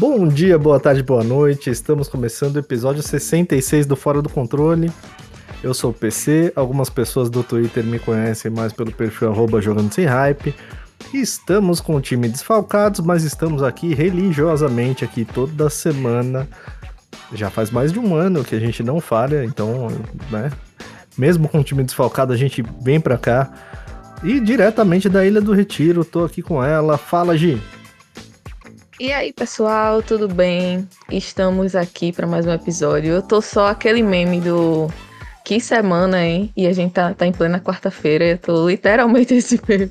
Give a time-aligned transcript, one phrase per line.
[0.00, 1.68] Bom dia, boa tarde, boa noite.
[1.68, 4.90] Estamos começando o episódio 66 do Fora do Controle.
[5.62, 10.06] Eu sou o PC, algumas pessoas do Twitter me conhecem mais pelo perfil jogando sem
[10.06, 10.54] hype.
[11.12, 16.48] Estamos com o time desfalcados, mas estamos aqui religiosamente aqui toda semana.
[17.34, 19.88] Já faz mais de um ano que a gente não falha, então,
[20.30, 20.50] né?
[21.18, 23.52] Mesmo com o time desfalcado, a gente vem pra cá.
[24.24, 26.96] E diretamente da Ilha do Retiro, tô aqui com ela.
[26.96, 27.60] Fala, Gi!
[29.00, 30.86] E aí, pessoal, tudo bem?
[31.10, 33.14] Estamos aqui para mais um episódio.
[33.14, 34.88] Eu tô só aquele meme do
[35.42, 36.52] que semana, hein?
[36.54, 38.26] E a gente tá, tá em plena quarta-feira.
[38.26, 39.90] Eu tô literalmente esse meme.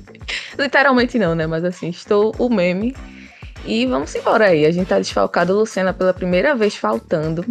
[0.56, 1.44] literalmente não, né?
[1.44, 2.94] Mas assim, estou o meme.
[3.66, 4.64] E vamos embora aí.
[4.64, 7.44] A gente tá desfalcado, Lucena, pela primeira vez faltando.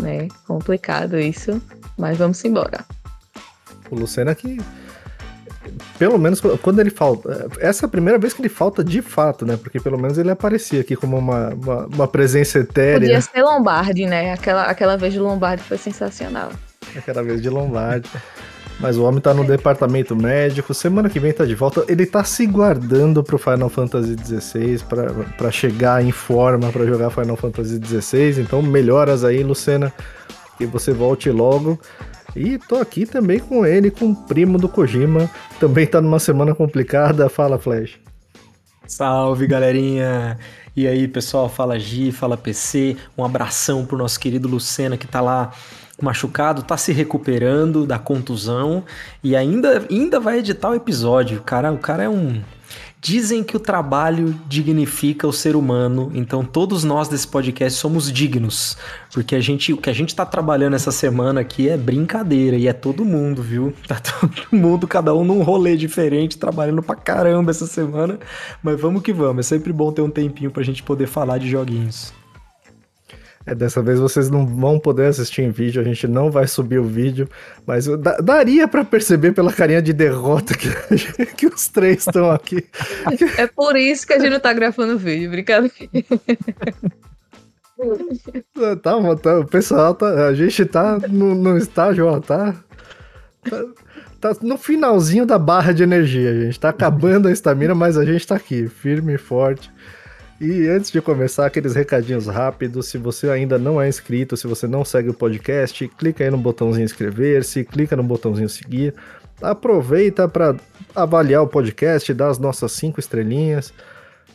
[0.00, 0.28] Né?
[0.46, 1.60] Complicado isso.
[1.98, 2.84] Mas vamos embora.
[3.90, 4.58] O Lucena que
[5.98, 7.48] pelo menos quando ele falta.
[7.60, 9.56] Essa é a primeira vez que ele falta de fato, né?
[9.56, 13.00] Porque pelo menos ele aparecia aqui como uma, uma, uma presença etérea.
[13.00, 14.32] Podia ser Lombardi, né?
[14.32, 16.50] Aquela, aquela vez de Lombardi foi sensacional.
[16.96, 18.08] Aquela vez de Lombardi.
[18.80, 21.84] Mas o homem tá no departamento médico, semana que vem tá de volta.
[21.88, 24.84] Ele tá se guardando pro Final Fantasy XVI
[25.38, 28.40] para chegar em forma para jogar Final Fantasy XVI.
[28.40, 29.92] Então, melhoras aí, Lucena,
[30.58, 31.78] que você volte logo.
[32.36, 35.30] E tô aqui também com ele, com o primo do Kojima.
[35.60, 37.28] Também tá numa semana complicada.
[37.28, 37.98] Fala, Flash.
[38.86, 40.38] Salve, galerinha!
[40.76, 41.48] E aí, pessoal?
[41.48, 42.96] Fala Gi, fala PC.
[43.16, 45.52] Um abração pro nosso querido Lucena que tá lá
[46.02, 48.84] machucado, tá se recuperando da contusão
[49.22, 51.40] e ainda, ainda vai editar o episódio.
[51.42, 52.42] Cara, o cara é um
[53.04, 58.78] Dizem que o trabalho dignifica o ser humano, então todos nós desse podcast somos dignos,
[59.12, 62.66] porque a gente, o que a gente tá trabalhando essa semana aqui é brincadeira e
[62.66, 63.74] é todo mundo, viu?
[63.86, 68.18] Tá todo mundo, cada um num rolê diferente, trabalhando pra caramba essa semana,
[68.62, 71.50] mas vamos que vamos, é sempre bom ter um tempinho pra gente poder falar de
[71.50, 72.23] joguinhos.
[73.46, 76.78] É, dessa vez vocês não vão poder assistir em vídeo, a gente não vai subir
[76.78, 77.28] o vídeo,
[77.66, 77.86] mas
[78.22, 80.68] daria para perceber pela carinha de derrota que,
[81.36, 82.66] que os três estão aqui.
[83.36, 85.74] É por isso que a gente não tá gravando vídeo, brincadeira.
[88.80, 90.28] Tá, tá, o pessoal tá.
[90.28, 92.54] A gente tá no, no estágio, ó, tá,
[93.48, 93.64] tá.
[94.20, 96.58] Tá no finalzinho da barra de energia, gente.
[96.58, 99.70] Tá acabando a estamina, mas a gente tá aqui, firme e forte.
[100.44, 102.88] E antes de começar, aqueles recadinhos rápidos.
[102.88, 106.36] Se você ainda não é inscrito, se você não segue o podcast, clica aí no
[106.36, 108.94] botãozinho inscrever-se, clica no botãozinho seguir.
[109.40, 110.54] Aproveita para
[110.94, 113.72] avaliar o podcast, dar as nossas cinco estrelinhas.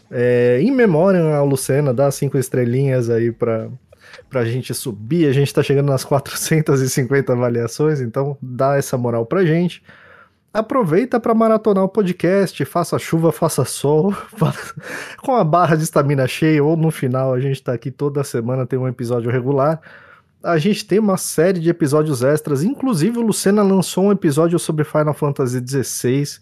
[0.09, 3.69] É, em memória a Lucena, dá cinco estrelinhas aí para
[4.31, 5.27] pra gente subir.
[5.27, 9.83] A gente tá chegando nas 450 avaliações, então dá essa moral pra gente
[10.53, 14.13] aproveita para maratonar o podcast, faça chuva, faça sol,
[15.21, 18.65] com a barra de estamina cheia, ou no final a gente está aqui toda semana,
[18.65, 19.79] tem um episódio regular.
[20.41, 24.85] A gente tem uma série de episódios extras, inclusive o Lucena lançou um episódio sobre
[24.85, 26.39] Final Fantasy XVI,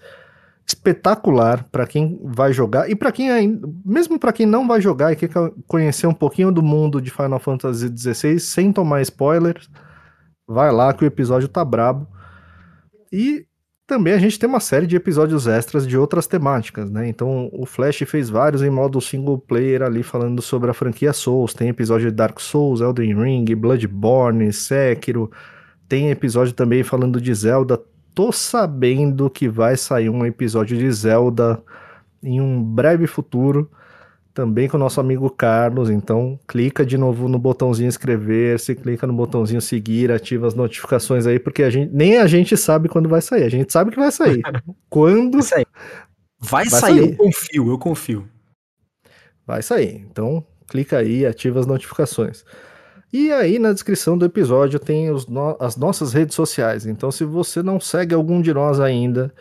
[0.67, 5.13] espetacular para quem vai jogar e para quem ainda, mesmo para quem não vai jogar
[5.13, 5.29] e quer
[5.65, 9.67] conhecer um pouquinho do mundo de Final Fantasy XVI sem tomar spoilers,
[10.47, 12.07] vai lá que o episódio tá brabo.
[13.11, 13.47] E
[13.87, 17.07] também a gente tem uma série de episódios extras de outras temáticas, né?
[17.07, 21.53] Então o Flash fez vários em modo single player ali falando sobre a franquia Souls.
[21.53, 25.31] Tem episódio de Dark Souls, Elden Ring, Bloodborne, Sekiro.
[25.87, 27.81] Tem episódio também falando de Zelda.
[28.13, 31.63] Tô sabendo que vai sair um episódio de Zelda
[32.21, 33.71] em um breve futuro
[34.37, 35.89] também com o nosso amigo Carlos.
[35.89, 41.39] Então, clica de novo no botãozinho inscrever-se, clica no botãozinho seguir, ativa as notificações aí,
[41.39, 43.41] porque a gente, nem a gente sabe quando vai sair.
[43.41, 44.43] A gente sabe que vai sair.
[44.91, 45.39] quando.
[45.39, 45.67] Vai sair.
[46.39, 48.27] Vai, vai sair, sair, eu confio, eu confio.
[49.43, 50.05] Vai sair.
[50.07, 52.45] Então, clica aí, ativa as notificações.
[53.11, 55.57] E aí na descrição do episódio tem no...
[55.59, 56.85] as nossas redes sociais.
[56.85, 59.33] Então, se você não segue algum de nós ainda,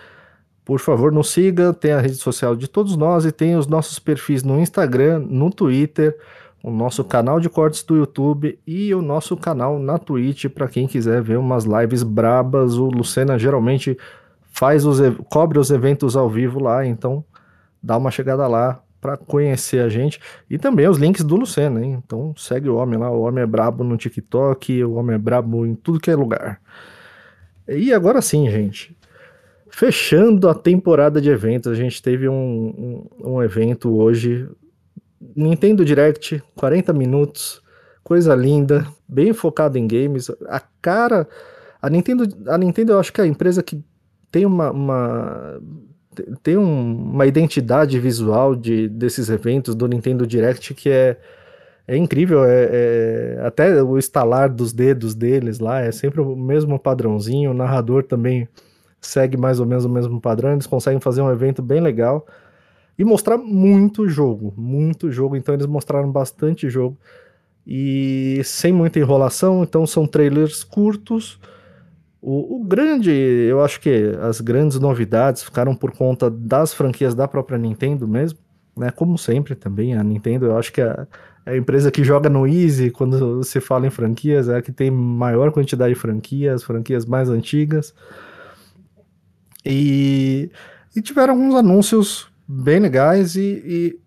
[0.66, 4.00] por favor, nos siga, tem a rede social de todos nós e tem os nossos
[4.00, 6.18] perfis no Instagram, no Twitter,
[6.60, 10.88] o nosso canal de cortes do YouTube e o nosso canal na Twitch para quem
[10.88, 12.76] quiser ver umas lives brabas.
[12.76, 13.96] O Lucena geralmente
[14.50, 14.98] faz os
[15.28, 17.24] cobre os eventos ao vivo lá, então
[17.80, 20.18] dá uma chegada lá para conhecer a gente
[20.50, 22.02] e também os links do Lucena, hein?
[22.04, 25.64] Então segue o homem lá, o homem é brabo no TikTok, o homem é brabo
[25.64, 26.60] em tudo que é lugar.
[27.68, 28.95] E agora sim, gente.
[29.76, 34.48] Fechando a temporada de eventos, a gente teve um, um, um evento hoje,
[35.36, 37.60] Nintendo Direct, 40 minutos,
[38.02, 40.30] coisa linda, bem focado em games.
[40.48, 41.28] A cara,
[41.82, 43.84] a Nintendo, a Nintendo eu acho que é a empresa que
[44.30, 45.60] tem uma, uma
[46.42, 51.18] tem um, uma identidade visual de, desses eventos do Nintendo Direct que é
[51.86, 56.78] é incrível, é, é, até o estalar dos dedos deles lá é sempre o mesmo
[56.80, 57.50] padrãozinho.
[57.50, 58.48] O narrador também
[59.06, 60.52] segue mais ou menos o mesmo padrão.
[60.52, 62.26] Eles conseguem fazer um evento bem legal
[62.98, 65.36] e mostrar muito jogo, muito jogo.
[65.36, 66.96] Então eles mostraram bastante jogo
[67.66, 69.62] e sem muita enrolação.
[69.62, 71.40] Então são trailers curtos.
[72.20, 77.28] O, o, grande, eu acho que as grandes novidades ficaram por conta das franquias da
[77.28, 78.38] própria Nintendo mesmo,
[78.76, 78.90] né?
[78.90, 81.06] Como sempre também, a Nintendo, eu acho que a,
[81.46, 84.72] é a empresa que joga no Easy quando se fala em franquias, é a que
[84.72, 87.94] tem maior quantidade de franquias, franquias mais antigas.
[89.66, 90.50] E,
[90.94, 94.00] e tiveram alguns anúncios bem legais e, e,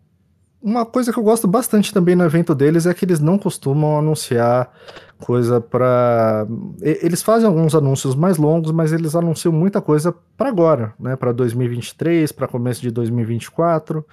[0.62, 3.98] uma coisa que eu gosto bastante também no evento deles é que eles não costumam
[3.98, 4.70] anunciar
[5.18, 6.46] coisa para
[6.82, 11.32] eles fazem alguns anúncios mais longos, mas eles anunciam muita coisa para agora, né, para
[11.32, 14.06] 2023, para começo de 2024.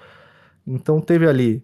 [0.65, 1.63] Então teve ali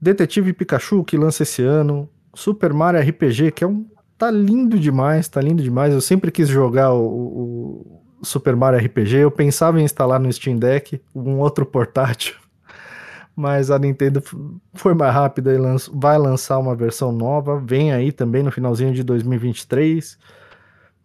[0.00, 2.08] Detetive Pikachu, que lança esse ano.
[2.34, 3.86] Super Mario RPG, que é um.
[4.18, 5.92] Tá lindo demais, tá lindo demais.
[5.92, 9.16] Eu sempre quis jogar o, o Super Mario RPG.
[9.16, 12.36] Eu pensava em instalar no Steam Deck um outro portátil.
[13.34, 14.22] Mas a Nintendo
[14.74, 15.90] foi mais rápida e lanç...
[15.92, 17.58] vai lançar uma versão nova.
[17.58, 20.18] Vem aí também no finalzinho de 2023.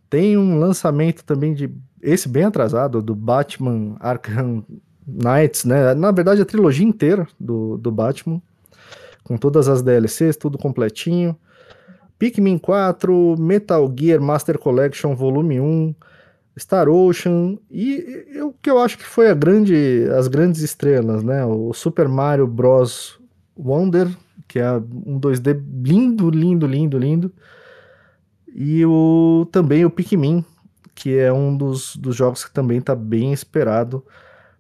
[0.10, 1.70] Tem um lançamento também de.
[2.02, 4.64] Esse bem atrasado, do Batman Arkham
[5.06, 5.94] Knights, né?
[5.96, 8.42] Na verdade, a trilogia inteira do, do Batman
[9.28, 11.36] com todas as DLCs, tudo completinho.
[12.18, 15.96] Pikmin 4, Metal Gear Master Collection Volume 1,
[16.58, 21.46] Star Ocean e o que eu acho que foi a grande, as grandes estrelas, né?
[21.46, 23.18] O Super Mario Bros.
[23.58, 24.08] Wonder,
[24.48, 27.32] que é um 2D lindo, lindo, lindo, lindo.
[28.54, 30.46] E o, também o Pikmin,
[30.94, 34.06] que é um dos, dos jogos que também está bem esperado.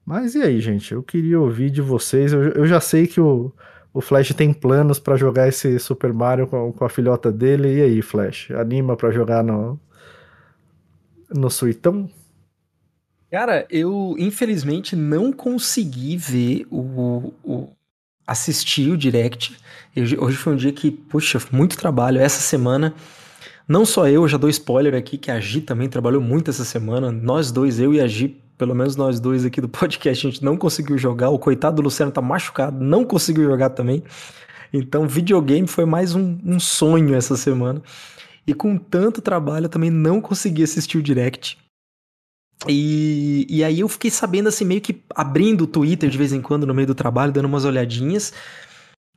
[0.05, 0.93] Mas e aí, gente?
[0.93, 2.33] Eu queria ouvir de vocês.
[2.33, 3.51] Eu, eu já sei que o,
[3.93, 7.77] o Flash tem planos para jogar esse Super Mario com, com, a filhota dele.
[7.77, 8.51] E aí, Flash?
[8.51, 9.79] Anima para jogar no,
[11.29, 12.09] no Suitão?
[13.29, 17.69] Cara, eu infelizmente não consegui ver o, o
[18.25, 19.57] assistir o direct.
[19.95, 22.19] Eu, hoje foi um dia que, puxa, muito trabalho.
[22.19, 22.93] Essa semana,
[23.67, 27.11] não só eu, já dou spoiler aqui, que a Gi também trabalhou muito essa semana.
[27.11, 30.43] Nós dois, eu e a Gi, pelo menos nós dois aqui do podcast, a gente
[30.43, 31.29] não conseguiu jogar.
[31.29, 34.03] O coitado do Luciano tá machucado, não conseguiu jogar também.
[34.73, 37.81] Então, videogame foi mais um, um sonho essa semana.
[38.47, 41.57] E com tanto trabalho, eu também não consegui assistir o direct.
[42.67, 46.41] E, e aí eu fiquei sabendo assim, meio que abrindo o Twitter de vez em
[46.41, 48.33] quando no meio do trabalho, dando umas olhadinhas.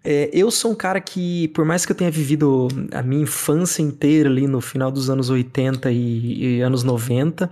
[0.03, 3.83] É, eu sou um cara que, por mais que eu tenha vivido a minha infância
[3.83, 7.49] inteira ali no final dos anos 80 e, e anos 90,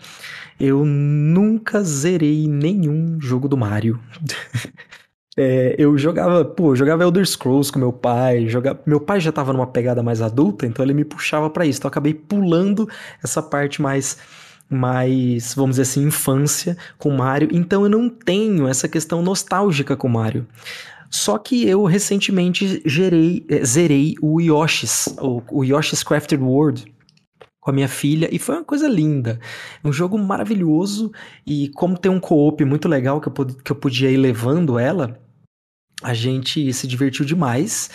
[0.59, 4.01] eu nunca zerei nenhum jogo do Mario.
[5.39, 9.31] é, eu jogava, pô, eu jogava Elder Scrolls com meu pai, jogava, meu pai já
[9.31, 11.79] tava numa pegada mais adulta, então ele me puxava para isso.
[11.79, 12.89] Então eu acabei pulando
[13.23, 14.19] essa parte mais
[14.71, 17.49] mais, vamos dizer assim, infância com Mario.
[17.53, 20.47] Então eu não tenho essa questão nostálgica com Mario.
[21.09, 26.93] Só que eu recentemente gerei, eh, zerei o Yoshi's, o, o Yoshi's Crafted World
[27.61, 29.41] com a minha filha e foi uma coisa linda.
[29.83, 31.11] Um jogo maravilhoso
[31.47, 35.19] e como tem um co-op muito legal que eu, que eu podia ir levando ela,
[36.03, 37.91] a gente se divertiu demais.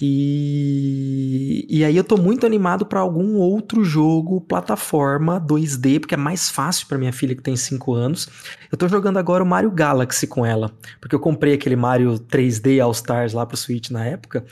[0.00, 6.18] E, e aí eu tô muito animado para algum outro jogo, plataforma 2D, porque é
[6.18, 8.28] mais fácil para minha filha que tem 5 anos.
[8.72, 10.70] Eu tô jogando agora o Mario Galaxy com ela,
[11.00, 14.44] porque eu comprei aquele Mario 3D All Stars lá pro Switch na época.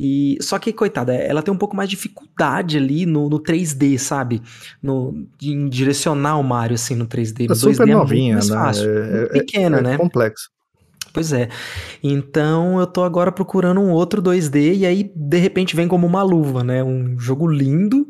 [0.00, 3.98] E só que coitada, ela tem um pouco mais de dificuldade ali no, no 3D,
[3.98, 4.42] sabe?
[4.82, 7.50] No em direcionar o Mario assim no 3D.
[7.50, 8.56] É super 2D novinha, é mais né?
[8.56, 8.90] fácil.
[8.90, 9.96] É, é, pequena, é, né?
[9.98, 10.55] Complexo.
[11.16, 11.48] Pois é.
[12.02, 16.22] Então eu tô agora procurando um outro 2D e aí de repente vem como uma
[16.22, 16.84] luva, né?
[16.84, 18.06] Um jogo lindo.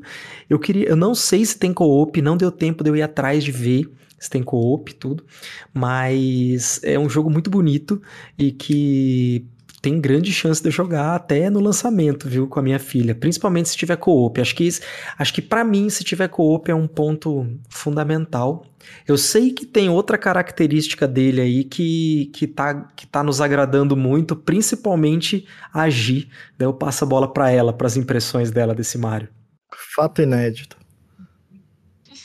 [0.50, 3.44] Eu queria, eu não sei se tem co-op, não deu tempo de eu ir atrás
[3.44, 5.24] de ver se tem co-op tudo,
[5.72, 8.02] mas é um jogo muito bonito
[8.36, 9.46] e que
[9.86, 13.68] tem grande chance de eu jogar até no lançamento, viu, com a minha filha, principalmente
[13.68, 14.40] se tiver co-op.
[14.40, 14.68] Acho que
[15.16, 18.66] acho que para mim se tiver co-op é um ponto fundamental.
[19.06, 23.96] Eu sei que tem outra característica dele aí que que tá que tá nos agradando
[23.96, 26.28] muito, principalmente a Gi.
[26.58, 29.28] Daí eu passo a bola para ela, para as impressões dela desse Mario.
[29.94, 30.76] Fato inédito.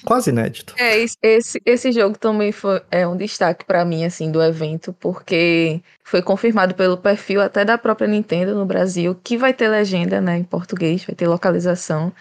[0.05, 0.73] Quase inédito.
[0.77, 5.81] É, esse, esse jogo também foi é um destaque para mim, assim, do evento, porque
[6.03, 10.37] foi confirmado pelo perfil até da própria Nintendo no Brasil, que vai ter legenda, né,
[10.37, 12.11] em português, vai ter localização.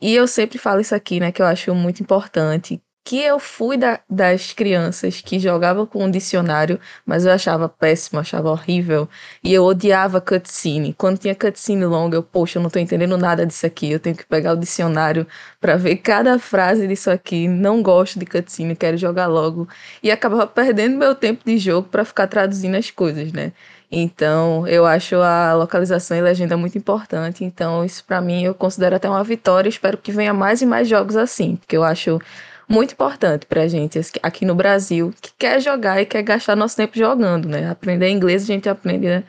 [0.00, 3.76] E eu sempre falo isso aqui, né, que eu acho muito importante, que eu fui
[3.78, 9.08] da, das crianças que jogavam com um dicionário, mas eu achava péssimo, achava horrível.
[9.42, 10.92] E eu odiava cutscene.
[10.92, 13.90] Quando tinha cutscene longa, eu, poxa, eu não tô entendendo nada disso aqui.
[13.90, 15.26] Eu tenho que pegar o dicionário
[15.60, 17.48] para ver cada frase disso aqui.
[17.48, 19.66] Não gosto de cutscene, quero jogar logo.
[20.02, 23.52] E acabava perdendo meu tempo de jogo para ficar traduzindo as coisas, né?
[23.90, 27.42] Então, eu acho a localização e legenda muito importante.
[27.44, 29.68] Então, isso para mim eu considero até uma vitória.
[29.68, 32.20] Espero que venha mais e mais jogos assim, porque eu acho
[32.68, 36.96] muito importante pra gente aqui no Brasil, que quer jogar e quer gastar nosso tempo
[36.98, 37.68] jogando, né?
[37.70, 39.24] Aprender inglês a gente aprende né?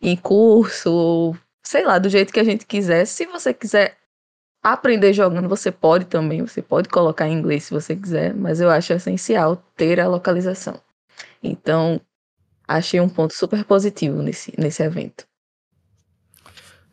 [0.00, 3.04] em curso, sei lá, do jeito que a gente quiser.
[3.06, 3.96] Se você quiser
[4.62, 8.68] aprender jogando, você pode também, você pode colocar em inglês se você quiser, mas eu
[8.68, 10.80] acho essencial ter a localização.
[11.42, 12.00] Então,
[12.66, 15.24] achei um ponto super positivo nesse, nesse evento.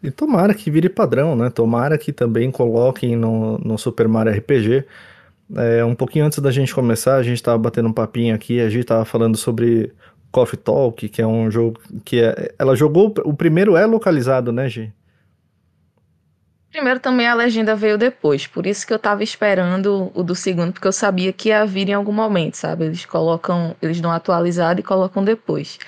[0.01, 1.49] E tomara que vire padrão, né?
[1.49, 4.85] Tomara que também coloquem no, no Super Mario RPG
[5.55, 8.69] é, um pouquinho antes da gente começar, a gente estava batendo um papinho aqui, a
[8.69, 9.93] gente estava falando sobre
[10.31, 14.69] Coffee Talk, que é um jogo que é, ela jogou, o primeiro é localizado, né,
[14.69, 14.93] Gi?
[16.71, 20.71] Primeiro também a legenda veio depois, por isso que eu tava esperando o do segundo,
[20.71, 22.85] porque eu sabia que ia vir em algum momento, sabe?
[22.85, 25.79] Eles colocam, eles dão atualizado e colocam depois.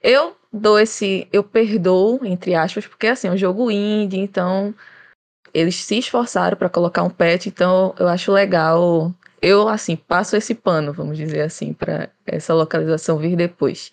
[0.00, 4.72] Eu dou esse, eu perdoo, entre aspas, porque assim, é um jogo indie, então
[5.54, 9.12] eles se esforçaram para colocar um patch, então eu acho legal.
[9.40, 13.90] Eu, assim, passo esse pano, vamos dizer assim, para essa localização vir depois.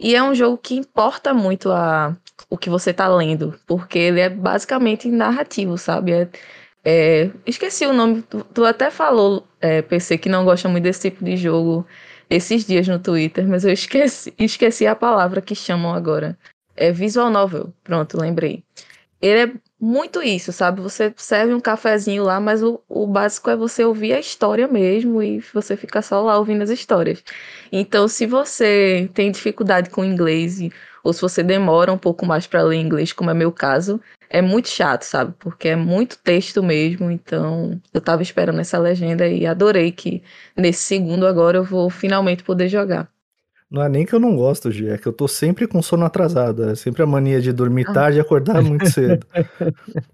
[0.00, 2.16] E é um jogo que importa muito a,
[2.48, 6.12] o que você tá lendo, porque ele é basicamente narrativo, sabe?
[6.12, 6.28] É,
[6.84, 11.10] é, esqueci o nome, tu, tu até falou, é, PC, que não gosta muito desse
[11.10, 11.86] tipo de jogo
[12.30, 16.38] esses dias no Twitter, mas eu esqueci, esqueci a palavra que chamam agora.
[16.76, 18.62] É visual novel, pronto, lembrei.
[19.20, 20.80] Ele é muito isso, sabe?
[20.80, 25.22] Você serve um cafezinho lá, mas o, o básico é você ouvir a história mesmo
[25.22, 27.22] e você fica só lá ouvindo as histórias.
[27.72, 30.58] Então, se você tem dificuldade com inglês
[31.02, 34.42] ou se você demora um pouco mais para ler inglês, como é meu caso, é
[34.42, 35.34] muito chato, sabe?
[35.38, 37.10] Porque é muito texto mesmo.
[37.10, 40.22] Então, eu tava esperando essa legenda e adorei que
[40.56, 43.10] nesse segundo agora eu vou finalmente poder jogar.
[43.76, 46.06] Não é nem que eu não gosto, Gi, é que eu tô sempre com sono
[46.06, 46.70] atrasado.
[46.70, 47.92] É sempre a mania de dormir ah.
[47.92, 49.26] tarde e acordar muito cedo.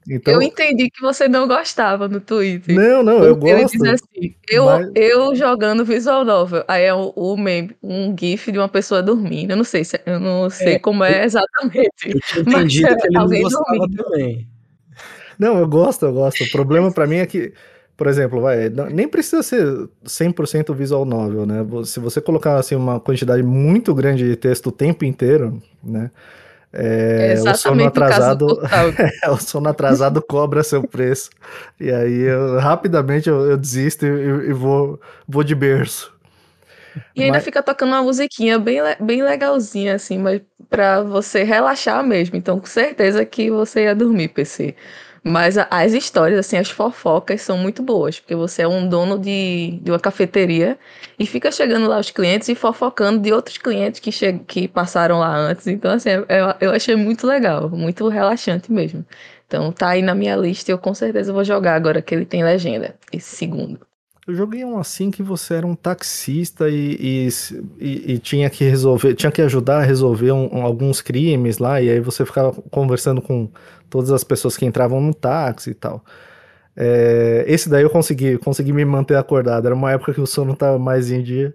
[0.08, 0.34] Então...
[0.34, 2.74] Eu entendi que você não gostava no Twitter.
[2.74, 3.54] Não, não, eu gosto.
[3.54, 4.90] Ele diz assim, eu, mas...
[4.94, 6.64] eu jogando visual novel.
[6.66, 9.52] Aí é o, o meme, um gif de uma pessoa dormindo.
[9.52, 11.88] Eu não sei, se, eu não sei é, como é exatamente.
[12.06, 14.04] Eu tinha entendido mas, que ele não gostava dormindo.
[14.04, 14.48] também.
[15.38, 16.42] Não, eu gosto, eu gosto.
[16.44, 17.52] O problema para mim é que
[17.96, 19.64] por exemplo, vai, nem precisa ser
[20.04, 21.64] 100% visual novel, né?
[21.84, 26.10] Se você colocar assim uma quantidade muito grande de texto o tempo inteiro, né?
[26.72, 28.46] É, é o sono atrasado,
[29.22, 31.28] é, o sono atrasado cobra seu preço.
[31.78, 36.12] E aí eu, rapidamente eu, eu desisto e, e, vou, vou de berço.
[37.14, 37.44] E ainda mas...
[37.44, 42.36] fica tocando uma musiquinha bem, bem legalzinha, assim, mas para você relaxar mesmo.
[42.36, 44.74] Então, com certeza que você ia dormir, PC.
[45.24, 49.78] Mas as histórias, assim, as fofocas são muito boas, porque você é um dono de,
[49.80, 50.76] de uma cafeteria
[51.16, 55.20] e fica chegando lá os clientes e fofocando de outros clientes que, che que passaram
[55.20, 55.68] lá antes.
[55.68, 56.26] Então, assim, eu,
[56.60, 59.06] eu achei muito legal, muito relaxante mesmo.
[59.46, 62.24] Então, tá aí na minha lista e eu com certeza vou jogar agora que ele
[62.24, 63.78] tem legenda, esse segundo.
[64.26, 67.28] Eu joguei um assim que você era um taxista e,
[67.78, 71.90] e, e, tinha que resolver, tinha que ajudar a resolver um, alguns crimes lá, e
[71.90, 73.50] aí você ficava conversando com
[73.92, 76.02] todas as pessoas que entravam no táxi e tal.
[76.74, 79.66] É, esse daí eu consegui, consegui me manter acordado.
[79.66, 81.54] Era uma época que o sono tava mais em dia.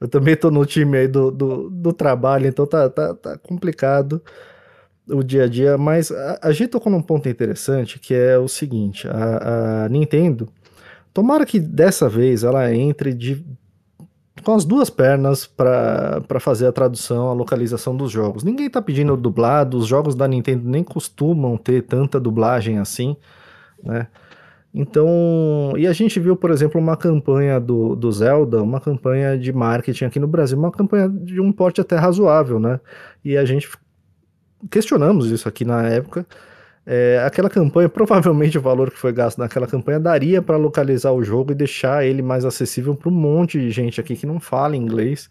[0.00, 4.20] Eu também tô no time aí do, do, do trabalho, então tá, tá, tá complicado
[5.08, 8.48] o dia a dia, mas a, a gente tocou num ponto interessante que é o
[8.48, 10.48] seguinte: a, a Nintendo
[11.18, 13.44] Tomara que dessa vez ela entre de,
[14.42, 18.44] com as duas pernas para fazer a tradução, a localização dos jogos.
[18.44, 23.16] Ninguém está pedindo dublado, os jogos da Nintendo nem costumam ter tanta dublagem assim,
[23.82, 24.08] né?
[24.72, 29.52] Então, e a gente viu, por exemplo, uma campanha do, do Zelda, uma campanha de
[29.52, 32.78] marketing aqui no Brasil, uma campanha de um porte até razoável, né?
[33.24, 33.68] E a gente
[34.70, 36.26] questionamos isso aqui na época,
[36.90, 41.22] é, aquela campanha, provavelmente o valor que foi gasto naquela campanha daria para localizar o
[41.22, 44.74] jogo e deixar ele mais acessível para um monte de gente aqui que não fala
[44.74, 45.28] inglês.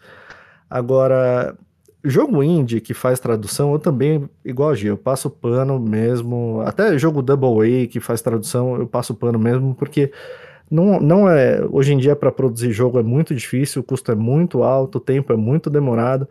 [0.70, 1.58] Agora,
[2.04, 6.62] jogo indie que faz tradução, eu também, igual a Gia, eu passo pano mesmo.
[6.64, 10.12] Até jogo Double A que faz tradução, eu passo pano mesmo, porque
[10.70, 11.66] não, não é.
[11.72, 15.02] Hoje em dia, para produzir jogo é muito difícil, o custo é muito alto, o
[15.02, 16.28] tempo é muito demorado.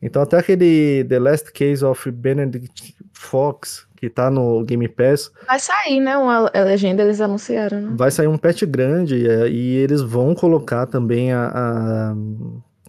[0.00, 5.32] Então até aquele The Last Case of Benedict Fox, que tá no Game Pass.
[5.44, 6.16] Vai sair, né?
[6.16, 7.94] Uma a legenda eles anunciaram, né?
[7.96, 12.14] Vai sair um patch grande é, e eles vão colocar também a, a,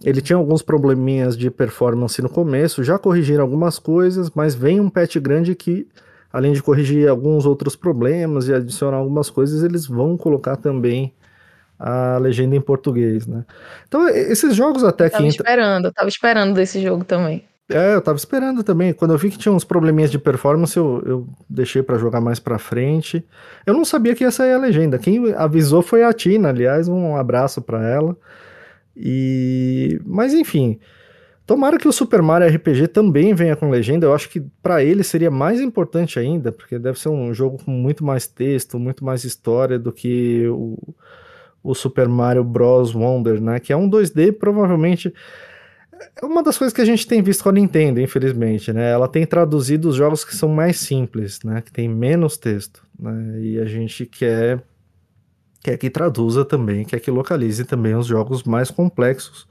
[0.04, 4.88] Ele tinha alguns probleminhas de performance no começo, já corrigiram algumas coisas, mas vem um
[4.88, 5.88] patch grande que,
[6.32, 11.12] além de corrigir alguns outros problemas e adicionar algumas coisas, eles vão colocar também
[11.76, 13.44] a legenda em português, né?
[13.88, 15.30] Então, esses jogos até eu tava que.
[15.30, 17.49] esperando, eu tava esperando desse jogo também.
[17.70, 18.92] É, eu tava esperando também.
[18.92, 22.40] Quando eu vi que tinha uns probleminhas de performance, eu, eu deixei para jogar mais
[22.40, 23.24] pra frente.
[23.64, 24.98] Eu não sabia que ia sair a legenda.
[24.98, 28.16] Quem avisou foi a Tina, aliás, um abraço para ela.
[28.96, 30.78] E mas enfim,
[31.46, 34.06] tomara que o Super Mario RPG também venha com legenda.
[34.06, 37.70] Eu acho que para ele seria mais importante ainda, porque deve ser um jogo com
[37.70, 40.76] muito mais texto, muito mais história do que o,
[41.62, 45.14] o Super Mario Bros Wonder, né, que é um 2D provavelmente
[46.20, 48.90] é uma das coisas que a gente tem visto com a Nintendo, infelizmente, né?
[48.90, 51.60] Ela tem traduzido os jogos que são mais simples, né?
[51.60, 53.40] Que tem menos texto, né?
[53.40, 54.62] E a gente quer
[55.62, 59.46] quer que traduza também, quer que localize também os jogos mais complexos.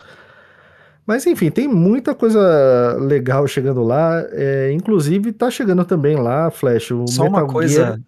[1.05, 4.23] Mas enfim, tem muita coisa legal chegando lá.
[4.31, 7.85] É, inclusive, tá chegando também lá, Flash, o Só Metal uma coisa.
[7.85, 7.99] Gear...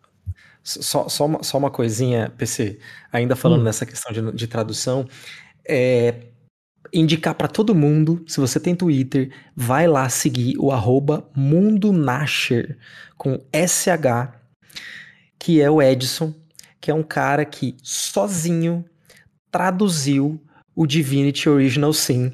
[0.64, 2.78] Só, só, uma, só uma coisinha, PC,
[3.12, 3.64] ainda falando hum.
[3.64, 5.08] nessa questão de, de tradução.
[5.68, 6.14] É,
[6.94, 11.30] indicar para todo mundo, se você tem Twitter, vai lá seguir o arroba
[13.18, 14.34] com SH,
[15.40, 16.34] que é o Edson,
[16.80, 18.84] que é um cara que sozinho
[19.52, 20.42] traduziu
[20.76, 22.32] o Divinity Original Sin,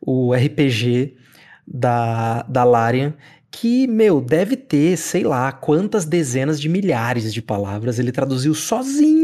[0.00, 1.16] o RPG
[1.66, 3.14] da, da Larian,
[3.50, 9.19] que, meu, deve ter, sei lá, quantas dezenas de milhares de palavras ele traduziu sozinho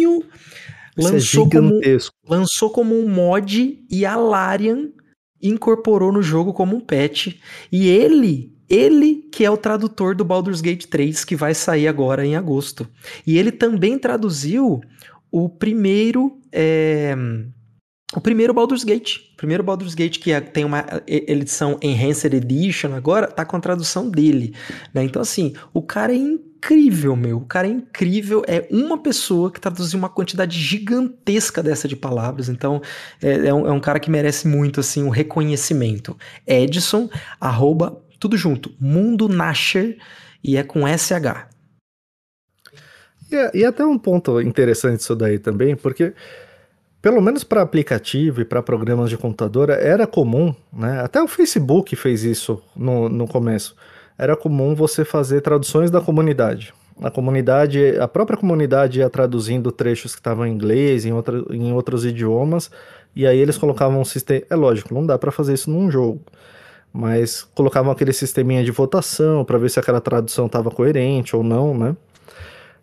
[0.96, 1.80] lançou, é como,
[2.28, 4.90] lançou como um mod e a Larian
[5.42, 7.34] incorporou no jogo como um patch.
[7.70, 12.24] E ele, ele que é o tradutor do Baldur's Gate 3, que vai sair agora
[12.24, 12.88] em agosto.
[13.26, 14.80] E ele também traduziu
[15.30, 16.38] o primeiro.
[16.50, 17.14] É,
[18.14, 19.16] o primeiro Baldur's Gate.
[19.32, 23.60] O primeiro Baldur's Gate, que é, tem uma edição Enhanced Edition agora, tá com a
[23.60, 24.54] tradução dele.
[24.94, 25.02] Né?
[25.02, 27.38] Então, assim, o cara é incrível, meu.
[27.38, 28.44] O cara é incrível.
[28.46, 32.48] É uma pessoa que traduziu uma quantidade gigantesca dessa de palavras.
[32.48, 32.80] Então,
[33.20, 36.16] é, é, um, é um, cara que merece muito, assim, o um reconhecimento.
[36.46, 39.98] Edson, arroba, tudo junto, Mundo Nasher,
[40.42, 41.48] e é com SH.
[43.32, 46.14] E, e até um ponto interessante isso daí também, porque
[47.06, 51.02] pelo menos para aplicativo e para programas de computador era comum, né?
[51.02, 53.76] Até o Facebook fez isso no, no começo
[54.18, 56.74] era comum você fazer traduções da comunidade.
[57.00, 61.72] A comunidade, a própria comunidade ia traduzindo trechos que estavam em inglês, em, outra, em
[61.72, 62.72] outros idiomas,
[63.14, 64.42] e aí eles colocavam um sistema.
[64.50, 66.20] É lógico, não dá para fazer isso num jogo,
[66.92, 71.72] mas colocavam aquele sisteminha de votação para ver se aquela tradução estava coerente ou não,
[71.72, 71.96] né?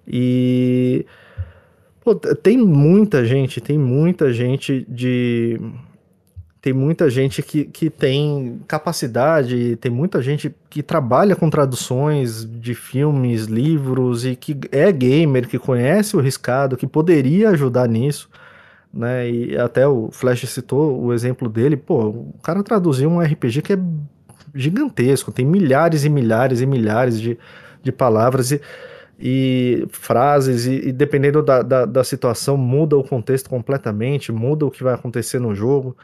[0.07, 1.05] E.
[2.03, 5.57] Pô, tem muita gente, tem muita gente de
[6.61, 12.73] tem muita gente que, que tem capacidade, tem muita gente que trabalha com traduções de
[12.73, 18.29] filmes, livros e que é gamer, que conhece o riscado, que poderia ajudar nisso,
[18.93, 19.29] né?
[19.29, 23.73] E até o Flash citou o exemplo dele, pô, o cara traduziu um RPG que
[23.73, 23.79] é
[24.55, 27.37] gigantesco, tem milhares e milhares e milhares de,
[27.81, 28.61] de palavras e,
[29.19, 34.71] e frases, e, e dependendo da, da, da situação, muda o contexto completamente, muda o
[34.71, 35.95] que vai acontecer no jogo.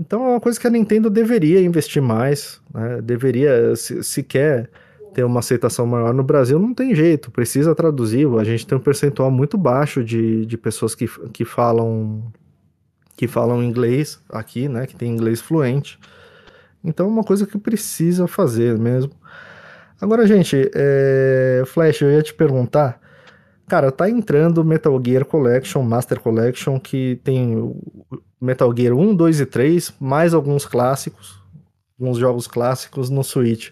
[0.00, 3.00] Então é uma coisa que a Nintendo deveria investir mais, né?
[3.02, 4.70] deveria, se, se quer
[5.12, 8.26] ter uma aceitação maior no Brasil, não tem jeito, precisa traduzir.
[8.38, 12.22] A gente tem um percentual muito baixo de, de pessoas que, que falam
[13.16, 14.86] que falam inglês aqui, né?
[14.86, 15.98] Que tem inglês fluente.
[16.84, 19.10] Então é uma coisa que precisa fazer mesmo.
[20.00, 21.62] Agora, gente, é...
[21.66, 23.00] Flash, eu ia te perguntar.
[23.66, 27.74] Cara, tá entrando Metal Gear Collection, Master Collection, que tem
[28.40, 31.42] Metal Gear 1, 2 e 3, mais alguns clássicos,
[32.00, 33.70] alguns jogos clássicos no Switch.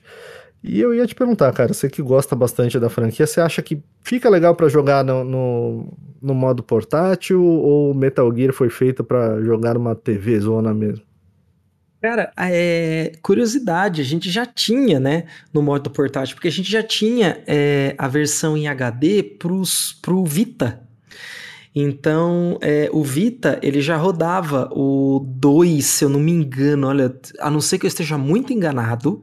[0.62, 3.80] E eu ia te perguntar, cara, você que gosta bastante da franquia, você acha que
[4.02, 9.40] fica legal para jogar no, no, no, modo portátil ou Metal Gear foi feito para
[9.42, 11.04] jogar numa TV zona mesmo?
[12.06, 16.80] Cara, é, curiosidade, a gente já tinha, né, no modo portátil, porque a gente já
[16.80, 20.86] tinha é, a versão em HD pros, pro Vita,
[21.74, 27.12] então, é, o Vita, ele já rodava o 2, se eu não me engano, olha,
[27.40, 29.20] a não ser que eu esteja muito enganado,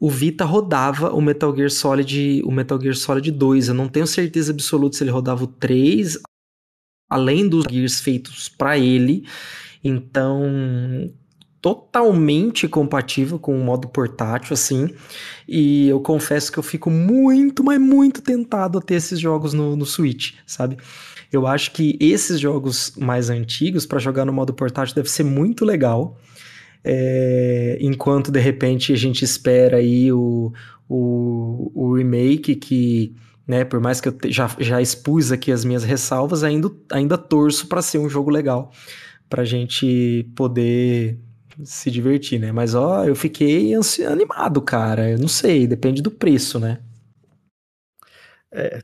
[0.00, 3.68] o Vita rodava o Metal Gear Solid, o Metal Gear Solid 2.
[3.68, 6.18] Eu não tenho certeza absoluta se ele rodava o 3,
[7.10, 9.26] além dos Gears feitos para ele.
[9.84, 11.12] Então,
[11.66, 14.88] totalmente compatível com o modo portátil, assim.
[15.48, 19.74] E eu confesso que eu fico muito, mas muito tentado a ter esses jogos no,
[19.74, 20.76] no Switch, sabe?
[21.32, 25.64] Eu acho que esses jogos mais antigos, para jogar no modo portátil, deve ser muito
[25.64, 26.16] legal.
[26.84, 30.52] É, enquanto de repente a gente espera aí o,
[30.88, 33.12] o, o remake que
[33.44, 33.64] né?
[33.64, 37.82] Por mais que eu já, já expus aqui as minhas ressalvas, ainda, ainda torço para
[37.82, 38.72] ser um jogo legal,
[39.28, 41.20] para gente poder
[41.64, 42.52] se divertir, né?
[42.52, 43.72] Mas ó, eu fiquei
[44.08, 45.10] animado, cara.
[45.10, 46.80] Eu não sei, depende do preço, né?
[48.52, 48.80] É,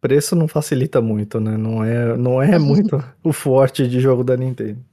[0.00, 1.56] preço não facilita muito, né?
[1.56, 4.84] Não é, não é muito o forte de jogo da Nintendo.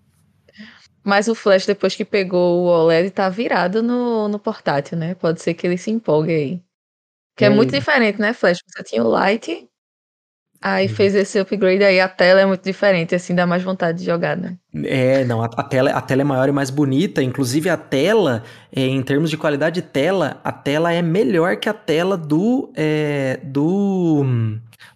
[1.04, 5.14] Mas o Flash, depois que pegou o OLED, tá virado no, no portátil, né?
[5.14, 6.62] Pode ser que ele se empolgue aí.
[7.38, 8.58] Que é muito diferente, né, Flash?
[8.66, 9.70] Você tinha o Lite,
[10.66, 10.96] aí uhum.
[10.96, 14.36] fez esse upgrade, aí a tela é muito diferente, assim, dá mais vontade de jogar,
[14.36, 14.56] né?
[14.84, 18.42] É, não, a, a tela, a tela é maior e mais bonita, inclusive a tela,
[18.76, 22.72] é, em termos de qualidade de tela, a tela é melhor que a tela do...
[22.76, 24.26] É, do...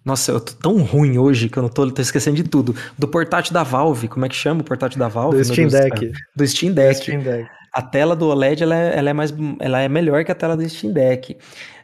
[0.04, 2.74] Nossa, eu tô tão ruim hoje que eu não tô, tô esquecendo de tudo.
[2.98, 5.36] Do portátil da Valve, como é que chama o portátil da Valve?
[5.36, 6.12] Do Steam Deck.
[6.34, 6.94] Do Steam Deck.
[6.94, 7.48] Do Steam Deck.
[7.72, 10.56] A tela do OLED ela é, ela é, mais, ela é melhor que a tela
[10.56, 11.36] do Steam Deck.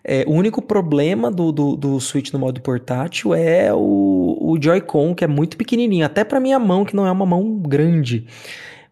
[0.08, 5.16] É, o único problema do, do, do, Switch no modo portátil é o, o Joy-Con,
[5.16, 8.24] que é muito pequenininho, até para minha mão, que não é uma mão grande.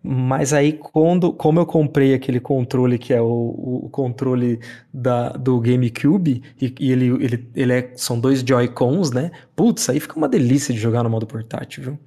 [0.03, 4.59] Mas aí, quando, como eu comprei aquele controle que é o, o controle
[4.93, 9.31] da, do GameCube, e, e ele, ele, ele é, são dois Joy-Cons, né?
[9.55, 11.99] Putz, aí fica uma delícia de jogar no modo portátil, viu?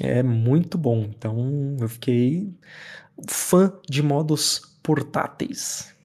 [0.00, 1.08] É muito bom.
[1.16, 2.52] Então, eu fiquei
[3.28, 5.96] fã de modos portáteis.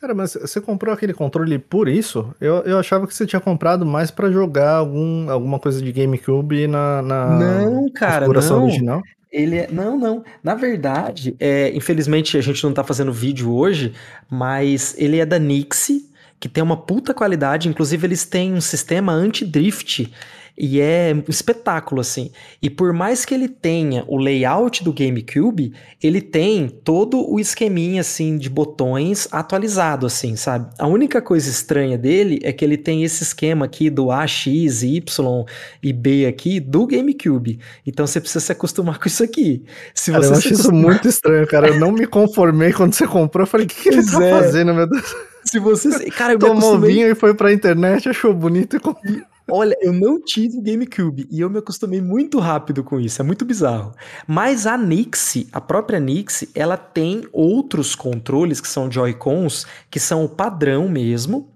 [0.00, 2.32] Cara, mas você comprou aquele controle por isso?
[2.40, 6.68] Eu, eu achava que você tinha comprado mais para jogar algum, alguma coisa de GameCube
[6.68, 8.62] na, na não, cara, não.
[8.62, 9.02] original.
[9.32, 10.24] Ele é, não, não.
[10.40, 13.92] Na verdade, é, infelizmente a gente não tá fazendo vídeo hoje,
[14.30, 16.08] mas ele é da Nixie,
[16.38, 17.68] que tem uma puta qualidade.
[17.68, 20.12] Inclusive, eles têm um sistema anti-drift
[20.58, 22.30] e é um espetáculo, assim.
[22.60, 28.00] E por mais que ele tenha o layout do GameCube, ele tem todo o esqueminha,
[28.00, 30.68] assim, de botões atualizado, assim, sabe?
[30.78, 34.82] A única coisa estranha dele é que ele tem esse esquema aqui do A, X,
[34.82, 35.44] Y
[35.82, 37.60] e B aqui do GameCube.
[37.86, 39.64] Então você precisa se acostumar com isso aqui.
[39.94, 41.68] Se cara, você eu acho isso muito estranho, cara.
[41.68, 43.44] Eu não me conformei quando você comprou.
[43.44, 44.30] Eu falei, o que, que ele tá é.
[44.30, 45.14] fazendo, meu Deus?
[45.44, 46.10] Se você.
[46.10, 46.92] Cara, eu Tomou acostumei...
[46.92, 49.22] vinho e foi pra internet, achou bonito e comprou.
[49.50, 53.46] Olha, eu não tive GameCube e eu me acostumei muito rápido com isso, é muito
[53.46, 53.94] bizarro.
[54.26, 60.22] Mas a Nixie, a própria Nixie, ela tem outros controles que são Joy-Cons, que são
[60.22, 61.50] o padrão mesmo.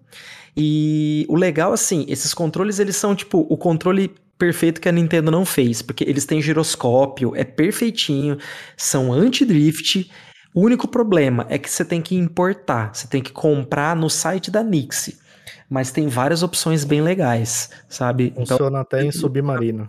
[0.57, 5.31] E o legal, assim, esses controles, eles são tipo o controle perfeito que a Nintendo
[5.31, 8.39] não fez, porque eles têm giroscópio, é perfeitinho,
[8.75, 10.11] são anti-drift.
[10.55, 14.51] O único problema é que você tem que importar, você tem que comprar no site
[14.51, 15.21] da Nixie
[15.69, 18.33] mas tem várias opções bem legais, sabe?
[18.37, 19.89] Então Funciona então, até em submarino.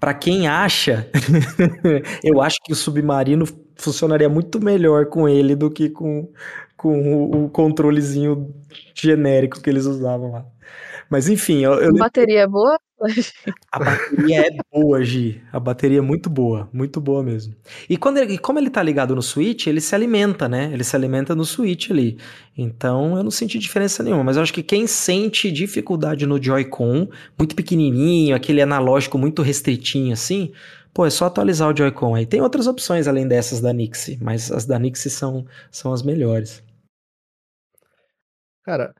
[0.00, 1.08] Para quem acha,
[2.24, 6.28] eu acho que o submarino funcionaria muito melhor com ele do que com,
[6.76, 8.52] com o, o controlezinho
[8.94, 10.46] genérico que eles usavam lá.
[11.10, 11.92] Mas enfim, eu, eu...
[11.94, 12.78] bateria é boa?
[13.70, 15.40] A bateria é boa, Gi.
[15.52, 17.54] A bateria é muito boa, muito boa mesmo.
[17.88, 20.70] E quando ele, como ele tá ligado no Switch, ele se alimenta, né?
[20.72, 22.18] Ele se alimenta no Switch ali.
[22.56, 24.24] Então eu não senti diferença nenhuma.
[24.24, 30.12] Mas eu acho que quem sente dificuldade no Joy-Con, muito pequenininho, aquele analógico muito restritinho
[30.12, 30.52] assim,
[30.92, 32.26] pô, é só atualizar o Joy-Con aí.
[32.26, 36.62] Tem outras opções além dessas da Nixie, mas as da Nixie são, são as melhores.
[38.64, 38.92] Cara,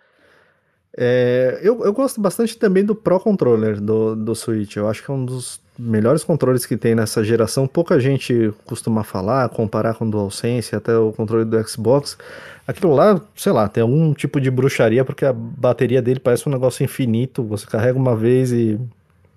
[1.01, 4.75] é, eu, eu gosto bastante também do Pro Controller do, do Switch.
[4.75, 7.69] Eu acho que é um dos melhores controles que tem nessa geração.
[7.69, 12.19] Pouca gente costuma falar, comparar com o DualSense, até o controle do Xbox.
[12.67, 16.53] Aquilo lá, sei lá, tem algum tipo de bruxaria, porque a bateria dele parece um
[16.53, 17.45] negócio infinito.
[17.45, 18.81] Você carrega uma vez e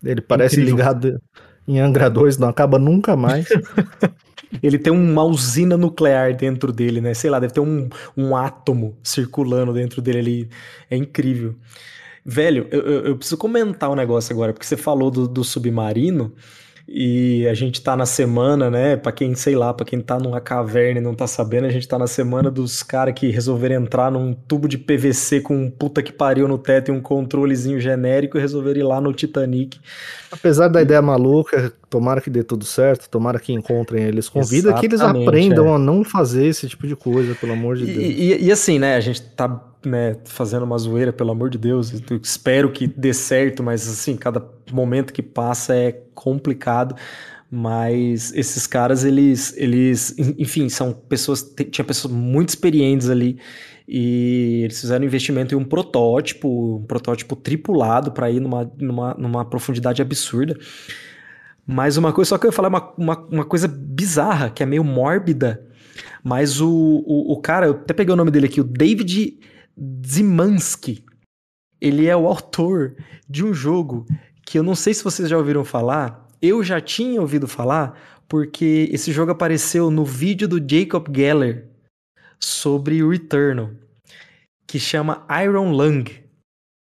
[0.04, 0.78] ele parece Incrível.
[0.78, 1.22] ligado
[1.68, 3.48] em Angra 2, não acaba nunca mais.
[4.62, 7.14] Ele tem uma usina nuclear dentro dele, né?
[7.14, 10.50] Sei lá, deve ter um, um átomo circulando dentro dele ali.
[10.90, 11.56] É incrível.
[12.26, 16.34] Velho, eu, eu, eu preciso comentar um negócio agora, porque você falou do, do submarino.
[16.94, 18.98] E a gente tá na semana, né?
[18.98, 21.88] Pra quem, sei lá, pra quem tá numa caverna e não tá sabendo, a gente
[21.88, 26.04] tá na semana dos caras que resolveram entrar num tubo de PVC com um puta
[26.04, 29.80] que pariu no teto e um controlezinho genérico e resolveram ir lá no Titanic.
[30.30, 34.30] Apesar da ideia maluca, tomara que dê tudo certo, tomara que encontrem eles.
[34.30, 35.76] Convida que eles aprendam é.
[35.76, 37.98] a não fazer esse tipo de coisa, pelo amor de Deus.
[37.98, 38.96] E, e, e assim, né?
[38.96, 41.92] A gente tá né, fazendo uma zoeira, pelo amor de Deus.
[42.10, 46.96] Eu espero que dê certo, mas assim, cada momento que passa é complicado.
[47.54, 53.38] Mas esses caras, eles, eles, enfim, são pessoas, tinha pessoas muito experientes ali
[53.86, 59.44] e eles fizeram investimento em um protótipo, um protótipo tripulado para ir numa, numa, numa
[59.44, 60.58] profundidade absurda.
[61.66, 64.66] Mas uma coisa, só que eu ia falar uma, uma, uma coisa bizarra, que é
[64.66, 65.68] meio mórbida,
[66.24, 69.40] mas o, o, o, cara, eu até peguei o nome dele aqui, o David
[70.06, 71.04] Zimansky,
[71.80, 72.96] ele é o autor
[73.30, 74.06] de um jogo
[74.46, 77.98] que eu não sei se vocês já ouviram falar, eu já tinha ouvido falar,
[78.28, 81.70] porque esse jogo apareceu no vídeo do Jacob Geller
[82.40, 83.72] sobre o Returnal
[84.72, 86.06] que chama Iron Lung,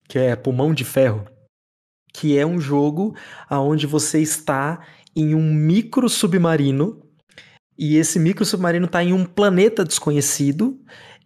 [0.06, 1.24] que é pulmão de ferro,
[2.12, 3.14] que é um jogo
[3.48, 4.80] aonde você está
[5.14, 7.02] em um micro submarino
[7.78, 10.78] e esse micro submarino está em um planeta desconhecido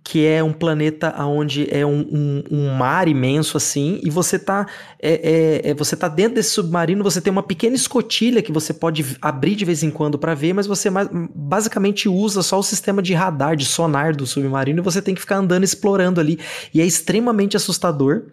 [0.04, 4.66] que é um planeta onde é um, um, um, mar imenso assim, e você tá,
[5.00, 8.74] é, é, é, você tá dentro desse submarino, você tem uma pequena escotilha que você
[8.74, 10.90] pode abrir de vez em quando para ver, mas você
[11.34, 15.22] basicamente usa só o sistema de radar, de sonar do submarino, e você tem que
[15.22, 16.38] ficar andando explorando ali,
[16.74, 18.26] e é extremamente assustador.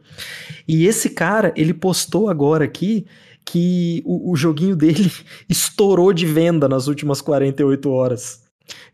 [0.67, 3.05] E esse cara, ele postou agora aqui
[3.45, 5.10] que o, o joguinho dele
[5.47, 8.41] estourou de venda nas últimas 48 horas.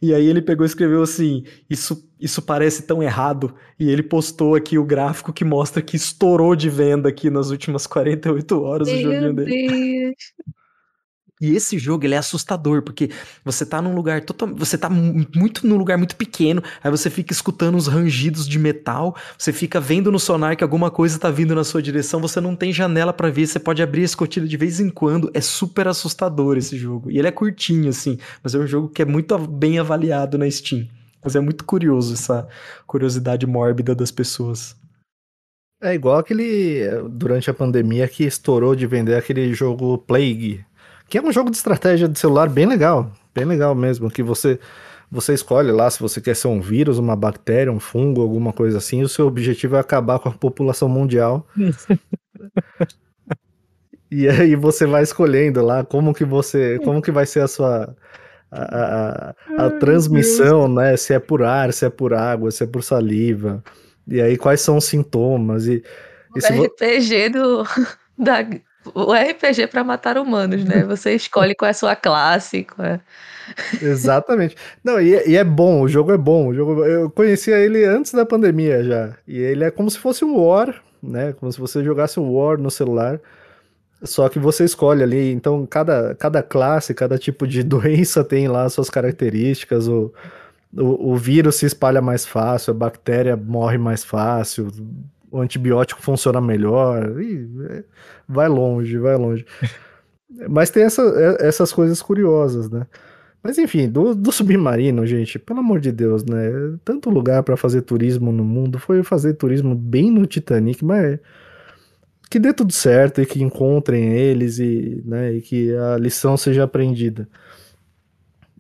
[0.02, 3.54] E aí ele pegou e escreveu assim: Isso, isso parece tão errado.
[3.80, 7.86] E ele postou aqui o gráfico que mostra que estourou de venda aqui nas últimas
[7.86, 9.52] 48 horas Meu o joguinho dele.
[9.52, 10.16] Deus.
[11.40, 13.12] E esse jogo ele é assustador, porque
[13.46, 17.32] você tá num lugar total, você tá muito num lugar muito pequeno, aí você fica
[17.32, 21.54] escutando uns rangidos de metal, você fica vendo no sonar que alguma coisa tá vindo
[21.54, 24.58] na sua direção, você não tem janela para ver, você pode abrir a escotilha de
[24.58, 27.12] vez em quando, é super assustador esse jogo.
[27.12, 30.50] E ele é curtinho assim, mas é um jogo que é muito bem avaliado na
[30.50, 30.88] Steam.
[31.28, 32.48] Mas é muito curioso essa
[32.86, 34.78] curiosidade mórbida das pessoas.
[35.84, 40.64] É igual aquele durante a pandemia que estourou de vender aquele jogo Plague,
[41.10, 44.58] que é um jogo de estratégia de celular bem legal, bem legal mesmo, que você
[45.12, 48.78] você escolhe lá se você quer ser um vírus, uma bactéria, um fungo, alguma coisa
[48.78, 51.46] assim, o seu objetivo é acabar com a população mundial.
[54.10, 57.94] e aí você vai escolhendo lá como que você, como que vai ser a sua
[58.52, 60.96] a, a, a transmissão, né?
[60.98, 63.64] Se é por ar, se é por água, se é por saliva.
[64.08, 65.84] E aí quais são os sintomas e,
[66.36, 67.64] e o RPG do
[68.18, 68.46] da
[68.94, 70.84] o RPG para matar humanos, né?
[70.88, 72.64] Você escolhe qual é a sua classe.
[72.64, 73.00] Qual é...
[73.82, 74.56] Exatamente.
[74.84, 76.48] Não, e, e, é bom, o jogo é bom.
[76.48, 79.14] O jogo, eu conhecia ele antes da pandemia já.
[79.28, 81.34] E ele é como se fosse um War, né?
[81.34, 83.20] Como se você jogasse um War no celular.
[84.04, 88.70] Só que você escolhe ali, então cada, cada classe, cada tipo de doença tem lá
[88.70, 89.88] suas características.
[89.88, 90.14] O,
[90.76, 94.68] o, o vírus se espalha mais fácil, a bactéria morre mais fácil,
[95.32, 97.20] o antibiótico funciona melhor.
[97.22, 97.84] Ih, é,
[98.28, 99.46] vai longe, vai longe.
[100.50, 102.86] Mas tem essa, é, essas coisas curiosas, né?
[103.42, 106.52] Mas enfim, do, do, submarino, gente, pelo amor de Deus, né?
[106.84, 111.20] Tanto lugar para fazer turismo no mundo, foi fazer turismo bem no Titanic, mas
[112.28, 116.64] que dê tudo certo e que encontrem eles e, né, e que a lição seja
[116.64, 117.28] aprendida.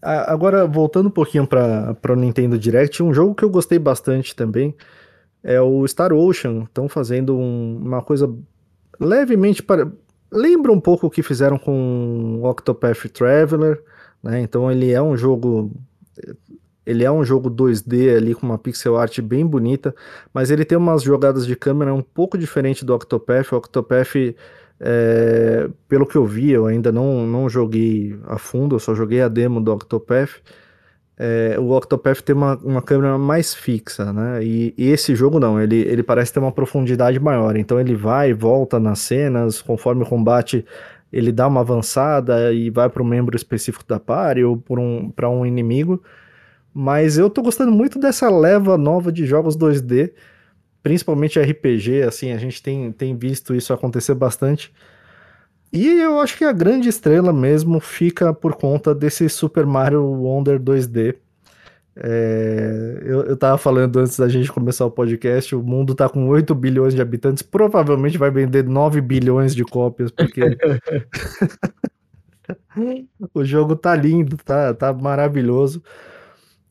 [0.01, 4.75] Agora, voltando um pouquinho para o Nintendo Direct, um jogo que eu gostei bastante também,
[5.43, 6.63] é o Star Ocean.
[6.63, 8.34] Estão fazendo um, uma coisa
[8.99, 9.91] levemente para.
[10.32, 13.82] Lembra um pouco o que fizeram com Octopath Traveler,
[14.21, 14.41] né?
[14.41, 15.71] Então ele é um jogo.
[16.88, 19.93] Ele é um jogo 2D ali com uma pixel art bem bonita,
[20.34, 23.52] mas ele tem umas jogadas de câmera um pouco diferente do Octopath.
[23.52, 24.15] O Octopath,
[24.80, 29.21] é, pelo que eu vi, eu ainda não, não joguei a fundo, eu só joguei
[29.21, 30.41] a demo do Octopath
[31.19, 34.43] é, o Octopath tem uma, uma câmera mais fixa, né?
[34.43, 37.58] E, e, esse jogo não, ele, ele parece ter uma profundidade maior.
[37.58, 40.63] Então ele vai e volta nas cenas, conforme o combate,
[41.12, 45.39] ele dá uma avançada e vai para um membro específico da party ou para um,
[45.39, 46.04] um inimigo.
[46.80, 50.13] Mas eu tô gostando muito dessa leva nova de jogos 2D,
[50.84, 54.72] principalmente RPG, assim, a gente tem, tem visto isso acontecer bastante.
[55.74, 60.60] E eu acho que a grande estrela mesmo fica por conta desse Super Mario Wonder
[60.60, 61.16] 2D.
[61.96, 66.28] É, eu, eu tava falando antes da gente começar o podcast, o mundo tá com
[66.28, 70.42] 8 bilhões de habitantes, provavelmente vai vender 9 bilhões de cópias, porque
[73.34, 75.82] o jogo tá lindo, tá, tá maravilhoso.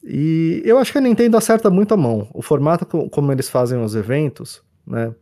[0.06, 2.28] E eu acho que a Nintendo acerta muito a mão.
[2.32, 5.12] O formato como eles fazem os eventos, né?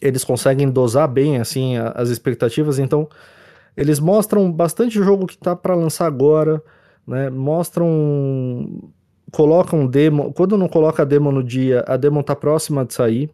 [0.00, 3.08] eles conseguem dosar bem assim as expectativas, então
[3.76, 6.62] eles mostram bastante jogo que tá para lançar agora,
[7.06, 7.30] né?
[7.30, 8.90] Mostram
[9.30, 13.30] colocam demo, quando não coloca a demo no dia, a demo tá próxima de sair.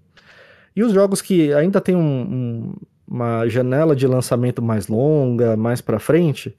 [0.75, 2.75] E os jogos que ainda tem um, um,
[3.09, 6.55] uma janela de lançamento mais longa, mais para frente,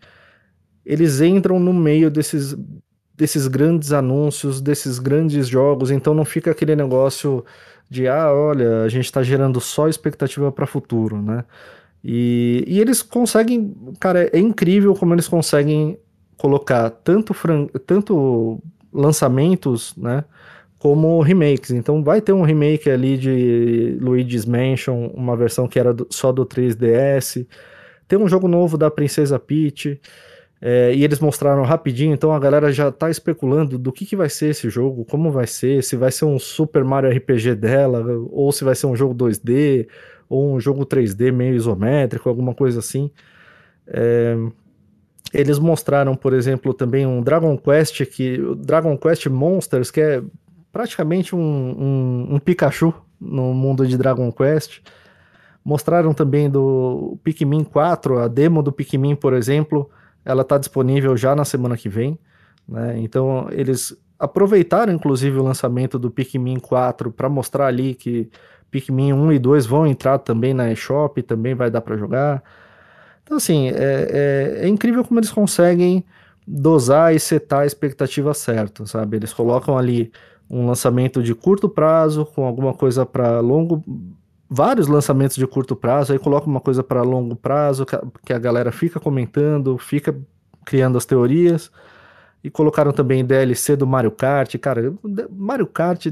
[0.84, 2.58] eles entram no meio desses,
[3.17, 7.43] desses grandes anúncios, desses grandes jogos, então não fica aquele negócio
[7.89, 11.43] de, ah, olha, a gente está gerando só expectativa para futuro, né?
[12.03, 15.97] E, e eles conseguem, cara, é incrível como eles conseguem
[16.38, 18.62] colocar tanto, fran tanto
[18.93, 20.23] lançamentos, né?
[20.77, 21.71] Como remakes.
[21.71, 26.32] Então vai ter um remake ali de Luigi's Mansion, uma versão que era do, só
[26.32, 27.47] do 3DS.
[28.08, 29.99] Tem um jogo novo da Princesa Peach.
[30.60, 34.28] É, e eles mostraram rapidinho, então a galera já tá especulando do que, que vai
[34.28, 38.52] ser esse jogo, como vai ser, se vai ser um Super Mario RPG dela, ou
[38.52, 39.88] se vai ser um jogo 2D,
[40.28, 43.12] ou um jogo 3D meio isométrico, alguma coisa assim.
[43.86, 44.36] É,
[45.34, 50.24] eles mostraram, por exemplo, também um Dragon Quest, que Dragon Quest Monsters, que é
[50.72, 54.82] praticamente um, um, um Pikachu no mundo de Dragon Quest.
[55.63, 59.89] Mostraram também do Pikmin 4, a demo do Pikmin, por exemplo,
[60.28, 62.20] ela está disponível já na semana que vem.
[62.68, 63.00] Né?
[63.00, 68.30] Então, eles aproveitaram, inclusive, o lançamento do Pikmin 4 para mostrar ali que
[68.70, 72.44] Pikmin 1 e 2 vão entrar também na eShop, também vai dar para jogar.
[73.24, 76.04] Então, assim, é, é, é, incrível como eles conseguem
[76.46, 79.16] dosar e setar a expectativa certa, sabe?
[79.16, 80.12] Eles colocam ali
[80.50, 83.82] um lançamento de curto prazo com alguma coisa para longo.
[84.50, 87.86] Vários lançamentos de curto prazo, aí coloca uma coisa para longo prazo
[88.26, 90.18] que a, galera fica comentando, fica
[90.66, 91.72] criando as teorias.
[92.44, 94.56] E colocaram também DLC do Mario Kart.
[94.58, 94.94] Cara,
[95.30, 96.08] Mario Kart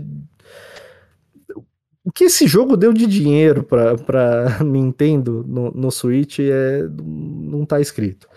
[2.05, 7.81] o que esse jogo deu de dinheiro para Nintendo no, no Switch é, não tá
[7.81, 8.27] escrito.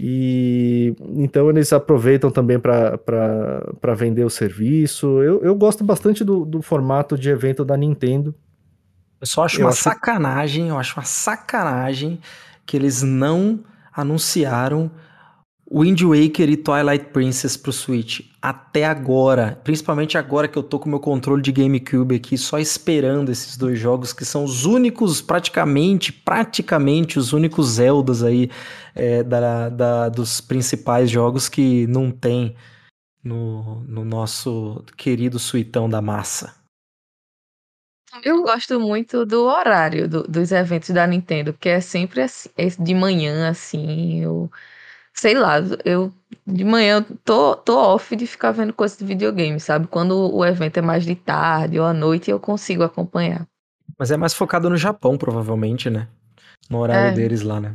[0.00, 5.20] E então eles aproveitam também para vender o serviço.
[5.20, 8.32] Eu, eu gosto bastante do, do formato de evento da Nintendo.
[9.22, 9.82] Eu só acho eu uma acho...
[9.82, 12.20] sacanagem, eu acho uma sacanagem
[12.66, 13.60] que eles não
[13.94, 14.90] anunciaram
[15.72, 20.88] Wind Waker e Twilight Princess pro Switch até agora, principalmente agora que eu tô com
[20.90, 26.12] meu controle de GameCube aqui, só esperando esses dois jogos que são os únicos, praticamente,
[26.12, 28.50] praticamente os únicos Zeldas aí
[28.92, 32.56] é, da, da, dos principais jogos que não tem
[33.22, 36.61] no, no nosso querido suitão da massa.
[38.22, 42.66] Eu gosto muito do horário do, dos eventos da Nintendo, porque é sempre assim, é
[42.66, 44.50] de manhã, assim, eu
[45.14, 46.12] sei lá, eu
[46.46, 49.86] de manhã tô, tô off de ficar vendo coisas de videogame, sabe?
[49.86, 53.46] Quando o evento é mais de tarde ou à noite, eu consigo acompanhar.
[53.98, 56.08] Mas é mais focado no Japão, provavelmente, né?
[56.68, 57.12] No horário é.
[57.12, 57.72] deles lá, né?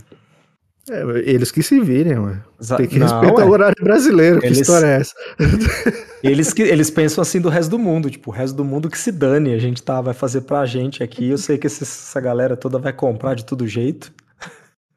[0.90, 2.42] É, eles que se virem, ué.
[2.78, 4.38] Tem que respeitar o horário brasileiro.
[4.38, 5.14] Eles, que história é essa?
[6.24, 8.98] eles, que, eles pensam assim do resto do mundo, tipo, o resto do mundo que
[8.98, 9.54] se dane.
[9.54, 11.30] A gente tá, vai fazer pra gente aqui.
[11.30, 14.14] Eu sei que essa galera toda vai comprar de todo jeito.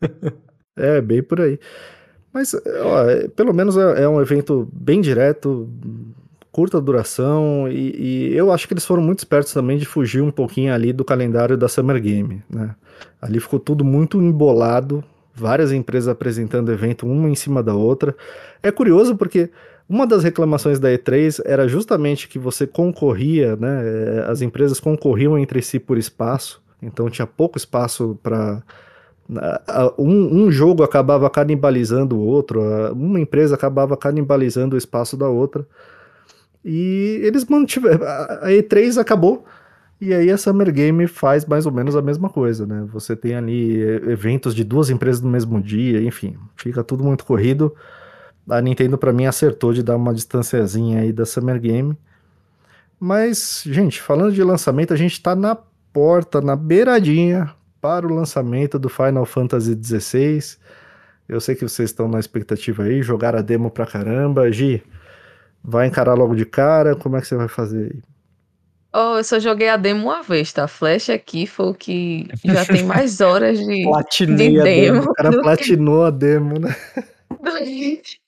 [0.78, 1.58] é, bem por aí.
[2.32, 5.68] Mas, ó, é, pelo menos é, é, um evento bem direto,
[6.52, 10.30] curta duração, e, e, eu acho que eles foram muito espertos também de fugir um
[10.30, 12.76] pouquinho ali do calendário da Summer Game, né?
[13.20, 15.02] Ali ficou tudo muito embolado,
[15.40, 18.14] várias empresas apresentando evento uma em cima da outra.
[18.62, 19.50] É curioso porque
[19.88, 23.82] uma das reclamações da E3 era justamente que você concorria, né?
[23.84, 28.62] É, as empresas concorriam entre si por espaço, então tinha pouco espaço para
[29.98, 32.60] um, um, jogo acabava canibalizando o outro,
[32.92, 35.66] uma empresa acabava canibalizando o espaço da outra.
[36.64, 38.04] E eles mantiveram.
[38.06, 39.44] A E3 acabou.
[40.00, 42.86] E aí a Summer Game faz mais ou menos a mesma coisa, né?
[42.90, 47.74] Você tem ali eventos de duas empresas no mesmo dia, enfim, fica tudo muito corrido.
[48.48, 51.96] A Nintendo para mim acertou de dar uma distanciazinha aí da Summer Game.
[52.98, 55.56] Mas, gente, falando de lançamento, a gente tá na
[55.92, 60.58] porta, na beiradinha para o lançamento do Final Fantasy XVI.
[61.28, 64.50] Eu sei que vocês estão na expectativa aí, jogar a demo pra caramba.
[64.50, 64.82] Gi,
[65.62, 66.96] vai encarar logo de cara?
[66.96, 68.09] Como é que você vai fazer aí?
[68.92, 70.66] Oh, eu só joguei a demo uma vez, tá?
[70.66, 73.84] Flash aqui foi o que já tem mais horas de,
[74.26, 74.62] de demo.
[74.62, 75.02] demo.
[75.02, 76.06] O cara platinou que...
[76.08, 76.76] a demo, né?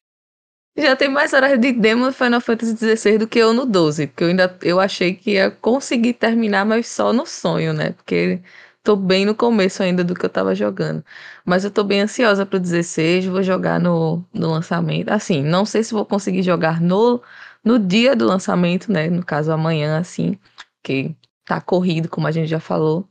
[0.74, 4.06] Já tem mais horas de demo no Final Fantasy XVI do que eu no 12,
[4.06, 7.92] porque eu ainda eu achei que ia conseguir terminar, mas só no sonho, né?
[7.92, 8.40] Porque
[8.82, 11.04] tô bem no começo ainda do que eu tava jogando.
[11.44, 15.10] Mas eu tô bem ansiosa pro 16, vou jogar no, no lançamento.
[15.10, 17.22] Assim, não sei se vou conseguir jogar no,
[17.64, 19.08] no dia do lançamento, né?
[19.10, 20.38] No caso, amanhã, assim,
[20.82, 21.14] que
[21.44, 23.08] tá corrido, como a gente já falou.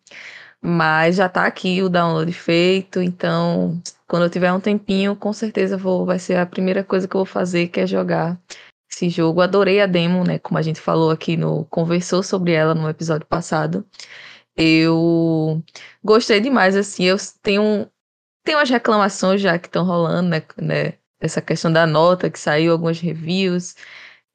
[0.61, 5.77] Mas já tá aqui o download feito, então quando eu tiver um tempinho, com certeza
[5.77, 8.39] vou, vai ser a primeira coisa que eu vou fazer, que é jogar
[8.91, 9.41] esse jogo.
[9.41, 10.37] Adorei a demo, né?
[10.39, 13.85] Como a gente falou aqui no conversou sobre ela no episódio passado.
[14.55, 15.63] Eu
[16.03, 17.89] gostei demais, assim, eu tenho,
[18.43, 22.73] tenho umas reclamações já que estão rolando, né, né, essa questão da nota que saiu,
[22.73, 23.75] algumas reviews,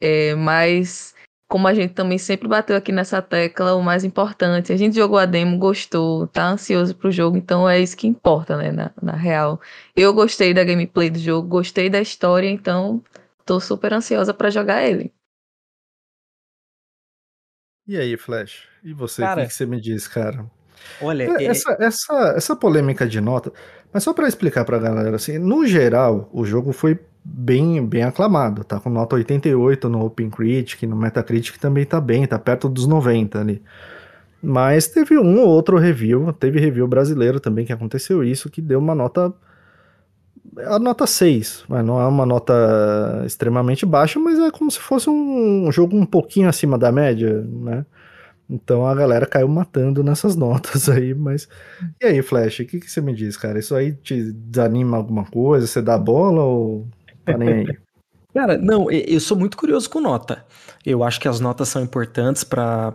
[0.01, 1.14] é, mas
[1.49, 5.18] como a gente também sempre bateu aqui nessa tecla, o mais importante, a gente jogou
[5.18, 9.12] a demo, gostou, tá ansioso pro jogo, então é isso que importa, né, na, na
[9.12, 9.61] real.
[9.94, 13.03] Eu gostei da gameplay do jogo, gostei da história, então
[13.44, 15.12] tô super ansiosa para jogar ele.
[17.86, 18.64] E aí, Flash?
[18.82, 20.51] E você, o que, que, você me diz, cara?
[21.01, 21.47] Olha, é, é...
[21.47, 23.53] essa, essa, essa polêmica de nota,
[23.92, 26.99] mas só para explicar pra galera, assim, no geral, o jogo foi
[27.29, 32.39] bem, bem aclamado, tá com nota 88 no OpenCritic, no Metacritic também tá bem, tá
[32.39, 33.62] perto dos 90 ali.
[34.43, 38.79] Mas teve um ou outro review, teve review brasileiro também que aconteceu isso, que deu
[38.79, 39.35] uma nota
[40.59, 45.11] a nota 6, mas não é uma nota extremamente baixa, mas é como se fosse
[45.11, 47.85] um jogo um pouquinho acima da média, né?
[48.49, 51.49] Então a galera caiu matando nessas notas aí, mas.
[52.01, 53.59] E aí, Flash, o que, que você me diz, cara?
[53.59, 55.66] Isso aí te desanima alguma coisa?
[55.66, 56.87] Você dá bola ou
[57.27, 57.66] tá nem aí?
[58.37, 60.45] Cara, não, eu sou muito curioso com nota.
[60.85, 62.93] Eu acho que as notas são importantes para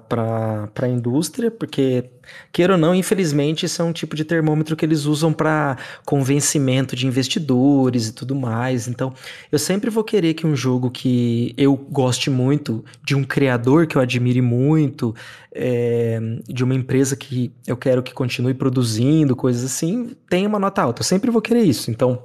[0.80, 2.12] a indústria, porque,
[2.54, 6.96] queira ou não, infelizmente, isso é um tipo de termômetro que eles usam para convencimento
[6.96, 8.88] de investidores e tudo mais.
[8.88, 9.16] Então,
[9.52, 13.96] eu sempre vou querer que um jogo que eu goste muito, de um criador que
[13.96, 15.16] eu admire muito,
[15.52, 20.84] é, de uma empresa que eu quero que continue produzindo, coisas assim, tenha uma nota
[20.84, 21.02] alta.
[21.02, 21.90] Eu sempre vou querer isso.
[21.90, 22.24] Então,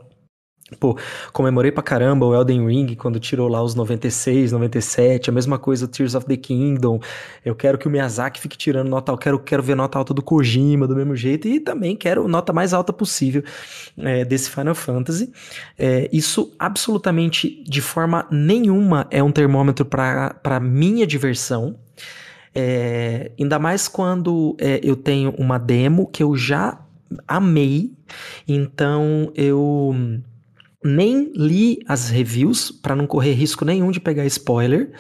[0.81, 0.99] Pô,
[1.33, 5.87] comemorei pra caramba o Elden Ring quando tirou lá os 96, 97, a mesma coisa
[5.87, 6.99] Tears of the Kingdom.
[7.45, 10.21] Eu quero que o Miyazaki fique tirando nota, eu quero, quero ver nota alta do
[10.21, 13.45] Kojima do mesmo jeito e também quero nota mais alta possível
[13.97, 15.33] é, desse Final Fantasy.
[15.79, 21.79] É, isso absolutamente de forma nenhuma é um termômetro para minha diversão.
[22.53, 26.81] É, ainda mais quando é, eu tenho uma demo que eu já
[27.29, 27.93] amei,
[28.49, 29.95] então eu
[30.87, 34.91] nem li as reviews para não correr risco nenhum de pegar spoiler.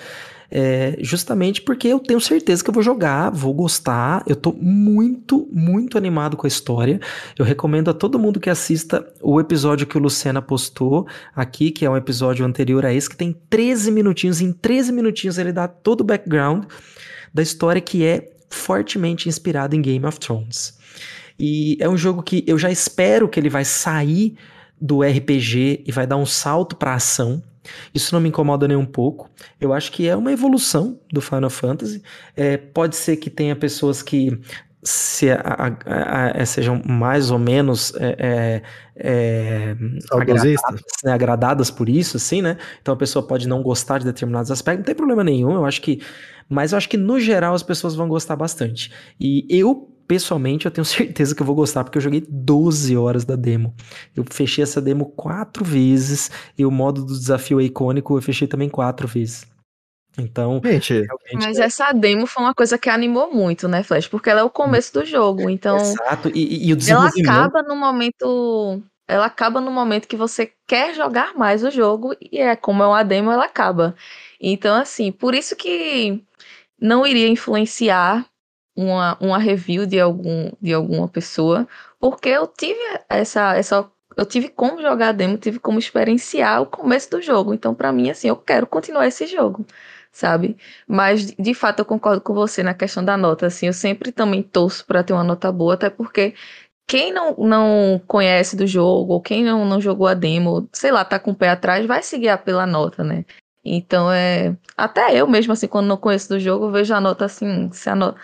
[0.48, 4.22] É, justamente porque eu tenho certeza que eu vou jogar, vou gostar.
[4.26, 7.00] Eu tô muito, muito animado com a história.
[7.36, 11.84] Eu recomendo a todo mundo que assista o episódio que o Lucena postou aqui, que
[11.84, 14.40] é um episódio anterior a esse, que tem 13 minutinhos.
[14.40, 16.64] Em 13 minutinhos ele dá todo o background
[17.34, 20.78] da história que é fortemente inspirada em Game of Thrones.
[21.38, 24.36] E é um jogo que eu já espero que ele vai sair
[24.80, 27.42] do RPG e vai dar um salto para ação.
[27.92, 29.28] Isso não me incomoda nem um pouco.
[29.60, 32.02] Eu acho que é uma evolução do Final Fantasy.
[32.36, 34.38] É, pode ser que tenha pessoas que
[34.86, 38.62] se a, a, a, sejam mais ou menos é, é,
[38.96, 39.76] é
[40.12, 40.62] agradadas,
[41.02, 42.56] né, agradadas, por isso, assim, né?
[42.80, 45.54] Então a pessoa pode não gostar de determinados aspectos, não tem problema nenhum.
[45.54, 46.00] Eu acho que,
[46.48, 48.92] mas eu acho que no geral as pessoas vão gostar bastante.
[49.18, 53.24] E eu pessoalmente eu tenho certeza que eu vou gostar, porque eu joguei 12 horas
[53.24, 53.74] da demo.
[54.14, 58.68] Eu fechei essa demo quatro vezes, e o modo do desafio icônico eu fechei também
[58.68, 59.46] quatro vezes.
[60.18, 61.64] Então, Gente, mas é...
[61.64, 64.08] essa demo foi uma coisa que animou muito, né, Flash?
[64.08, 65.76] Porque ela é o começo do jogo, então.
[65.76, 67.28] Exato, e, e o desenvolvimento.
[67.28, 68.82] Ela acaba no momento.
[69.06, 72.86] Ela acaba no momento que você quer jogar mais o jogo, e é como é
[72.86, 73.94] uma demo, ela acaba.
[74.40, 76.22] Então, assim, por isso que
[76.80, 78.26] não iria influenciar
[78.76, 81.66] uma, uma review de, algum, de alguma pessoa,
[81.98, 83.90] porque eu tive essa, essa.
[84.16, 87.54] Eu tive como jogar a demo, tive como experienciar o começo do jogo.
[87.54, 89.66] Então, para mim, assim, eu quero continuar esse jogo,
[90.12, 90.56] sabe?
[90.86, 93.46] Mas, de fato, eu concordo com você na questão da nota.
[93.46, 96.34] Assim, eu sempre também torço para ter uma nota boa, até porque
[96.86, 101.04] quem não, não conhece do jogo, ou quem não, não jogou a demo, sei lá,
[101.04, 103.24] tá com o pé atrás, vai seguir pela nota, né?
[103.64, 104.56] Então é.
[104.76, 107.94] Até eu mesmo, assim, quando não conheço do jogo, vejo a nota assim, se a
[107.96, 108.18] nota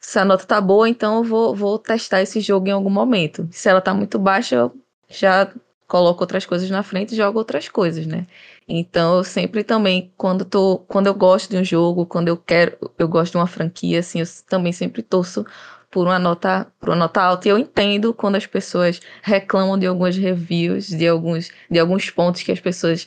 [0.00, 3.48] se a nota tá boa, então eu vou, vou testar esse jogo em algum momento.
[3.50, 4.74] Se ela tá muito baixa, eu
[5.08, 5.52] já
[5.86, 8.26] coloco outras coisas na frente e jogo outras coisas, né?
[8.68, 12.76] Então eu sempre também, quando, tô, quando eu gosto de um jogo, quando eu quero,
[12.98, 15.44] eu gosto de uma franquia, assim, eu também sempre torço
[15.90, 17.48] por uma nota, por uma nota alta.
[17.48, 22.42] E eu entendo quando as pessoas reclamam de algumas reviews, de alguns, de alguns pontos
[22.42, 23.06] que as pessoas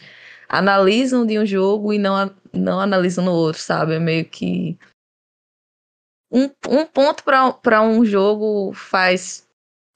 [0.49, 3.93] analisam de um jogo e não, não analisam no outro, sabe?
[3.93, 4.77] É meio que
[6.31, 9.47] um, um ponto para um jogo faz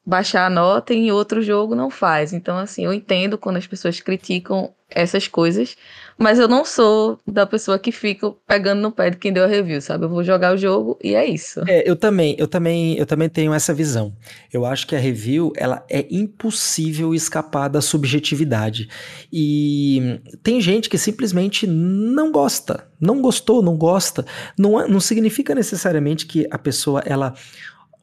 [0.05, 2.33] baixar a nota e em outro jogo não faz.
[2.33, 5.75] Então, assim, eu entendo quando as pessoas criticam essas coisas,
[6.17, 9.47] mas eu não sou da pessoa que fica pegando no pé de quem deu a
[9.47, 10.05] review, sabe?
[10.05, 11.61] Eu vou jogar o jogo e é isso.
[11.67, 14.15] É, eu também, eu também, eu também tenho essa visão.
[14.51, 18.87] Eu acho que a review, ela é impossível escapar da subjetividade.
[19.31, 24.25] E tem gente que simplesmente não gosta, não gostou, não gosta.
[24.57, 27.33] Não, não significa necessariamente que a pessoa ela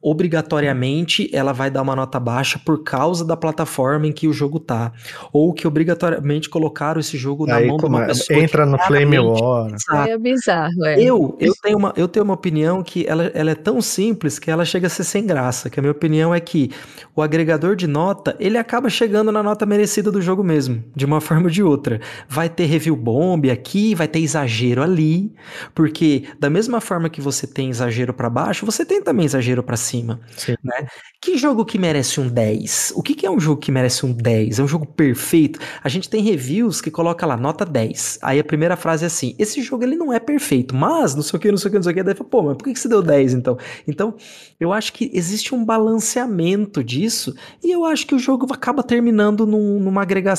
[0.03, 4.59] obrigatoriamente ela vai dar uma nota baixa por causa da plataforma em que o jogo
[4.59, 4.91] tá.
[5.31, 8.37] Ou que obrigatoriamente colocaram esse jogo na Aí mão de uma pessoa.
[8.37, 9.71] entra que no Flame War.
[10.09, 11.01] É bizarro, é.
[11.01, 14.51] Eu, eu, tenho uma, eu tenho uma opinião que ela, ela é tão simples que
[14.51, 15.69] ela chega a ser sem graça.
[15.69, 16.69] Que a minha opinião é que
[17.15, 21.21] o agregador de nota, ele acaba chegando na nota merecida do jogo mesmo, de uma
[21.21, 22.01] forma ou de outra.
[22.27, 25.33] Vai ter review bomb aqui, vai ter exagero ali,
[25.73, 29.77] porque da mesma forma que você tem exagero pra baixo, você tem também exagero pra
[29.77, 29.92] cima.
[30.35, 30.55] Sim.
[30.63, 30.87] Né?
[31.21, 32.93] Que jogo que merece um 10?
[32.95, 34.59] O que, que é um jogo que merece um 10?
[34.59, 35.59] É um jogo perfeito?
[35.83, 38.19] A gente tem reviews que coloca lá, nota 10.
[38.21, 41.37] Aí a primeira frase é assim: esse jogo ele não é perfeito, mas não sei
[41.37, 42.03] o que, não sei o que, não sei o que.
[42.03, 43.57] Daí fala, pô, mas por que, que você deu 10 então?
[43.87, 44.15] Então,
[44.59, 49.45] eu acho que existe um balanceamento disso, e eu acho que o jogo acaba terminando
[49.45, 50.33] num, numa agrega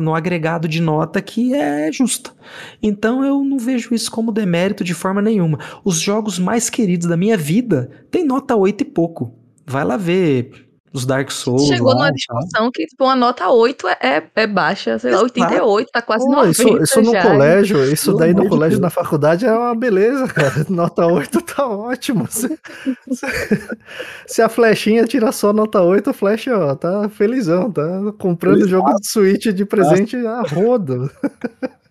[0.00, 2.32] no agregado de nota que é justa.
[2.82, 5.58] Então eu não vejo isso como demérito de forma nenhuma.
[5.84, 9.34] Os jogos mais queridos da minha vida têm nota 8 e pouco.
[9.66, 11.66] Vai lá ver os Dark Souls.
[11.68, 12.12] Chegou lá, numa tá?
[12.12, 15.40] discussão que, tipo, uma nota 8 é, é, é baixa, sei lá, Exato.
[15.40, 17.22] 88, tá quase Pô, 90 isso, isso no já.
[17.22, 18.80] colégio, isso Pelo daí no colégio, Deus.
[18.82, 20.52] na faculdade é uma beleza, cara.
[20.68, 22.28] Nota 8 tá ótimo.
[22.30, 22.58] Se,
[24.26, 27.82] se- a flechinha tira só nota 8, o flash, ó, tá felizão, tá
[28.18, 28.70] comprando Exato.
[28.70, 31.10] jogo de Switch de presente a roda.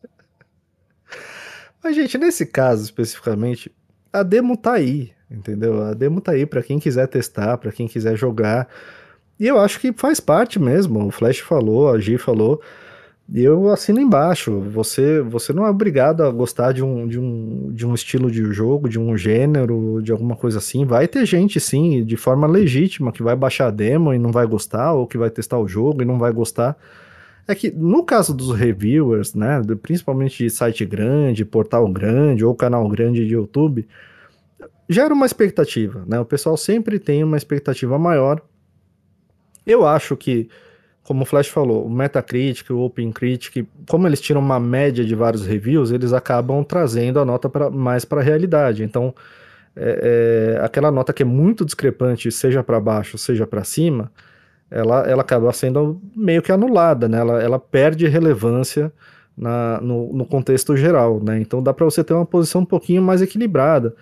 [1.84, 3.72] Mas, gente, nesse caso especificamente,
[4.14, 5.82] a demo tá aí, entendeu?
[5.84, 8.68] A demo tá aí pra quem quiser testar, pra quem quiser jogar.
[9.40, 11.08] E eu acho que faz parte mesmo.
[11.08, 12.62] O Flash falou, a Gi falou.
[13.34, 14.60] E eu assino embaixo.
[14.60, 18.44] Você, você não é obrigado a gostar de um, de, um, de um estilo de
[18.52, 20.86] jogo, de um gênero, de alguma coisa assim.
[20.86, 24.46] Vai ter gente, sim, de forma legítima, que vai baixar a demo e não vai
[24.46, 26.78] gostar, ou que vai testar o jogo e não vai gostar.
[27.48, 32.88] É que no caso dos reviewers, né, principalmente de site grande, portal grande ou canal
[32.88, 33.88] grande de YouTube,
[34.88, 36.20] gera uma expectativa, né?
[36.20, 38.42] O pessoal sempre tem uma expectativa maior.
[39.66, 40.50] Eu acho que,
[41.04, 45.46] como o Flash falou, o Metacritic, o OpenCritic, como eles tiram uma média de vários
[45.46, 48.84] reviews, eles acabam trazendo a nota pra, mais para a realidade.
[48.84, 49.14] Então,
[49.76, 54.12] é, é, aquela nota que é muito discrepante, seja para baixo, seja para cima,
[54.72, 57.20] ela, ela acaba sendo meio que anulada, né?
[57.20, 58.92] Ela, ela perde relevância
[59.38, 61.40] na, no, no contexto geral, né?
[61.42, 63.94] Então dá para você ter uma posição um pouquinho mais equilibrada.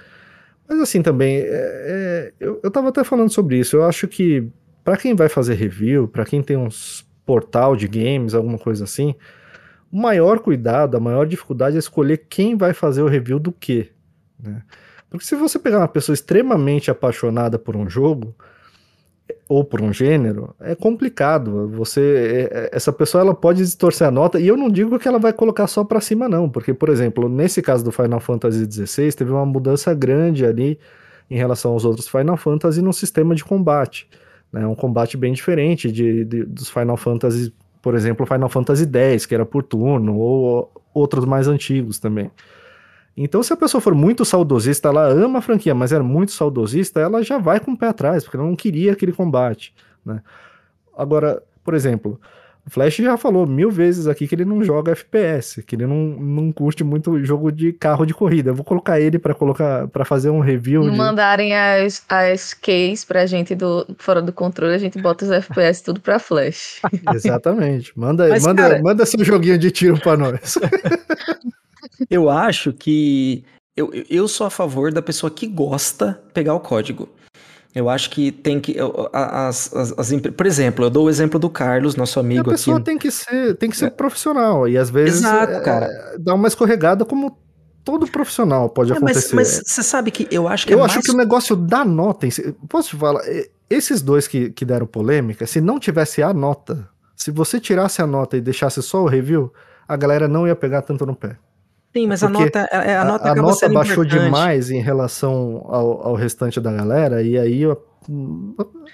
[0.68, 3.76] Mas assim também, é, é, eu, eu tava até falando sobre isso.
[3.76, 4.48] Eu acho que
[4.84, 9.16] para quem vai fazer review, para quem tem uns portal de games, alguma coisa assim,
[9.92, 13.90] o maior cuidado, a maior dificuldade é escolher quem vai fazer o review do quê,
[14.40, 14.62] né?
[15.10, 18.36] Porque se você pegar uma pessoa extremamente apaixonada por um jogo
[19.50, 21.68] ou por um gênero, é complicado.
[21.70, 25.08] Você, é- é- essa pessoa ela pode distorcer a nota e eu não digo que
[25.08, 28.66] ela vai colocar só para cima não, porque por exemplo, nesse caso do Final Fantasy
[28.72, 30.80] XVI teve uma mudança grande ali
[31.30, 34.08] em relação aos outros Final Fantasy no sistema de combate,
[34.54, 34.66] né?
[34.68, 39.34] Um combate bem diferente de, de- dos Final Fantasy, por exemplo, Final Fantasy X, que
[39.36, 42.30] era por turno, ou outros mais antigos também.
[43.16, 46.99] Então, se a pessoa for muito saudosista, ela ama a franquia, mas é muito saudosista,
[46.99, 49.74] ela já vai com o pé atrás, porque ela não queria aquele combate,
[50.05, 50.22] né?
[50.97, 52.20] Agora, por exemplo,
[52.66, 55.95] o Flash já falou mil vezes aqui que ele não joga FPS, que ele não,
[55.95, 58.51] não curte muito jogo de carro de corrida.
[58.51, 60.97] Eu vou colocar ele para colocar para fazer um review Não de...
[60.97, 65.82] mandarem as, as keys pra gente do, fora do controle, a gente bota os FPS
[65.84, 66.80] tudo pra flash.
[67.14, 67.91] Exatamente.
[67.97, 70.57] Manda, Mas, manda, cara- manda seu joguinho de tiro para nós.
[72.10, 73.44] Eu acho que
[73.76, 77.10] eu, eu- eu sou a favor da pessoa que gosta pegar o código.
[77.74, 78.76] Eu acho que tem que.
[78.76, 82.22] eu- As, as, as por exemplo, eu dou o exemplo do Carlos, nosso E a
[82.22, 82.86] amigo pessoa aqui.
[82.86, 85.88] tem que ser, tem que ser profissional e às vezes Exato, é, cara.
[86.20, 87.38] dá uma escorregada como
[87.84, 89.36] todo profissional pode É, acontecer.
[89.36, 91.86] mas você sabe que eu acho que Eu é acho mais que o negócio da
[91.86, 93.22] nota, em si- posso te falar,
[93.70, 98.08] esses dois que, que deram polêmica, se não tivesse a nota, se você tirasse a
[98.08, 99.54] nota e deixasse só o review,
[99.88, 101.38] a galera não ia pegar tanto no pé.
[101.92, 104.24] Sim, mas a porque nota, é- a, a nota, a, acaba nota baixou importante.
[104.26, 107.76] demais em relação ao, ao restante da galera, e aí a,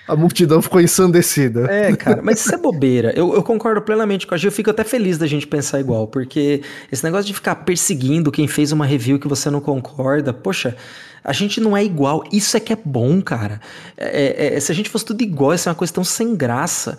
[0.08, 1.70] a multidão ficou ensandecida.
[1.70, 3.12] É, cara, mas isso é bobeira.
[3.16, 4.48] Eu, eu concordo plenamente com a Gil.
[4.48, 8.48] Eu fico até feliz da gente pensar igual, porque esse negócio de ficar perseguindo quem
[8.48, 10.76] fez uma review que você não concorda, poxa,
[11.24, 12.24] a gente não é igual.
[12.32, 13.60] Isso é que é bom, cara.
[13.98, 16.98] É- é- é- se a gente fosse tudo igual, isso é uma questão sem graça.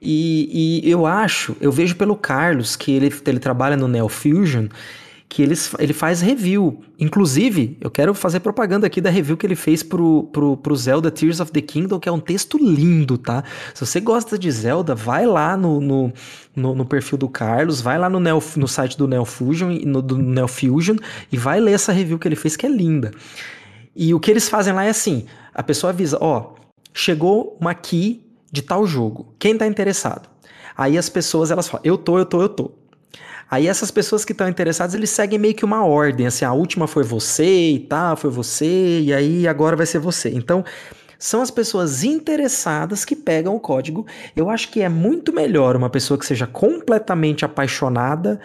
[0.00, 4.66] E, e eu acho, eu vejo pelo Carlos, que ele, ele trabalha no Neo Fusion,
[5.28, 6.80] que ele, ele faz review.
[6.98, 11.10] Inclusive, eu quero fazer propaganda aqui da review que ele fez pro, pro, pro Zelda
[11.10, 13.42] Tears of the Kingdom, que é um texto lindo, tá?
[13.74, 16.12] Se você gosta de Zelda, vai lá no, no,
[16.54, 19.84] no, no perfil do Carlos, vai lá no, Neo, no site do Neo Fusion, e
[19.84, 20.96] no, do Neo Fusion
[21.30, 23.10] e vai ler essa review que ele fez, que é linda.
[23.94, 26.54] E o que eles fazem lá é assim: a pessoa avisa, ó,
[26.94, 28.22] chegou uma key
[28.52, 29.34] de tal jogo.
[29.38, 30.28] Quem tá interessado?
[30.76, 32.85] Aí as pessoas elas falam, eu tô, eu tô, eu tô.
[33.50, 36.86] Aí essas pessoas que estão interessadas, eles seguem meio que uma ordem, assim, a última
[36.86, 40.30] foi você e tal, foi você, e aí agora vai ser você.
[40.30, 40.64] Então,
[41.18, 44.06] são as pessoas interessadas que pegam o código.
[44.34, 48.40] Eu acho que é muito melhor uma pessoa que seja completamente apaixonada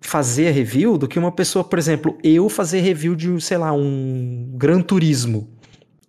[0.00, 4.52] fazer review do que uma pessoa, por exemplo, eu fazer review de, sei lá, um
[4.56, 5.55] Gran Turismo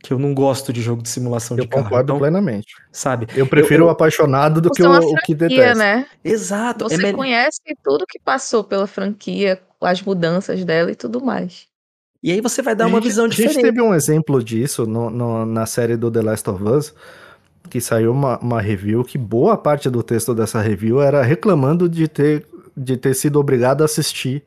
[0.07, 1.81] que eu não gosto de jogo de simulação eu de carro.
[1.81, 2.73] Eu concordo então, plenamente.
[2.93, 3.27] Sabe?
[3.35, 5.75] Eu prefiro eu, o apaixonado do que o, franquia, o que detesta.
[5.75, 6.05] Né?
[6.23, 6.85] Exato.
[6.85, 11.67] É Você é conhece tudo que passou pela franquia, as mudanças dela e tudo mais.
[12.23, 13.51] E aí você vai dar uma visão diferente.
[13.51, 16.93] A gente teve um exemplo disso no, no, na série do The Last of Us,
[17.69, 22.07] que saiu uma, uma review que boa parte do texto dessa review era reclamando de
[22.07, 22.47] ter,
[22.77, 24.41] de ter sido obrigado a assistir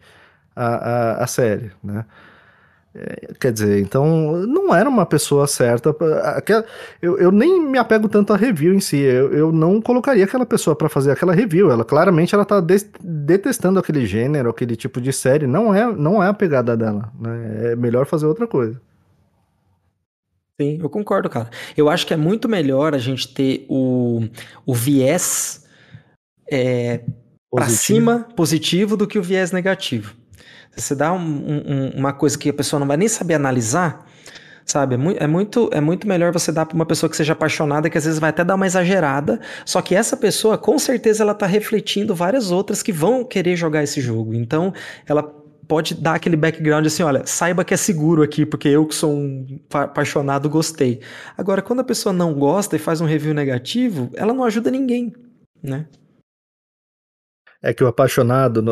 [0.56, 2.06] a, a, a série, né?
[3.38, 5.94] Quer dizer, então não era uma pessoa certa.
[7.00, 8.96] Eu, eu nem me apego tanto à review em si.
[8.96, 11.70] Eu, eu não colocaria aquela pessoa para fazer aquela review.
[11.70, 15.46] Ela claramente ela tá de, detestando aquele gênero, aquele tipo de série.
[15.46, 17.12] Não é, não é a pegada dela.
[17.18, 17.72] Né?
[17.72, 18.80] É melhor fazer outra coisa.
[20.60, 21.48] Sim, eu concordo, cara.
[21.76, 24.20] Eu acho que é muito melhor a gente ter o,
[24.66, 25.64] o viés
[26.50, 27.02] é,
[27.50, 30.19] para cima positivo do que o viés negativo.
[30.76, 34.06] Você dá um, um, uma coisa que a pessoa não vai nem saber analisar,
[34.64, 34.94] sabe?
[34.94, 37.98] É, é, muito, é muito melhor você dar para uma pessoa que seja apaixonada, que
[37.98, 41.46] às vezes vai até dar uma exagerada, só que essa pessoa, com certeza, ela tá
[41.46, 44.34] refletindo várias outras que vão querer jogar esse jogo.
[44.34, 44.72] Então,
[45.06, 45.22] ela
[45.70, 49.12] pode dar aquele background assim, olha, saiba que é seguro aqui, porque eu que sou
[49.14, 51.00] um apaixonado gostei.
[51.38, 55.12] Agora, quando a pessoa não gosta e faz um review negativo, ela não ajuda ninguém,
[55.62, 55.86] né?
[57.62, 58.64] É que o apaixonado,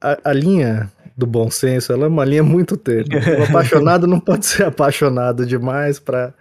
[0.00, 3.08] a, a linha do bom senso, ela é uma linha muito tênue.
[3.40, 6.34] O apaixonado não pode ser apaixonado demais para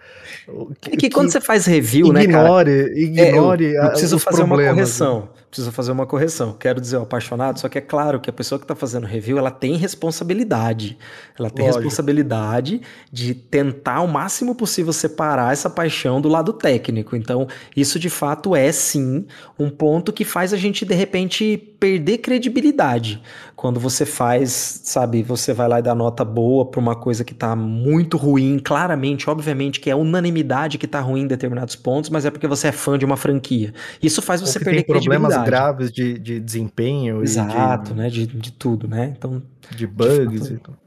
[0.79, 2.99] que, é que quando você faz review, ignore, né, cara?
[2.99, 5.21] Ignore, é, eu, eu preciso fazer uma correção.
[5.21, 5.27] Né?
[5.49, 6.53] Preciso fazer uma correção.
[6.53, 9.37] Quero dizer o apaixonado, só que é claro que a pessoa que está fazendo review,
[9.37, 10.97] ela tem responsabilidade.
[11.39, 11.83] Ela tem Lógico.
[11.83, 17.15] responsabilidade de tentar o máximo possível separar essa paixão do lado técnico.
[17.15, 19.25] Então, isso de fato é sim
[19.57, 23.21] um ponto que faz a gente de repente perder credibilidade.
[23.65, 24.51] Quando você faz,
[24.83, 28.59] sabe, você vai lá e dá nota boa para uma coisa que está muito ruim,
[28.59, 32.67] claramente, obviamente que é unanimidade que está ruim em determinados pontos, mas é porque você
[32.67, 33.73] é fã de uma franquia.
[34.03, 38.51] Isso faz você perder tem problemas graves de, de desempenho Exato, de, né, de, de
[38.51, 39.15] tudo, né?
[39.17, 39.41] Então,
[39.71, 40.77] de bugs de e tudo.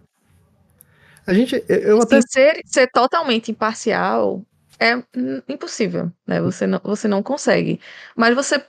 [1.26, 2.20] A gente, eu até...
[2.29, 4.41] ser, ser totalmente imparcial
[4.79, 5.03] é
[5.49, 6.41] impossível, né?
[6.41, 7.81] Você não, você não consegue.
[8.14, 8.64] Mas você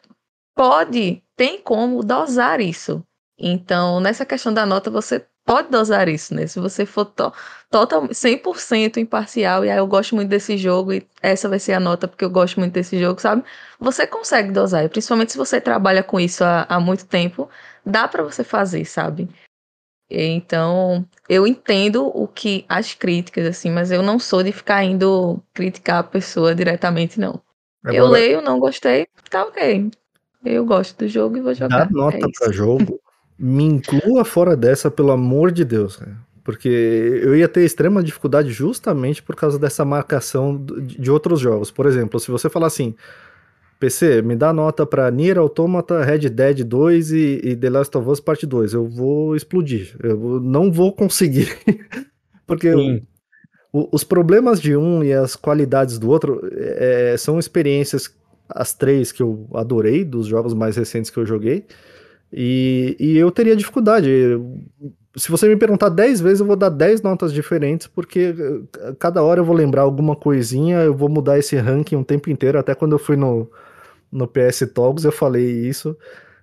[0.56, 3.04] pode, tem como dosar isso.
[3.40, 6.46] Então, nessa questão da nota, você pode dosar isso, né?
[6.46, 7.32] Se você for to
[7.72, 11.80] total, 100% imparcial e aí eu gosto muito desse jogo e essa vai ser a
[11.80, 13.44] nota porque eu gosto muito desse jogo, sabe?
[13.80, 17.50] Você consegue dosar, e principalmente se você trabalha com isso há, há muito tempo,
[17.86, 19.30] dá para você fazer, sabe?
[20.12, 25.42] Então, eu entendo o que as críticas assim, mas eu não sou de ficar indo
[25.54, 27.42] criticar a pessoa diretamente não.
[27.84, 29.92] Agora, eu leio, não gostei, tá OK.
[30.44, 31.86] Eu gosto do jogo e vou jogar.
[31.86, 33.00] Dá nota é para jogo
[33.40, 36.18] me inclua fora dessa, pelo amor de Deus, cara.
[36.44, 41.70] Porque eu ia ter extrema dificuldade justamente por causa dessa marcação de outros jogos.
[41.70, 42.96] Por exemplo, se você falar assim,
[43.80, 48.10] PC, me dá nota para Nier Automata, Red Dead 2 e, e, The Last of
[48.10, 48.74] Us Parte 2.
[48.74, 49.96] Eu vou explodir.
[50.02, 51.56] Eu não vou conseguir.
[52.48, 52.74] Porque
[53.72, 58.14] o, os problemas de um e as qualidades do outro é, são experiências,
[58.50, 61.66] as três que eu adorei, dos jogos mais recentes que eu joguei.
[62.32, 64.10] E, e eu teria dificuldade.
[65.16, 69.24] Se você me perguntar 10 vezes, eu vou dar 10 notas diferentes, porque eh, cada
[69.24, 72.60] hora eu vou lembrar alguma coisinha, eu vou mudar esse ranking um tempo inteiro.
[72.60, 73.50] Até quando eu fui no,
[74.12, 75.98] no PS Talks, eu falei isso.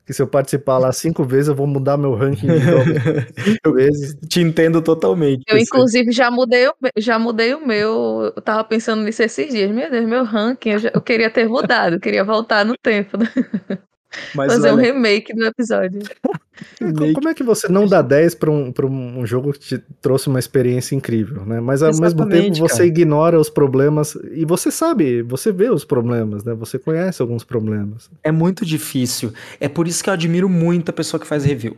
[0.04, 4.16] Que se eu participar lá cinco vezes, eu vou mudar meu ranking de cinco vezes.
[4.28, 5.44] Te entendo totalmente.
[5.48, 8.32] Eu, inclusive, já mudei, já mudei o meu.
[8.36, 9.70] Eu tava pensando nisso esses dias.
[9.70, 13.16] Meu Deus, meu ranking, eu, já, eu queria ter mudado, eu queria voltar no tempo.
[14.34, 14.76] Mas Fazer olha...
[14.76, 16.00] um remake do episódio.
[17.14, 20.28] Como é que você não dá 10 para um, pra um jogo que te trouxe
[20.28, 21.60] uma experiência incrível, né?
[21.60, 22.86] Mas ao Exatamente, mesmo tempo você cara.
[22.86, 26.54] ignora os problemas e você sabe, você vê os problemas, né?
[26.54, 28.10] Você conhece alguns problemas.
[28.22, 29.32] É muito difícil.
[29.60, 31.76] É por isso que eu admiro muito a pessoa que faz review.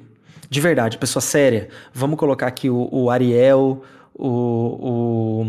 [0.51, 1.69] De verdade, pessoa séria.
[1.93, 3.83] Vamos colocar aqui o, o Ariel,
[4.19, 5.47] o,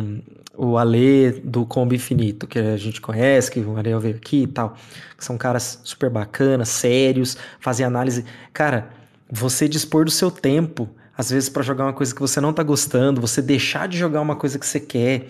[0.56, 4.44] o, o Ale do Combo Infinito, que a gente conhece, que o Ariel veio aqui
[4.44, 4.78] e tal.
[5.18, 8.24] São caras super bacanas, sérios, fazem análise.
[8.54, 8.90] Cara,
[9.30, 10.88] você dispor do seu tempo
[11.20, 14.22] às vezes para jogar uma coisa que você não tá gostando, você deixar de jogar
[14.22, 15.28] uma coisa que você quer.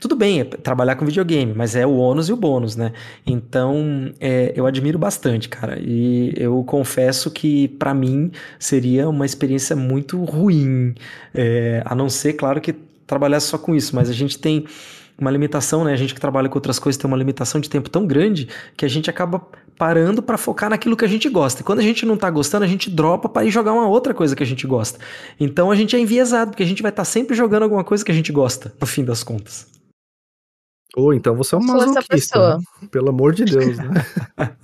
[0.00, 2.92] Tudo bem, é trabalhar com videogame, mas é o ônus e o bônus, né?
[3.26, 5.78] Então, é, eu admiro bastante, cara.
[5.80, 10.94] E eu confesso que, para mim, seria uma experiência muito ruim.
[11.34, 12.74] É, a não ser, claro, que
[13.06, 14.66] trabalhar só com isso, mas a gente tem
[15.18, 15.92] uma limitação, né?
[15.92, 18.84] A gente que trabalha com outras coisas tem uma limitação de tempo tão grande que
[18.84, 19.40] a gente acaba
[19.78, 21.60] parando para focar naquilo que a gente gosta.
[21.60, 24.12] E quando a gente não tá gostando, a gente dropa para ir jogar uma outra
[24.12, 24.98] coisa que a gente gosta.
[25.38, 28.04] Então a gente é enviesado, porque a gente vai estar tá sempre jogando alguma coisa
[28.04, 29.75] que a gente gosta, no fim das contas.
[30.96, 32.56] Ou então você é um masoquista.
[32.56, 32.64] Né?
[32.90, 33.90] Pelo amor de Deus, né?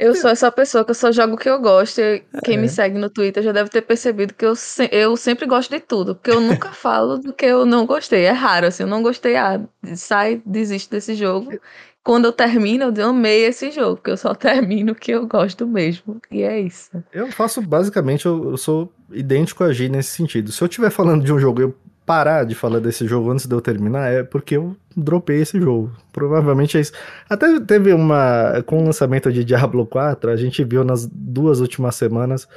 [0.00, 2.00] Eu sou essa pessoa que eu só jogo o que eu gosto.
[2.00, 2.60] E quem é.
[2.60, 4.88] me segue no Twitter já deve ter percebido que eu, se...
[4.92, 6.14] eu sempre gosto de tudo.
[6.14, 8.22] Porque eu nunca falo do que eu não gostei.
[8.22, 9.34] É raro, assim, eu não gostei.
[9.34, 9.60] Ah,
[9.96, 11.58] sai, desisto desse jogo.
[12.04, 15.66] Quando eu termino, eu amei esse jogo, porque eu só termino o que eu gosto
[15.66, 16.20] mesmo.
[16.30, 16.90] E é isso.
[17.12, 20.52] Eu faço basicamente, eu, eu sou idêntico a G nesse sentido.
[20.52, 21.74] Se eu estiver falando de um jogo eu
[22.08, 25.92] parar de falar desse jogo antes de eu terminar, é porque eu dropei esse jogo.
[26.10, 26.92] Provavelmente é isso.
[27.28, 28.62] Até teve uma.
[28.64, 32.48] Com o lançamento de Diablo 4, a gente viu nas duas últimas semanas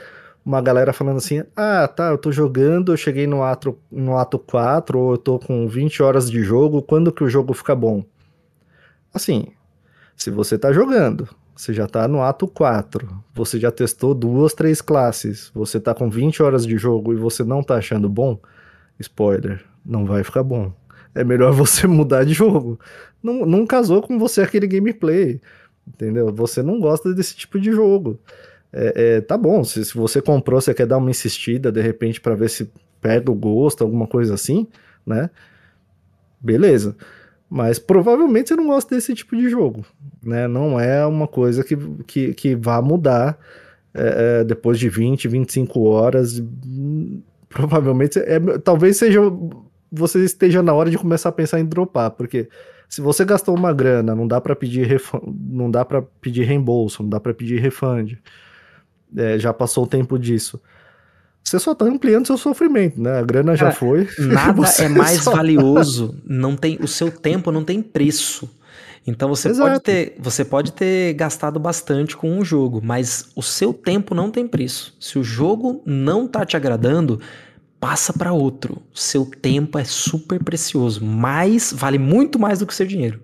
[0.46, 4.40] uma galera falando assim: ah, tá, eu tô jogando, eu cheguei no ato, no ato
[4.40, 8.06] 4, ou eu tô com 20 horas de jogo, quando que o jogo fica bom?
[9.14, 9.48] Assim,
[10.16, 14.82] se você tá jogando, você já tá no ato 4, você já testou duas, três
[14.82, 18.40] classes, você tá com 20 horas de jogo e você não tá achando bom,
[19.02, 20.74] spoiler, não vai ficar bom
[21.14, 22.80] é melhor você mudar de jogo.
[23.22, 25.40] Não, não casou com você aquele gameplay,
[25.88, 26.34] entendeu?
[26.34, 28.20] Você não gosta desse tipo de jogo.
[28.74, 32.22] É, é, tá bom, se, se você comprou, você quer dar uma insistida de repente
[32.22, 32.72] para ver se
[33.02, 34.68] pega o gosto, alguma coisa assim,
[35.06, 35.30] né?
[36.40, 36.96] Beleza.
[37.50, 39.86] Mas provavelmente você não gosta desse tipo de jogo,
[40.24, 40.48] né?
[40.48, 41.76] Não é uma coisa que,
[42.08, 43.38] que, que vá mudar
[43.94, 46.42] é, é depois de 20, 25 horas.
[47.52, 49.20] Provavelmente, é, talvez seja
[49.92, 52.48] você esteja na hora de começar a pensar em dropar, porque
[52.88, 55.02] se você gastou uma grana, não dá para pedir
[55.50, 58.18] não dá para pedir reembolso, não dá para pedir refund.
[59.16, 60.62] É, já passou o tempo disso.
[61.44, 63.20] Você só tá ampliando seu sofrimento, né?
[63.20, 64.08] A grana Cara, já foi.
[64.20, 68.50] Nada é mais valioso, não tem o seu tempo não tem preço.
[69.06, 69.70] Então você Exato.
[69.70, 74.30] pode ter, você pode ter gastado bastante com um jogo, mas o seu tempo não
[74.30, 74.96] tem preço.
[75.00, 77.20] Se o jogo não tá te agradando,
[77.80, 78.82] passa para outro.
[78.94, 83.20] Seu tempo é super precioso, mas vale muito mais do que seu dinheiro.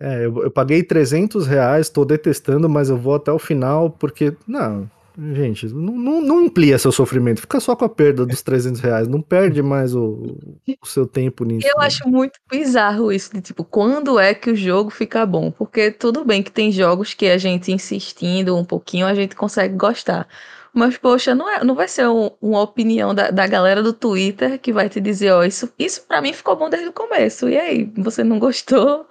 [0.00, 4.32] É, eu, eu paguei 300 reais, tô detestando, mas eu vou até o final porque,
[4.46, 4.88] não,
[5.32, 9.08] gente, não, não, não amplia seu sofrimento, fica só com a perda dos 300 reais,
[9.08, 10.38] não perde mais o,
[10.80, 11.66] o seu tempo nisso.
[11.66, 11.86] Eu né?
[11.86, 15.50] acho muito bizarro isso, de tipo, quando é que o jogo fica bom?
[15.50, 19.74] Porque tudo bem que tem jogos que a gente insistindo um pouquinho, a gente consegue
[19.74, 20.28] gostar.
[20.72, 24.60] Mas, poxa, não, é, não vai ser um, uma opinião da, da galera do Twitter
[24.60, 27.48] que vai te dizer, ó, isso, isso para mim ficou bom desde o começo.
[27.48, 29.08] E aí, você não gostou?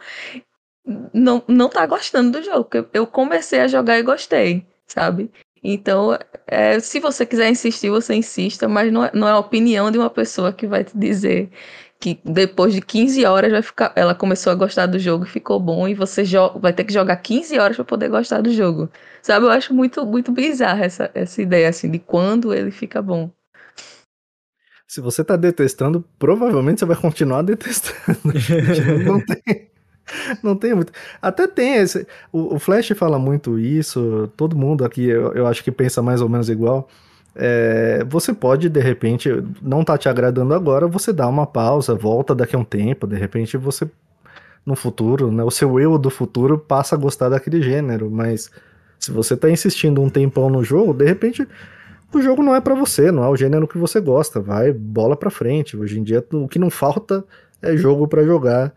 [1.14, 2.64] Não, não tá gostando do jogo.
[2.64, 5.30] Porque eu comecei a jogar e gostei, sabe?
[5.70, 9.92] Então, é, se você quiser insistir, você insista, mas não é, não é a opinião
[9.92, 11.50] de uma pessoa que vai te dizer
[12.00, 15.60] que depois de 15 horas vai ficar, ela começou a gostar do jogo e ficou
[15.60, 16.24] bom e você
[16.62, 18.90] vai ter que jogar 15 horas para poder gostar do jogo.
[19.22, 23.30] Sabe, eu acho muito muito bizarra essa, essa ideia assim de quando ele fica bom.
[24.88, 28.20] Se você tá detestando, provavelmente você vai continuar detestando.
[29.04, 29.70] não tem
[30.42, 30.92] não tem muito.
[31.22, 32.08] Até tem esse.
[32.32, 36.22] O, o, Flash fala muito isso, todo mundo aqui eu, eu acho que pensa mais
[36.22, 36.88] ou menos igual.
[37.36, 39.30] É, você pode, de repente,
[39.62, 43.16] não tá te agradando agora, você dá uma pausa, volta daqui a um tempo, de
[43.16, 43.88] repente você,
[44.66, 48.50] no futuro, né, o seu eu do futuro passa a gostar daquele gênero, mas
[48.98, 51.48] se você tá insistindo um tempão no jogo, de repente
[52.12, 55.16] o jogo não é para você, não é o gênero que você gosta, vai bola
[55.16, 55.78] pra frente.
[55.78, 57.24] Hoje em dia o que não falta
[57.62, 58.74] é jogo para jogar,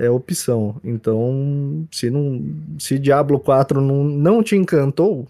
[0.00, 0.80] é opção.
[0.82, 2.42] Então, se não
[2.78, 5.28] se Diablo 4 não, não te encantou,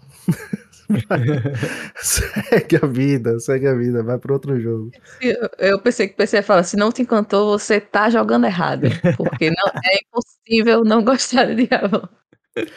[2.01, 4.91] segue a vida, segue a vida, vai para outro jogo.
[5.59, 8.87] Eu pensei que o PC ia falar, se não te encantou, você tá jogando errado,
[9.17, 12.07] porque não é impossível não gostar de Diablo.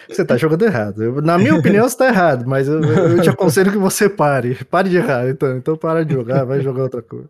[0.09, 1.03] Você tá jogando errado.
[1.03, 4.64] Eu, na minha opinião, você tá errado, mas eu, eu, te aconselho que você pare.
[4.64, 5.57] Pare de errar, então.
[5.57, 7.28] Então para de jogar, vai jogar outra coisa.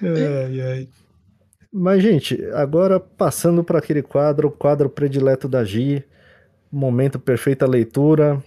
[0.00, 0.88] Ai, ai.
[1.72, 6.04] Mas, gente, agora passando para aquele quadro, o quadro predileto da Gi,
[6.70, 8.42] momento perfeita leitura.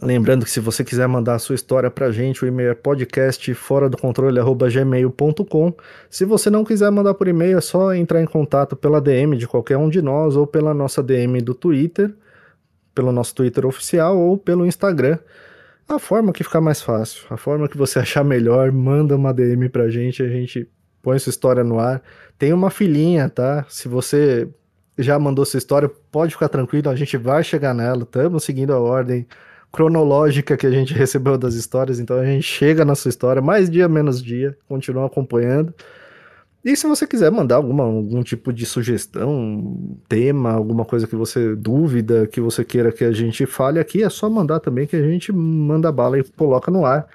[0.00, 3.52] Lembrando que se você quiser mandar a sua história pra gente, o e-mail é podcast
[3.54, 5.74] fora do controle gmail.com.
[6.10, 9.46] Se você não quiser mandar por e-mail, é só entrar em contato pela DM de
[9.46, 12.14] qualquer um de nós ou pela nossa DM do Twitter,
[12.94, 15.18] pelo nosso Twitter oficial ou pelo Instagram.
[15.86, 19.68] A forma que ficar mais fácil, a forma que você achar melhor, manda uma DM
[19.68, 20.66] pra gente, a gente
[21.02, 22.02] põe sua história no ar.
[22.42, 23.64] Tem uma filhinha, tá?
[23.68, 24.48] Se você
[24.98, 28.80] já mandou sua história, pode ficar tranquilo, a gente vai chegar nela, estamos seguindo a
[28.80, 29.28] ordem
[29.70, 33.70] cronológica que a gente recebeu das histórias, então a gente chega na sua história, mais
[33.70, 35.72] dia menos dia, continua acompanhando.
[36.64, 41.54] E se você quiser mandar alguma, algum tipo de sugestão, tema, alguma coisa que você
[41.54, 45.02] dúvida, que você queira que a gente fale aqui, é só mandar também que a
[45.02, 47.06] gente manda bala e coloca no ar.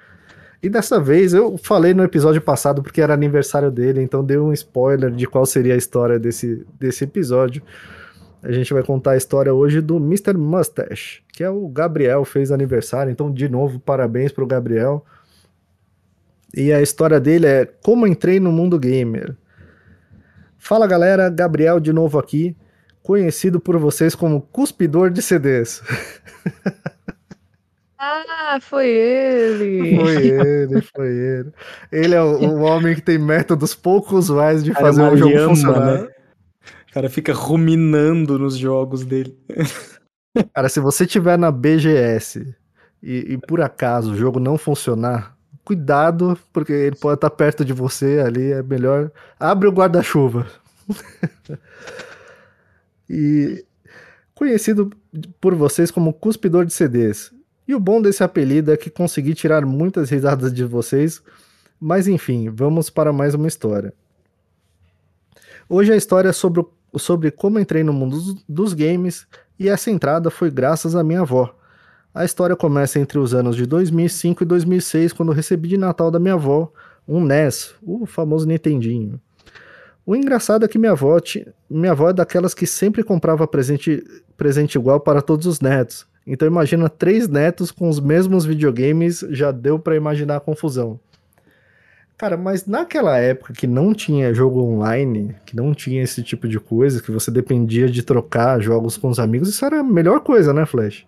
[0.62, 4.52] E dessa vez eu falei no episódio passado porque era aniversário dele, então deu um
[4.52, 7.62] spoiler de qual seria a história desse, desse episódio.
[8.42, 10.36] A gente vai contar a história hoje do Mr.
[10.36, 15.04] Mustache, que é o Gabriel, fez aniversário, então de novo parabéns pro Gabriel.
[16.54, 19.36] E a história dele é Como entrei no mundo gamer.
[20.58, 22.56] Fala galera, Gabriel de novo aqui,
[23.00, 25.82] conhecido por vocês como cuspidor de CDs.
[27.98, 29.96] Ah, foi ele!
[29.96, 31.52] Foi ele, foi ele.
[31.90, 35.34] Ele é o, o homem que tem métodos poucos mais de Cara, fazer o jogo
[35.34, 36.02] lhama, funcionar.
[36.02, 36.08] né?
[36.88, 39.36] O cara fica ruminando nos jogos dele.
[40.54, 42.54] Cara, se você tiver na BGS
[43.02, 47.72] e, e por acaso o jogo não funcionar, cuidado, porque ele pode estar perto de
[47.72, 49.10] você ali, é melhor.
[49.40, 50.46] Abre o guarda-chuva.
[53.10, 53.64] e
[54.34, 54.90] conhecido
[55.40, 57.32] por vocês como cuspidor de CDs.
[57.68, 61.22] E o bom desse apelido é que consegui tirar muitas risadas de vocês,
[61.78, 63.92] mas enfim, vamos para mais uma história.
[65.68, 66.64] Hoje a história é sobre,
[66.96, 69.26] sobre como entrei no mundo dos, games
[69.58, 71.54] e essa entrada foi graças à minha avó.
[72.14, 76.18] A história começa entre os anos de 2005 e 2006, quando recebi de Natal da
[76.18, 76.72] minha avó
[77.06, 79.20] um NES, o famoso Nintendinho.
[80.06, 81.18] O engraçado é que minha avó,
[81.68, 84.02] minha avó é daquelas que sempre comprava presente,
[84.38, 86.07] presente igual para todos os netos.
[86.28, 91.00] Então imagina três netos com os mesmos videogames, já deu para imaginar a confusão.
[92.18, 96.60] Cara, mas naquela época que não tinha jogo online, que não tinha esse tipo de
[96.60, 100.52] coisa, que você dependia de trocar jogos com os amigos, isso era a melhor coisa,
[100.52, 101.06] né, Flash?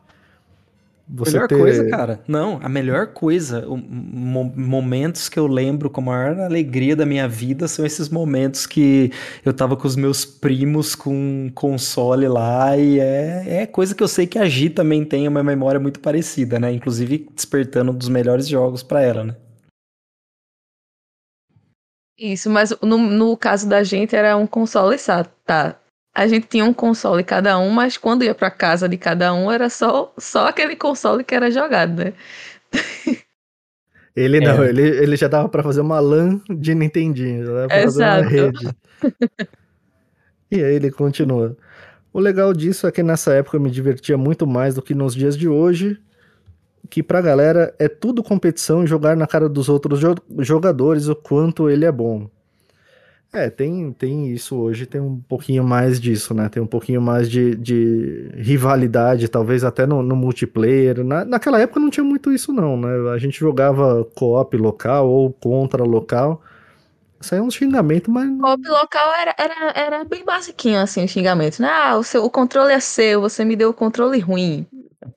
[1.12, 2.20] Você melhor ter- coisa, cara.
[2.28, 7.04] Não, a melhor coisa, o- mo- momentos que eu lembro com a maior alegria da
[7.04, 9.10] minha vida são esses momentos que
[9.44, 11.12] eu tava com os meus primos com
[11.46, 15.26] um console lá e é, é coisa que eu sei que a Gi também tem
[15.26, 16.72] uma memória muito parecida, né?
[16.72, 19.36] Inclusive despertando um dos melhores jogos pra ela, né?
[22.18, 25.79] Isso, mas no, no caso da gente era um console só, tá?
[26.14, 29.50] A gente tinha um console cada um, mas quando ia pra casa de cada um
[29.50, 32.12] era só, só aquele console que era jogado, né?
[34.14, 34.68] Ele não, É.
[34.68, 38.22] ele, ele já dava pra fazer uma LAN de Nintendinho, já dava pra fazer uma
[38.22, 38.28] Exato.
[38.28, 38.68] rede.
[40.50, 41.56] e aí ele continua.
[42.12, 45.14] O legal disso é que nessa época eu me divertia muito mais do que nos
[45.14, 46.00] dias de hoje,
[46.90, 51.16] que pra galera é tudo competição e jogar na cara dos outros jo- jogadores o
[51.16, 52.28] quanto ele é bom.
[53.32, 56.48] É, tem, tem isso hoje, tem um pouquinho mais disso, né?
[56.48, 61.04] Tem um pouquinho mais de, de rivalidade, talvez até no, no multiplayer.
[61.04, 63.10] Na, naquela época não tinha muito isso, não, né?
[63.12, 66.42] A gente jogava co-op local ou contra local.
[67.20, 68.28] Isso aí é um xingamento, mas.
[68.30, 71.60] O op local era, era, era bem basiquinho, assim, o xingamento.
[71.60, 71.68] Né?
[71.70, 74.66] Ah, o, seu, o controle é seu, você me deu o controle ruim.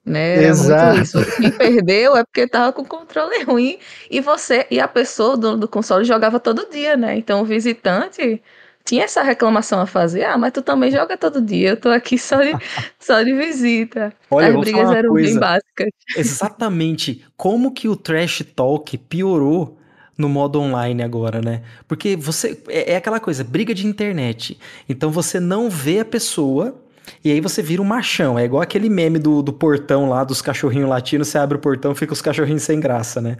[0.04, 0.36] Né?
[0.36, 0.84] Era Exato.
[0.86, 1.18] muito isso.
[1.36, 3.78] Quem perdeu é porque tava com o controle ruim
[4.10, 7.16] e você e a pessoa, o dono do console, jogava todo dia, né?
[7.16, 8.42] Então o visitante
[8.84, 10.24] tinha essa reclamação a fazer.
[10.24, 12.52] Ah, mas tu também joga todo dia, eu tô aqui só de,
[13.00, 14.12] só de visita.
[14.30, 15.38] Olha, eu As brigas eram bem coisa.
[15.38, 15.88] básicas.
[16.14, 17.24] Exatamente.
[17.36, 19.78] Como que o Trash Talk piorou
[20.16, 21.62] no modo online agora, né?
[21.88, 24.58] Porque você é, é aquela coisa, briga de internet.
[24.88, 26.76] Então você não vê a pessoa
[27.22, 28.38] e aí você vira um machão.
[28.38, 31.94] É igual aquele meme do, do portão lá, dos cachorrinhos latinos, você abre o portão,
[31.94, 33.36] fica os cachorrinhos sem graça, né?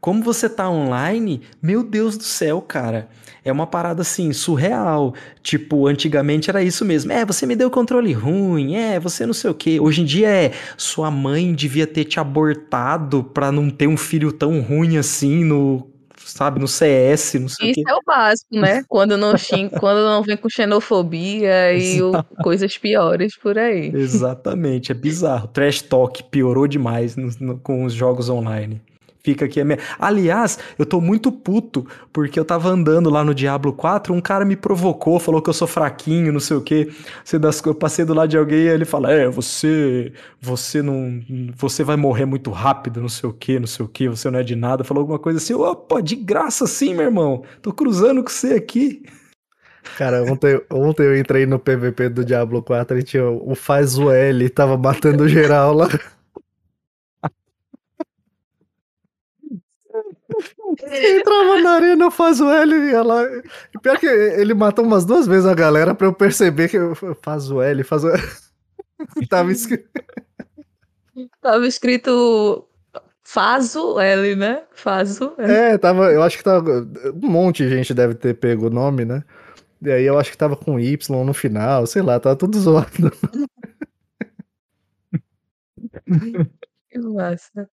[0.00, 3.08] Como você tá online, meu Deus do céu, cara.
[3.44, 5.14] É uma parada assim, surreal.
[5.42, 7.12] Tipo, antigamente era isso mesmo.
[7.12, 9.78] É, você me deu controle ruim, é, você não sei o quê.
[9.80, 14.30] Hoje em dia é, sua mãe devia ter te abortado pra não ter um filho
[14.32, 15.86] tão ruim assim no,
[16.16, 17.90] sabe, no CS, não sei o Isso quê.
[17.90, 18.82] é o básico, né?
[18.88, 19.34] Quando não
[19.78, 23.90] quando não vem com xenofobia e o- coisas piores por aí.
[23.94, 25.48] Exatamente, é bizarro.
[25.48, 28.80] Trash Talk piorou demais no- no- com os jogos online.
[29.22, 29.78] Fica aqui a minha.
[29.98, 34.44] Aliás, eu tô muito puto porque eu tava andando lá no Diablo 4, um cara
[34.44, 36.90] me provocou, falou que eu sou fraquinho, não sei o quê.
[37.24, 37.62] Você das...
[37.64, 40.12] Eu passei do lado de alguém e ele fala: É, você.
[40.40, 41.20] Você não.
[41.56, 44.38] Você vai morrer muito rápido, não sei o quê, não sei o quê, você não
[44.38, 44.84] é de nada.
[44.84, 47.42] Falou alguma coisa assim, opa, de graça sim, meu irmão.
[47.60, 49.02] Tô cruzando com você aqui.
[49.96, 54.10] Cara, ontem, ontem eu entrei no PVP do Diablo 4 e tinha o Faz o
[54.10, 55.88] L, tava matando geral lá.
[60.82, 63.24] Entrava na arena, faz o L e lá.
[63.74, 66.94] E pior que ele matou umas duas vezes a galera pra eu perceber que eu
[67.22, 68.22] faz o L, faz o L.
[69.28, 69.88] Tava escrito.
[71.40, 72.68] Tava escrito
[73.22, 74.64] Fazo L, né?
[74.72, 75.52] Fazo L.
[75.52, 76.10] É, tava.
[76.12, 76.86] Eu acho que tava.
[77.22, 79.22] Um monte de gente deve ter pego o nome, né?
[79.82, 82.88] E aí eu acho que tava com Y no final, sei lá, tava tudo zoado.
[86.90, 87.70] Que massa.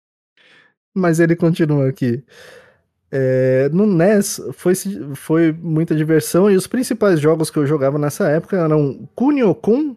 [0.98, 2.22] Mas ele continua aqui.
[3.10, 4.74] É, no NES foi,
[5.14, 9.96] foi muita diversão e os principais jogos que eu jogava nessa época eram Kunio-kun.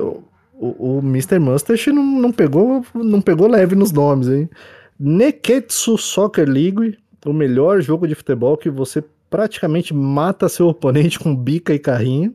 [0.00, 0.24] O,
[0.54, 1.38] o, o Mr.
[1.38, 4.50] Mustache não, não, pegou, não pegou leve nos nomes, hein?
[4.98, 11.36] Neketsu Soccer League, o melhor jogo de futebol que você praticamente mata seu oponente com
[11.36, 12.34] bica e carrinho.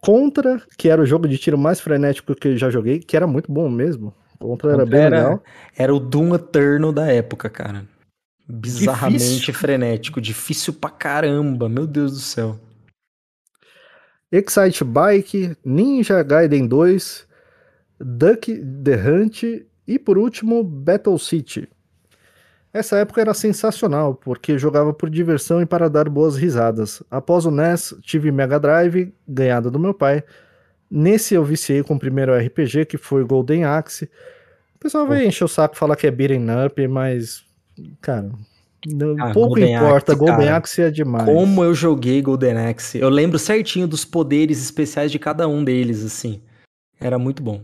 [0.00, 3.26] Contra, que era o jogo de tiro mais frenético que eu já joguei, que era
[3.26, 4.14] muito bom mesmo.
[4.38, 5.44] Contra era bem era, legal.
[5.76, 7.84] Era o Doom Eternal da época, cara.
[8.48, 9.54] Bizarramente difícil.
[9.54, 12.58] frenético, difícil pra caramba, meu Deus do céu.
[14.30, 17.26] Excite Bike, Ninja Gaiden 2,
[18.00, 19.42] Duck The Hunt
[19.86, 21.68] e por último Battle City.
[22.72, 27.02] Essa época era sensacional, porque jogava por diversão e para dar boas risadas.
[27.10, 30.22] Após o NES, tive Mega Drive, ganhado do meu pai.
[30.90, 34.04] Nesse eu viciei com o primeiro RPG, que foi Golden Axe.
[34.74, 37.44] O pessoal vai encher o saco e falar que é beating up, mas,
[38.00, 38.30] cara,
[39.18, 40.12] ah, pouco Golden importa.
[40.12, 41.24] Axe, Golden cara, Axe é demais.
[41.24, 42.98] Como eu joguei Golden Axe.
[42.98, 46.40] Eu lembro certinho dos poderes especiais de cada um deles, assim.
[47.00, 47.62] Era muito bom.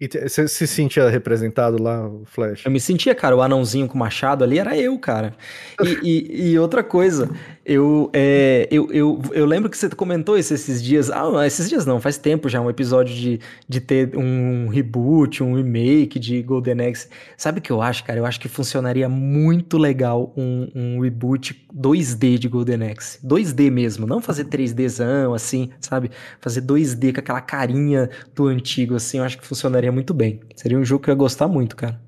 [0.00, 2.64] E você se sentia representado lá, o Flash?
[2.64, 3.36] Eu me sentia, cara.
[3.36, 5.32] O anãozinho com o machado ali era eu, cara.
[5.80, 7.30] E, e, e outra coisa,
[7.64, 11.10] eu, é, eu, eu, eu lembro que você comentou isso esses dias.
[11.10, 15.54] Ah, esses dias não, faz tempo já, um episódio de, de ter um reboot, um
[15.54, 17.08] remake de Golden Axe.
[17.36, 18.18] Sabe o que eu acho, cara?
[18.18, 23.18] Eu acho que funcionaria muito legal um, um reboot 2D de Golden Axe.
[23.24, 26.10] 2D mesmo, não fazer 3Dzão, assim, sabe?
[26.40, 30.40] Fazer 2D com aquela carinha do antigo, assim, eu acho que funcionaria muito bem.
[30.56, 32.00] Seria um jogo que eu ia gostar muito, cara.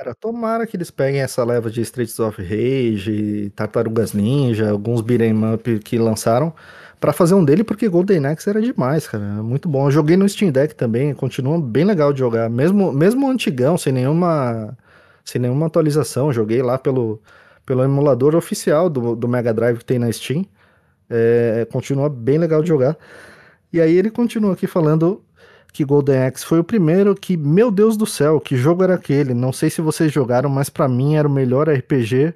[0.00, 5.34] Cara, tomara que eles peguem essa leva de Streets of Rage, Tartarugas Ninja, alguns beat'em
[5.52, 6.54] up que lançaram,
[6.98, 9.22] para fazer um dele, porque Golden Axe era demais, cara.
[9.42, 9.88] Muito bom.
[9.88, 12.48] Eu joguei no Steam Deck também, continua bem legal de jogar.
[12.48, 14.74] Mesmo, mesmo antigão, sem nenhuma,
[15.22, 16.32] sem nenhuma atualização.
[16.32, 17.20] Joguei lá pelo,
[17.66, 20.46] pelo emulador oficial do, do Mega Drive que tem na Steam.
[21.10, 22.96] É, continua bem legal de jogar.
[23.70, 25.22] E aí ele continua aqui falando
[25.72, 29.34] que Golden Axe foi o primeiro que, meu Deus do céu, que jogo era aquele?
[29.34, 32.34] Não sei se vocês jogaram, mas para mim era o melhor RPG.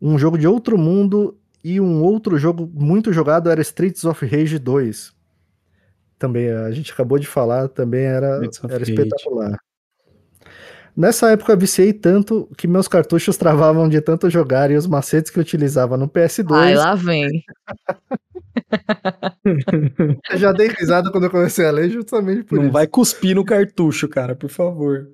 [0.00, 4.58] Um jogo de outro mundo e um outro jogo muito jogado era Streets of Rage
[4.58, 5.12] 2.
[6.18, 9.58] Também a gente acabou de falar, também era, era espetacular.
[10.96, 15.38] Nessa época viciei tanto que meus cartuchos travavam de tanto jogar e os macetes que
[15.38, 16.52] eu utilizava no PS2.
[16.52, 17.42] Ai, lá vem.
[20.30, 22.72] eu já dei risada quando eu comecei a ler, justamente por Não isso.
[22.72, 25.08] vai cuspir no cartucho, cara, por favor.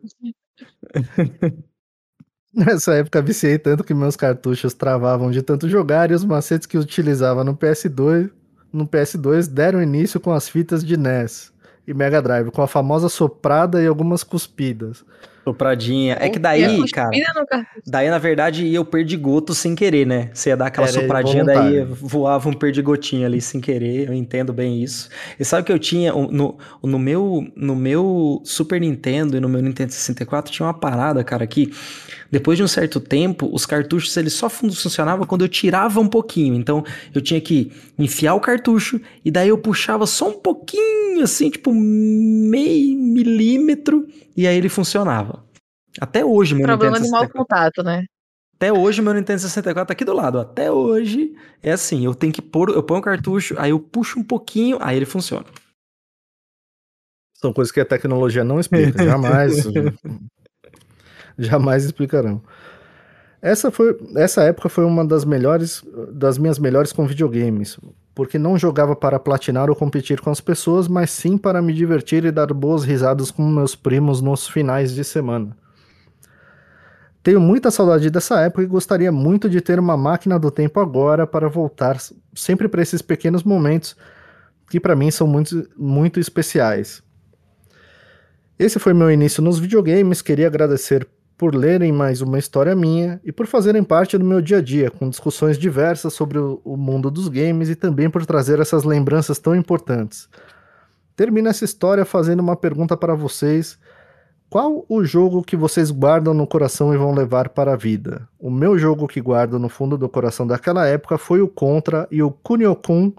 [2.55, 6.76] Nessa época viciei tanto que meus cartuchos travavam de tanto jogar e os macetes que
[6.76, 8.30] eu utilizava no PS2,
[8.72, 11.53] no PS2 deram início com as fitas de NES
[11.86, 15.05] e Mega Drive, com a famosa soprada e algumas cuspidas.
[15.49, 16.16] Sopradinha.
[16.20, 17.11] É que daí, cara.
[17.86, 20.30] Daí, na verdade, ia o perdigoto sem querer, né?
[20.32, 24.09] Você ia dar aquela Era sopradinha, daí voava um perdigotinho ali sem querer.
[24.09, 25.09] Eu entendo bem isso.
[25.38, 29.62] E sabe que eu tinha no, no, meu, no meu Super Nintendo e no meu
[29.62, 31.72] Nintendo 64 tinha uma parada, cara, que
[32.30, 36.55] depois de um certo tempo, os cartuchos eles só funcionavam quando eu tirava um pouquinho.
[36.55, 36.84] Então,
[37.14, 41.72] eu tinha que enfiar o cartucho e daí eu puxava só um pouquinho, assim, tipo
[41.72, 44.07] meio milímetro
[44.39, 45.45] e aí ele funcionava.
[46.01, 47.26] Até hoje, meu Problema Nintendo 64.
[47.26, 48.05] de mau contato, né?
[48.55, 50.39] Até hoje, meu Nintendo 64 tá aqui do lado.
[50.39, 54.20] Até hoje é assim: eu tenho que pôr, eu ponho o cartucho, aí eu puxo
[54.20, 55.45] um pouquinho, aí ele funciona.
[57.34, 59.57] São coisas que a tecnologia não explica, jamais.
[61.36, 62.41] jamais explicarão.
[63.43, 65.82] Essa, foi, essa época foi uma das melhores,
[66.12, 67.76] das minhas melhores com videogames
[68.18, 72.24] porque não jogava para platinar ou competir com as pessoas, mas sim para me divertir
[72.24, 75.56] e dar boas risadas com meus primos nos finais de semana.
[77.22, 81.28] Tenho muita saudade dessa época e gostaria muito de ter uma máquina do tempo agora
[81.28, 81.96] para voltar
[82.34, 83.96] sempre para esses pequenos momentos
[84.68, 87.00] que para mim são muito, muito especiais.
[88.58, 90.22] Esse foi meu início nos videogames.
[90.22, 91.06] Queria agradecer
[91.39, 94.91] por lerem mais uma história minha e por fazerem parte do meu dia a dia,
[94.91, 99.55] com discussões diversas sobre o, mundo dos games e também por trazer essas lembranças tão
[99.55, 100.28] importantes.
[101.14, 103.78] Termino essa história fazendo uma pergunta para vocês:
[104.51, 108.28] Qual o jogo que vocês guardam no coração e vão levar para a vida?
[108.36, 112.20] O meu jogo que guardo no fundo do coração daquela época foi o Contra e
[112.20, 113.12] o Kunio-kun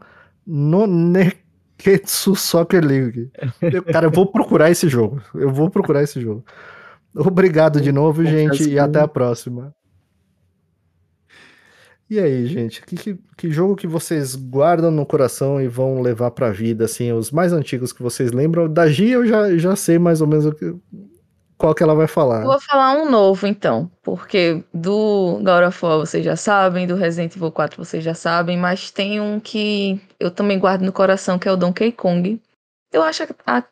[0.46, 3.32] no Neketsu Soccer League.
[3.62, 5.22] Eu, cara, eu vou procurar esse jogo.
[5.34, 6.44] Eu vou procurar esse jogo.
[7.16, 9.74] Obrigado de novo, gente, e até a próxima.
[12.10, 16.32] E aí, gente, que, que, que, jogo que vocês guardam no coração e vão levar
[16.32, 18.68] pra vida, assim, os mais antigos que vocês lembram?
[18.68, 20.74] Da Gia eu já, já sei mais ou menos o que,
[21.56, 22.46] qual que ela vai falar.
[22.46, 27.36] Vou falar um novo, então, porque do God of War vocês já sabem, do Resident
[27.36, 31.48] Evil 4 vocês já sabem, mas tem um que eu também guardo no coração, que
[31.48, 32.42] é o Donkey Kong.
[32.92, 33.24] Eu acho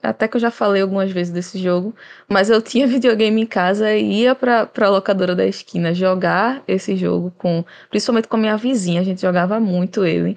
[0.03, 1.95] até que eu já falei algumas vezes desse jogo,
[2.30, 6.95] mas eu tinha videogame em casa e ia pra, pra locadora da esquina jogar esse
[6.95, 10.36] jogo com, principalmente com a minha vizinha, a gente jogava muito ele.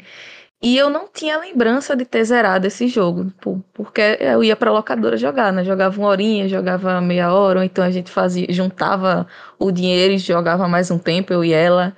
[0.63, 3.33] E eu não tinha lembrança de ter zerado esse jogo,
[3.73, 5.65] porque eu ia pra locadora jogar, né?
[5.65, 9.27] Jogava uma horinha, jogava meia hora, ou então a gente fazia, juntava
[9.59, 11.97] o dinheiro e jogava mais um tempo, eu e ela.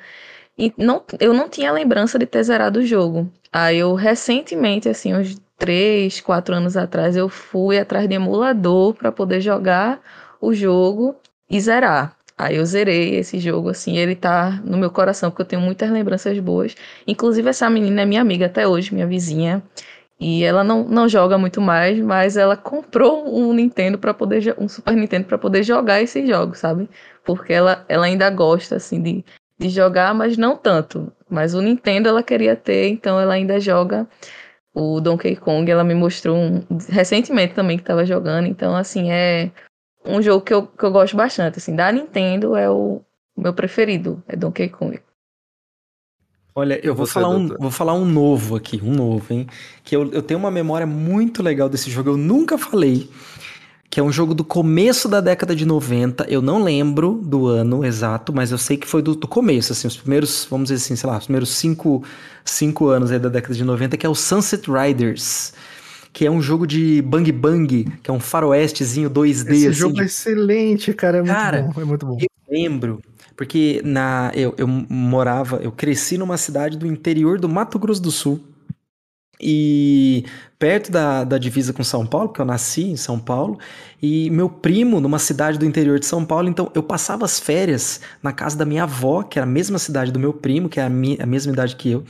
[0.59, 3.30] E não, eu não tinha lembrança de ter zerado o jogo.
[3.53, 9.12] Aí eu recentemente, assim, uns três, quatro anos atrás, eu fui atrás de emulador para
[9.12, 10.00] poder jogar
[10.40, 11.14] o jogo
[11.48, 12.16] e zerar.
[12.36, 15.90] Aí eu zerei esse jogo, assim, ele tá no meu coração, porque eu tenho muitas
[15.90, 16.74] lembranças boas.
[17.07, 19.62] Inclusive, essa menina é minha amiga até hoje, minha vizinha.
[20.18, 24.68] E ela não, não joga muito mais, mas ela comprou um Nintendo para poder um
[24.68, 26.88] Super Nintendo para poder jogar esses jogos, sabe?
[27.24, 29.24] Porque ela, ela ainda gosta assim de,
[29.59, 31.12] de jogar, mas não tanto.
[31.28, 34.07] Mas o Nintendo ela queria ter, então ela ainda joga
[34.75, 35.70] o Donkey Kong.
[35.70, 39.51] Ela me mostrou um, recentemente também que estava jogando, então assim é
[40.05, 43.01] um jogo que eu, que eu gosto bastante, assim, da Nintendo é o
[43.37, 45.01] meu preferido, é Donkey Kong.
[46.55, 49.47] Olha, eu vou falar, um, vou falar um novo aqui, um novo, hein?
[49.83, 53.09] Que eu, eu tenho uma memória muito legal desse jogo, eu nunca falei.
[53.93, 56.24] Que é um jogo do começo da década de 90.
[56.26, 59.86] Eu não lembro do ano exato, mas eu sei que foi do, do começo, assim,
[59.86, 62.03] os primeiros, vamos dizer assim, sei lá, os primeiros cinco,
[62.43, 65.53] cinco anos da década de 90, que é o Sunset Riders
[66.11, 69.51] que é um jogo de Bang Bang, que é um faroestezinho 2D.
[69.51, 70.03] Esse assim, jogo de...
[70.03, 72.18] é excelente, cara, é muito cara, bom, é muito bom.
[72.20, 73.01] Eu lembro,
[73.34, 78.11] porque na, eu, eu morava, eu cresci numa cidade do interior do Mato Grosso do
[78.11, 78.40] Sul,
[79.43, 80.24] e
[80.59, 83.59] perto da, da divisa com São Paulo, porque eu nasci em São Paulo,
[84.01, 88.01] e meu primo numa cidade do interior de São Paulo, então eu passava as férias
[88.22, 90.84] na casa da minha avó, que era a mesma cidade do meu primo, que é
[90.84, 92.05] a, a mesma idade que eu,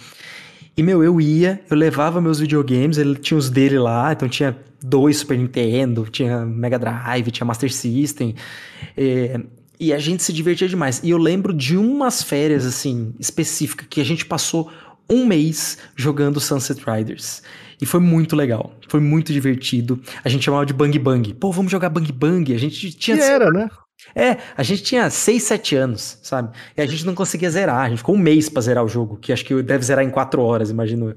[0.76, 4.56] e, meu, eu ia, eu levava meus videogames, ele tinha os dele lá, então tinha
[4.82, 8.34] dois Super Nintendo, tinha Mega Drive, tinha Master System.
[8.96, 9.38] É,
[9.78, 11.00] e a gente se divertia demais.
[11.04, 14.70] E eu lembro de umas férias, assim, específicas, que a gente passou
[15.08, 17.42] um mês jogando Sunset Riders.
[17.80, 18.72] E foi muito legal.
[18.88, 20.00] Foi muito divertido.
[20.24, 21.34] A gente chamava de Bang Bang.
[21.34, 22.54] Pô, vamos jogar Bang Bang.
[22.54, 23.16] A gente tinha.
[23.16, 23.68] E era, né?
[24.14, 26.50] É, a gente tinha 6, 7 anos, sabe?
[26.76, 27.86] E a gente não conseguia zerar.
[27.86, 30.10] A gente ficou um mês pra zerar o jogo, que acho que deve zerar em
[30.10, 31.14] 4 horas, imagino.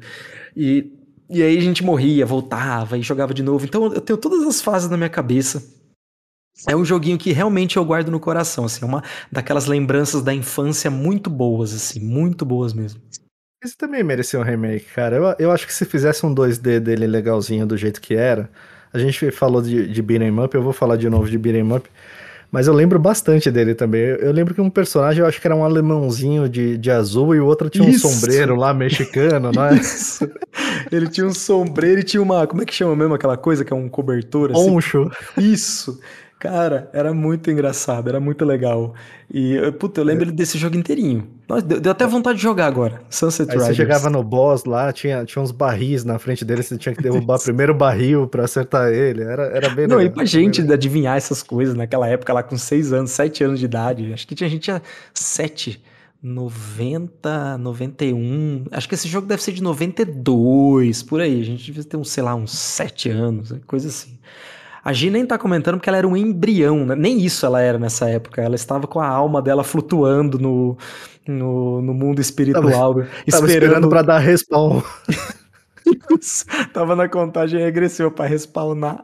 [0.56, 0.92] E,
[1.30, 3.66] e aí a gente morria, voltava e jogava de novo.
[3.66, 5.64] Então eu tenho todas as fases na minha cabeça.
[6.68, 10.34] É um joguinho que realmente eu guardo no coração, assim, é uma daquelas lembranças da
[10.34, 13.02] infância muito boas, assim, muito boas mesmo.
[13.66, 15.16] Esse também merecia um remake, cara.
[15.16, 18.48] Eu, eu acho que se fizesse um 2D dele legalzinho do jeito que era,
[18.94, 21.90] a gente falou de, de beat'em up, eu vou falar de novo de beat'em up.
[22.52, 24.02] Mas eu lembro bastante dele também.
[24.02, 27.40] Eu lembro que um personagem, eu acho que era um alemãozinho de, de azul e
[27.40, 28.08] o outro tinha Isso.
[28.08, 29.74] um sombreiro lá mexicano, não é?
[29.82, 30.30] Isso.
[30.92, 32.46] Ele tinha um sombreiro e tinha uma.
[32.46, 34.52] Como é que chama mesmo aquela coisa que é um cobertor?
[34.52, 34.70] Assim?
[34.70, 35.10] Poncho.
[35.38, 36.00] Isso.
[36.46, 38.94] Cara, era muito engraçado, era muito legal.
[39.34, 40.32] E, puta, eu lembro é.
[40.32, 41.28] desse jogo inteirinho.
[41.50, 43.02] Nossa, deu, deu, até vontade de jogar agora.
[43.10, 43.76] Sunset Aí Riders.
[43.76, 47.02] Você chegava no boss lá, tinha, tinha uns barris na frente dele, você tinha que
[47.02, 49.24] derrubar primeiro o barril pra acertar ele.
[49.24, 50.12] Era, era bem Não, legal.
[50.12, 50.74] e pra gente bem...
[50.74, 54.14] adivinhar essas coisas naquela época, lá com 6 anos, 7 anos de idade.
[54.14, 54.82] Acho que tinha, a gente tinha
[55.14, 55.82] 7.
[56.24, 58.66] 90, 91.
[58.72, 61.40] Acho que esse jogo deve ser de 92, por aí.
[61.40, 64.18] A gente devia ter uns, sei lá, uns 7 anos, coisa assim.
[64.86, 66.94] A Gi nem tá comentando porque ela era um embrião, né?
[66.94, 68.40] nem isso ela era nessa época.
[68.40, 70.78] Ela estava com a alma dela flutuando no,
[71.28, 74.84] no, no mundo espiritual, tava, esperando, esperando para dar respawn.
[76.72, 79.04] tava na contagem regressiva para respawnar.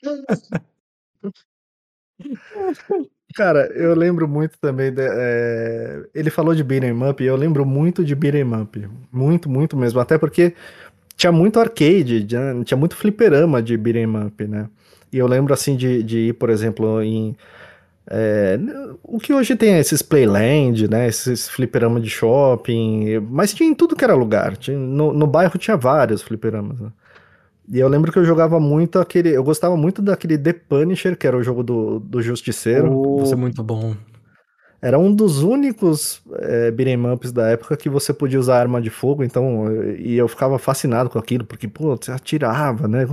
[3.34, 4.92] Cara, eu lembro muito também.
[4.92, 6.04] De, é...
[6.14, 8.88] Ele falou de beat'em up e eu lembro muito de beat'em up.
[9.10, 9.98] Muito, muito mesmo.
[9.98, 10.54] Até porque
[11.16, 12.24] tinha muito arcade,
[12.64, 14.68] tinha muito fliperama de beat'em up, né?
[15.16, 17.34] E eu lembro assim de, de ir, por exemplo, em.
[18.08, 18.58] É,
[19.02, 21.08] o que hoje tem esses Playland, né?
[21.08, 24.58] Esses fliperama de shopping, mas tinha em tudo que era lugar.
[24.58, 26.78] Tinha, no, no bairro tinha vários fliperamas.
[26.78, 26.90] Né?
[27.72, 29.30] E eu lembro que eu jogava muito aquele.
[29.30, 32.92] Eu gostava muito daquele The Punisher, que era o jogo do, do Justiceiro.
[32.92, 33.34] Oh, você...
[33.34, 33.96] muito bom.
[34.82, 38.90] Era um dos únicos é, beat'em ups da época que você podia usar arma de
[38.90, 39.64] fogo, então.
[39.98, 43.06] E eu ficava fascinado com aquilo, porque, pô, você atirava, né?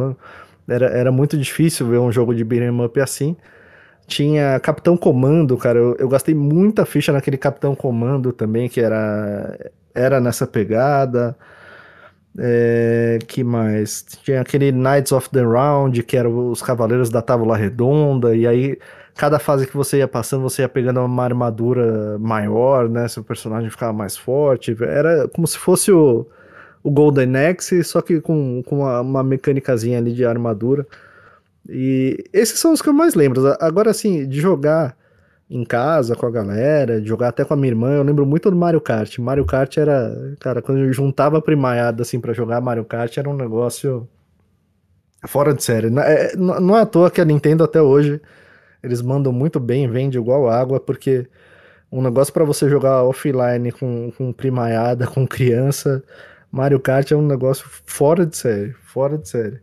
[0.67, 3.35] Era, era muito difícil ver um jogo de beat'em up assim.
[4.07, 5.79] Tinha Capitão Comando, cara.
[5.79, 11.35] Eu, eu gastei muita ficha naquele Capitão Comando também, que era, era nessa pegada.
[12.37, 14.03] É, que mais?
[14.23, 18.77] Tinha aquele Knights of the Round, que eram os Cavaleiros da Távola Redonda, e aí
[19.15, 23.07] cada fase que você ia passando, você ia pegando uma armadura maior, né?
[23.07, 24.75] Seu personagem ficava mais forte.
[24.81, 26.27] Era como se fosse o,
[26.83, 30.85] o Golden Axe, só que com, com uma, uma mecânicazinha ali de armadura.
[31.67, 33.55] E esses são os que eu mais lembro.
[33.59, 34.95] Agora, assim, de jogar
[35.49, 37.91] em casa com a galera, de jogar até com a minha irmã.
[37.91, 39.17] Eu lembro muito do Mario Kart.
[39.19, 43.29] Mario Kart era, cara, quando eu juntava a primaiada assim para jogar Mario Kart, era
[43.29, 44.07] um negócio
[45.27, 45.87] fora de série.
[45.99, 48.19] É, não é à toa que a Nintendo até hoje
[48.81, 51.27] eles mandam muito bem, vende igual água, porque
[51.91, 56.03] um negócio para você jogar offline com, com primaiada, com criança,
[56.53, 59.59] Mario Kart é um negócio fora de série, fora de série.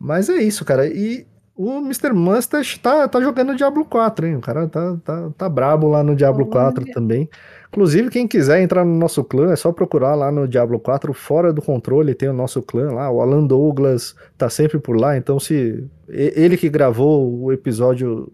[0.00, 0.86] Mas é isso, cara.
[0.86, 2.14] E o Mr.
[2.14, 4.36] Mustache tá, tá jogando Diablo 4, hein?
[4.36, 6.52] O cara tá, tá, tá brabo lá no Diablo Olha.
[6.72, 7.28] 4 também.
[7.68, 11.52] Inclusive, quem quiser entrar no nosso clã, é só procurar lá no Diablo 4, fora
[11.52, 13.10] do controle, tem o nosso clã lá.
[13.10, 15.86] O Alan Douglas tá sempre por lá, então se.
[16.08, 18.32] Ele que gravou o episódio.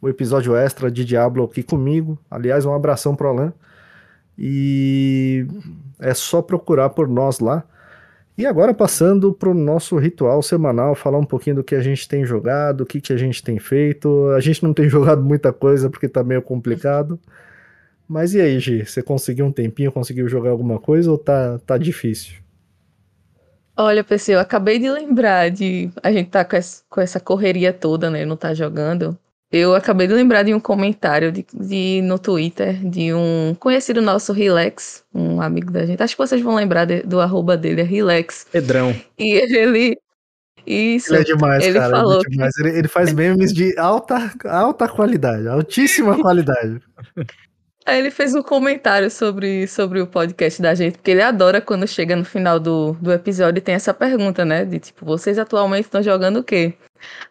[0.00, 2.18] O episódio extra de Diablo aqui comigo.
[2.30, 3.52] Aliás, um abração pro Alan.
[4.38, 5.46] E
[6.00, 7.64] é só procurar por nós lá.
[8.36, 12.08] E agora passando para o nosso ritual semanal, falar um pouquinho do que a gente
[12.08, 14.30] tem jogado, o que, que a gente tem feito.
[14.30, 17.20] A gente não tem jogado muita coisa porque tá meio complicado.
[18.08, 18.86] Mas e aí, Gi?
[18.86, 22.40] Você conseguiu um tempinho, conseguiu jogar alguma coisa ou tá, tá difícil?
[23.76, 25.90] Olha, PC, eu acabei de lembrar de.
[26.02, 28.24] A gente tá com essa correria toda, né?
[28.24, 29.16] Não tá jogando.
[29.52, 34.32] Eu acabei de lembrar de um comentário de, de, no Twitter de um conhecido nosso,
[34.32, 36.00] Relax, um amigo da gente.
[36.00, 38.46] Acho que vocês vão lembrar de, do arroba dele, é Relax.
[38.52, 38.94] Pedrão.
[39.18, 39.98] E ele.
[40.64, 41.12] Isso.
[41.12, 41.96] Ele é demais, ele cara.
[41.96, 42.52] Falou ele, é demais.
[42.58, 46.80] Ele, ele, faz memes de alta, alta qualidade, altíssima qualidade.
[47.86, 51.86] Aí ele fez um comentário sobre, sobre o podcast da gente, porque ele adora quando
[51.88, 54.64] chega no final do, do episódio e tem essa pergunta, né?
[54.64, 56.74] De tipo, vocês atualmente estão jogando o quê?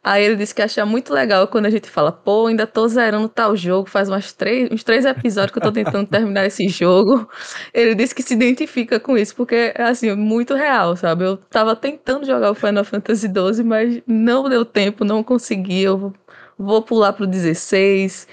[0.03, 3.30] Aí ele disse que acha muito legal quando a gente fala, pô, ainda tô zerando
[3.30, 7.30] tal jogo, faz umas três, uns três episódios que eu tô tentando terminar esse jogo.
[7.73, 11.26] Ele disse que se identifica com isso, porque é assim, muito real, sabe?
[11.26, 15.84] Eu tava tentando jogar o Final Fantasy XII, mas não deu tempo, não consegui.
[15.84, 16.13] Eu
[16.57, 18.27] vou pular pro 16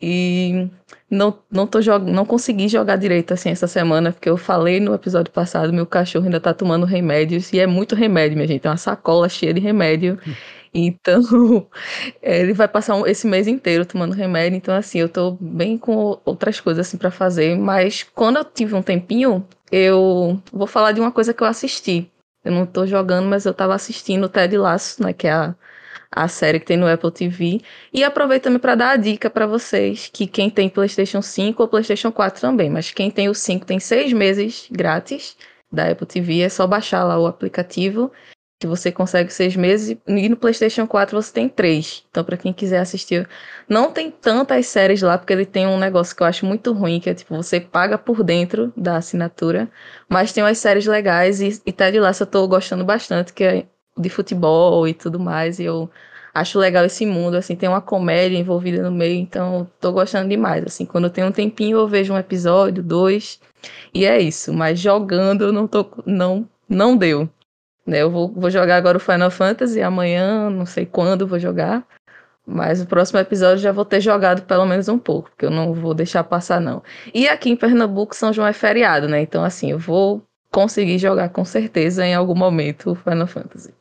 [0.00, 0.68] e
[1.10, 2.10] não, não, tô jog...
[2.10, 6.26] não consegui jogar direito assim essa semana, porque eu falei no episódio passado, meu cachorro
[6.26, 8.66] ainda tá tomando remédios, e é muito remédio, minha gente.
[8.66, 10.18] É uma sacola cheia de remédio.
[10.72, 11.22] Então,
[12.22, 14.56] ele vai passar um, esse mês inteiro tomando remédio.
[14.56, 17.56] Então, assim, eu tô bem com outras coisas assim para fazer.
[17.56, 22.10] Mas quando eu tive um tempinho, eu vou falar de uma coisa que eu assisti.
[22.44, 25.12] Eu não tô jogando, mas eu tava assistindo o Ted Lasso, né?
[25.12, 25.54] Que é a,
[26.10, 27.60] a série que tem no Apple TV.
[27.92, 31.68] E aproveito também para dar a dica para vocês que quem tem PlayStation 5 ou
[31.68, 35.36] PlayStation 4 também, mas quem tem o 5 tem seis meses grátis
[35.70, 36.40] da Apple TV.
[36.40, 38.10] É só baixar lá o aplicativo
[38.60, 42.04] que você consegue seis meses, e no PlayStation 4 você tem três.
[42.10, 43.28] Então, para quem quiser assistir,
[43.68, 46.98] não tem tantas séries lá, porque ele tem um negócio que eu acho muito ruim,
[46.98, 49.70] que é tipo, você paga por dentro da assinatura,
[50.08, 53.66] mas tem umas séries legais, e, e Ted Lasso eu tô gostando bastante, que é
[53.98, 55.90] de futebol e tudo mais, e eu
[56.34, 60.64] acho legal esse mundo, assim, tem uma comédia envolvida no meio, então tô gostando demais,
[60.64, 63.40] assim, quando eu tenho um tempinho eu vejo um episódio, dois,
[63.92, 67.28] e é isso, mas jogando eu não tô, não, não deu.
[67.86, 68.02] Né?
[68.02, 71.86] Eu vou, vou jogar agora o Final Fantasy amanhã, não sei quando vou jogar.
[72.46, 75.74] Mas o próximo episódio já vou ter jogado pelo menos um pouco, porque eu não
[75.74, 76.82] vou deixar passar, não.
[77.12, 79.20] E aqui em Pernambuco, São João é feriado, né?
[79.20, 83.74] Então, assim, eu vou conseguir jogar com certeza em algum momento o Final Fantasy.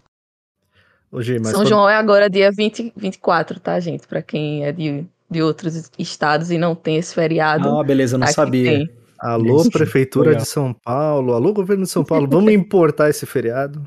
[1.44, 1.70] São quando...
[1.70, 4.08] João é agora dia 20, 24, tá, gente?
[4.08, 7.70] Para quem é de, de outros estados e não tem esse feriado.
[7.70, 8.72] Ah, beleza, não sabia.
[8.72, 8.90] Tem.
[9.20, 11.34] Alô, Prefeitura de São Paulo.
[11.34, 12.28] Alô, Governo de São Paulo.
[12.30, 13.82] Vamos importar esse feriado?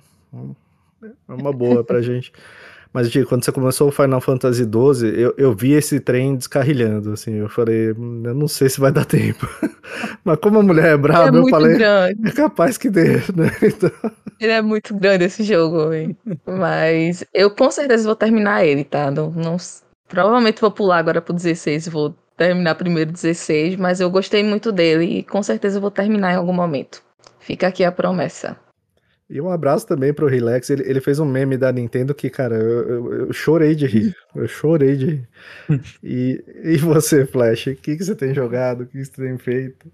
[1.02, 2.32] É uma boa pra gente.
[2.92, 7.12] Mas, Diego, quando você começou o Final Fantasy XII, eu, eu vi esse trem descarrilhando,
[7.12, 9.48] assim, eu falei, hum, eu não sei se vai dar tempo.
[10.24, 12.28] Mas como a mulher é braba, é eu falei, grande.
[12.28, 13.50] é capaz que dê, né?
[13.62, 13.90] Então...
[14.40, 16.16] Ele é muito grande esse jogo, hein?
[16.44, 19.10] Mas eu com certeza vou terminar ele, tá?
[19.10, 19.56] Não, não,
[20.08, 25.18] provavelmente vou pular agora pro 16, vou terminar primeiro 16, mas eu gostei muito dele
[25.18, 27.02] e com certeza vou terminar em algum momento.
[27.38, 28.56] Fica aqui a promessa.
[29.30, 30.68] E um abraço também pro Relax.
[30.70, 34.16] Ele, ele fez um meme da Nintendo que, cara, eu, eu, eu chorei de rir.
[34.34, 35.28] Eu chorei de rir.
[36.02, 37.68] e, e você, Flash?
[37.68, 38.80] O que, que você tem jogado?
[38.82, 39.86] O que, que você tem feito?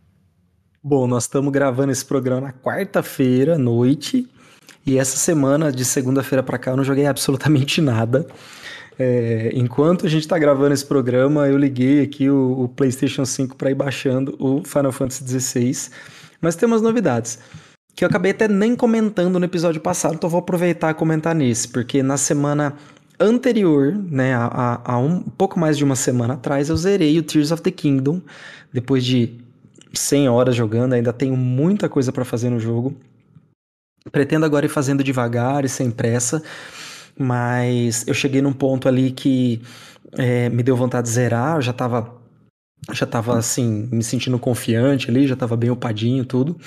[0.82, 4.26] Bom, nós estamos gravando esse programa na quarta-feira, noite.
[4.86, 8.26] E essa semana, de segunda-feira para cá, eu não joguei absolutamente nada.
[8.98, 13.54] É, enquanto a gente está gravando esse programa, eu liguei aqui o, o PlayStation 5
[13.54, 15.90] para ir baixando o Final Fantasy XVI.
[16.40, 17.38] Mas tem umas novidades
[17.96, 21.66] que eu acabei até nem comentando no episódio passado, então vou aproveitar e comentar nesse,
[21.66, 22.74] porque na semana
[23.18, 27.50] anterior, né, há, há um pouco mais de uma semana atrás, eu zerei o Tears
[27.50, 28.20] of the Kingdom,
[28.70, 29.40] depois de
[29.94, 32.94] 100 horas jogando, ainda tenho muita coisa para fazer no jogo.
[34.12, 36.42] Pretendo agora ir fazendo devagar e sem pressa,
[37.18, 39.62] mas eu cheguei num ponto ali que
[40.12, 42.14] é, me deu vontade de zerar, eu já tava,
[42.92, 46.60] já tava assim, me sentindo confiante ali, já tava bem upadinho tudo.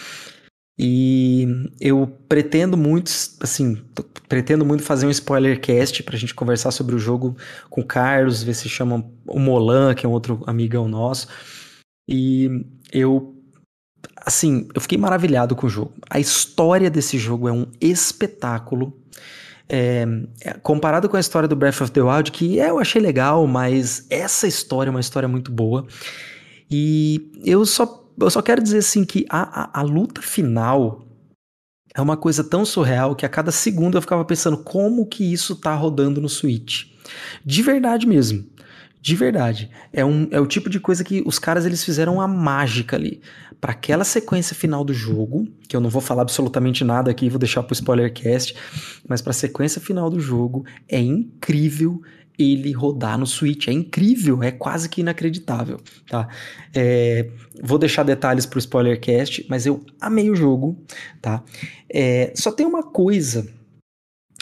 [0.81, 1.45] E
[1.81, 3.11] eu pretendo muito,
[3.41, 3.81] assim,
[4.29, 7.35] pretendo muito fazer um spoiler cast pra gente conversar sobre o jogo
[7.69, 11.27] com o Carlos, ver se chama o Molan, que é um outro amigão nosso.
[12.07, 13.35] E eu
[14.25, 15.93] assim, eu fiquei maravilhado com o jogo.
[16.09, 18.97] A história desse jogo é um espetáculo.
[19.67, 20.05] É,
[20.41, 24.05] é, comparado com a história do Breath of the Wild, que eu achei legal, mas
[24.09, 25.85] essa história é uma história muito boa.
[26.71, 31.05] E eu só eu só quero dizer assim que a, a, a luta final
[31.93, 35.55] é uma coisa tão surreal que a cada segundo eu ficava pensando como que isso
[35.55, 36.85] tá rodando no Switch.
[37.45, 38.45] De verdade mesmo.
[39.01, 39.69] De verdade.
[39.93, 43.21] É, um, é o tipo de coisa que os caras eles fizeram a mágica ali.
[43.59, 47.39] para aquela sequência final do jogo, que eu não vou falar absolutamente nada aqui, vou
[47.39, 48.55] deixar pro spoiler cast,
[49.07, 52.01] mas pra sequência final do jogo é incrível
[52.39, 53.67] ele rodar no Switch.
[53.67, 56.29] É incrível, é quase que inacreditável, tá?
[56.73, 57.29] É,
[57.61, 60.81] vou deixar detalhes pro spoilercast, mas eu amei o jogo,
[61.21, 61.43] tá?
[61.93, 63.45] É, só tem uma coisa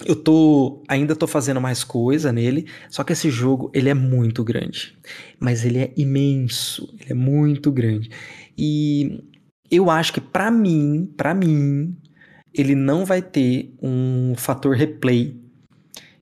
[0.05, 4.43] eu tô ainda tô fazendo mais coisa nele, só que esse jogo ele é muito
[4.43, 4.95] grande,
[5.39, 8.11] mas ele é imenso, ele é muito grande.
[8.55, 9.23] E
[9.71, 11.97] eu acho que para mim, para mim,
[12.53, 15.39] ele não vai ter um fator replay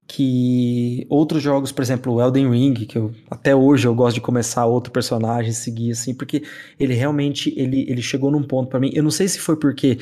[0.07, 4.21] que outros jogos, por exemplo, o Elden Ring, que eu até hoje eu gosto de
[4.21, 6.43] começar outro personagem, seguir assim, porque
[6.79, 8.91] ele realmente ele, ele chegou num ponto para mim.
[8.93, 9.97] Eu não sei se foi porque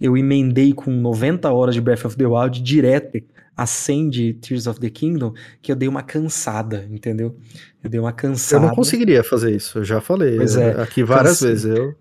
[0.00, 3.22] eu emendei com 90 horas de Breath of the Wild direto
[3.56, 5.32] a 100 de Tears of the Kingdom,
[5.62, 7.34] que eu dei uma cansada, entendeu?
[7.82, 8.64] Eu dei uma cansada.
[8.64, 11.64] Eu não conseguiria fazer isso, eu já falei pois é, aqui várias vezes.
[11.64, 11.94] Eu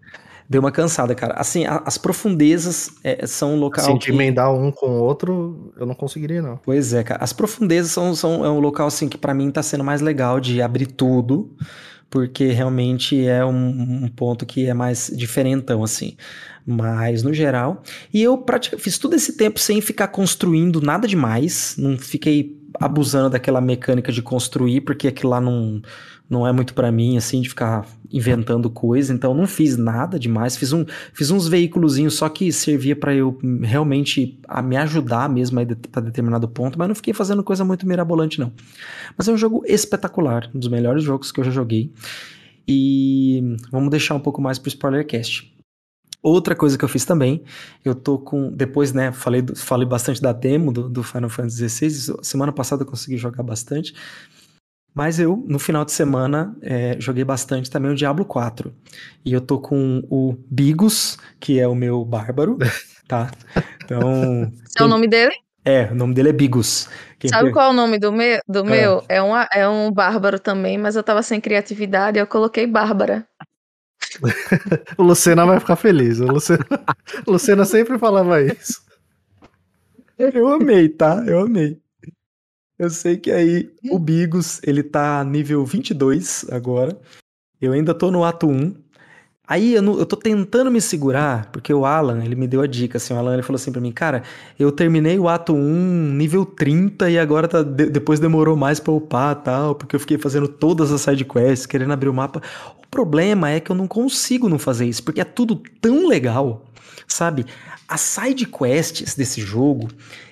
[0.50, 1.34] deu uma cansada, cara.
[1.36, 3.86] Assim, a, as profundezas é, são um local.
[3.86, 4.12] Assim, de que...
[4.12, 6.58] emendar um com o outro, eu não conseguiria, não.
[6.58, 7.24] Pois é, cara.
[7.24, 10.40] As profundezas são, são é um local, assim, que para mim tá sendo mais legal
[10.40, 11.56] de abrir tudo,
[12.10, 16.16] porque realmente é um, um ponto que é mais diferentão, assim.
[16.66, 17.84] Mas, no geral.
[18.14, 21.76] E eu praticamente fiz todo esse tempo sem ficar construindo nada demais.
[21.78, 25.82] Não fiquei abusando daquela mecânica de construir, porque aquilo lá não
[26.28, 30.56] não é muito para mim, assim, de ficar inventando coisa, então não fiz nada demais,
[30.56, 35.60] fiz, um, fiz uns veículozinhos só que servia para eu realmente a me ajudar mesmo
[35.60, 38.52] a determinado ponto, mas não fiquei fazendo coisa muito mirabolante não.
[39.18, 41.92] Mas é um jogo espetacular, um dos melhores jogos que eu já joguei.
[42.68, 45.54] E vamos deixar um pouco mais pro spoilercast.
[46.26, 47.44] Outra coisa que eu fiz também,
[47.84, 48.52] eu tô com.
[48.52, 52.16] Depois, né, falei, falei bastante da demo do, do Final Fantasy XVI.
[52.24, 53.94] Semana passada eu consegui jogar bastante.
[54.96, 58.74] Mas eu, no final de semana, é, joguei bastante também o Diablo 4.
[59.26, 62.58] E eu tô com o Bigos, que é o meu bárbaro,
[63.06, 63.30] tá?
[63.84, 64.50] Então.
[64.80, 65.34] É o nome dele?
[65.66, 66.88] É, o nome dele é Bigos.
[67.20, 68.40] Quem Sabe qual é o nome do meu?
[68.48, 68.64] Do é.
[68.64, 69.04] meu?
[69.10, 73.28] É, um, é um bárbaro também, mas eu tava sem criatividade e eu coloquei Bárbara.
[74.98, 76.22] o Lucena vai ficar feliz.
[76.22, 76.66] O Lucena,
[77.28, 78.82] o Lucena sempre falava isso.
[80.18, 81.22] Eu amei, tá?
[81.28, 81.82] Eu amei.
[82.78, 86.98] Eu sei que aí o Bigos, ele tá nível 22 agora.
[87.62, 88.76] Eu ainda tô no ato 1.
[89.48, 92.68] Aí eu, não, eu tô tentando me segurar, porque o Alan, ele me deu a
[92.68, 94.24] dica, assim, o Alan ele falou assim pra mim, cara,
[94.58, 95.58] eu terminei o ato 1
[96.14, 100.18] nível 30 e agora tá, de, depois demorou mais pra upar tal, porque eu fiquei
[100.18, 102.42] fazendo todas as sidequests, querendo abrir o mapa.
[102.84, 106.66] O problema é que eu não consigo não fazer isso, porque é tudo tão legal,
[107.08, 107.46] sabe?
[107.88, 109.90] As sidequests desse jogo,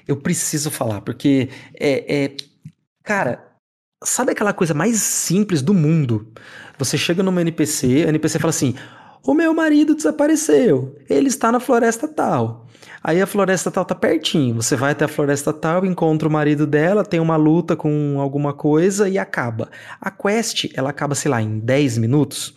[0.07, 1.49] eu preciso falar, porque
[1.79, 2.35] é, é.
[3.03, 3.45] Cara,
[4.03, 6.31] sabe aquela coisa mais simples do mundo?
[6.77, 8.75] Você chega numa NPC, a NPC fala assim:
[9.23, 12.67] O meu marido desapareceu, ele está na floresta tal.
[13.03, 14.55] Aí a floresta tal tá pertinho.
[14.55, 18.53] Você vai até a floresta tal, encontra o marido dela, tem uma luta com alguma
[18.53, 19.69] coisa e acaba.
[19.99, 22.55] A quest, ela acaba, sei lá, em 10 minutos.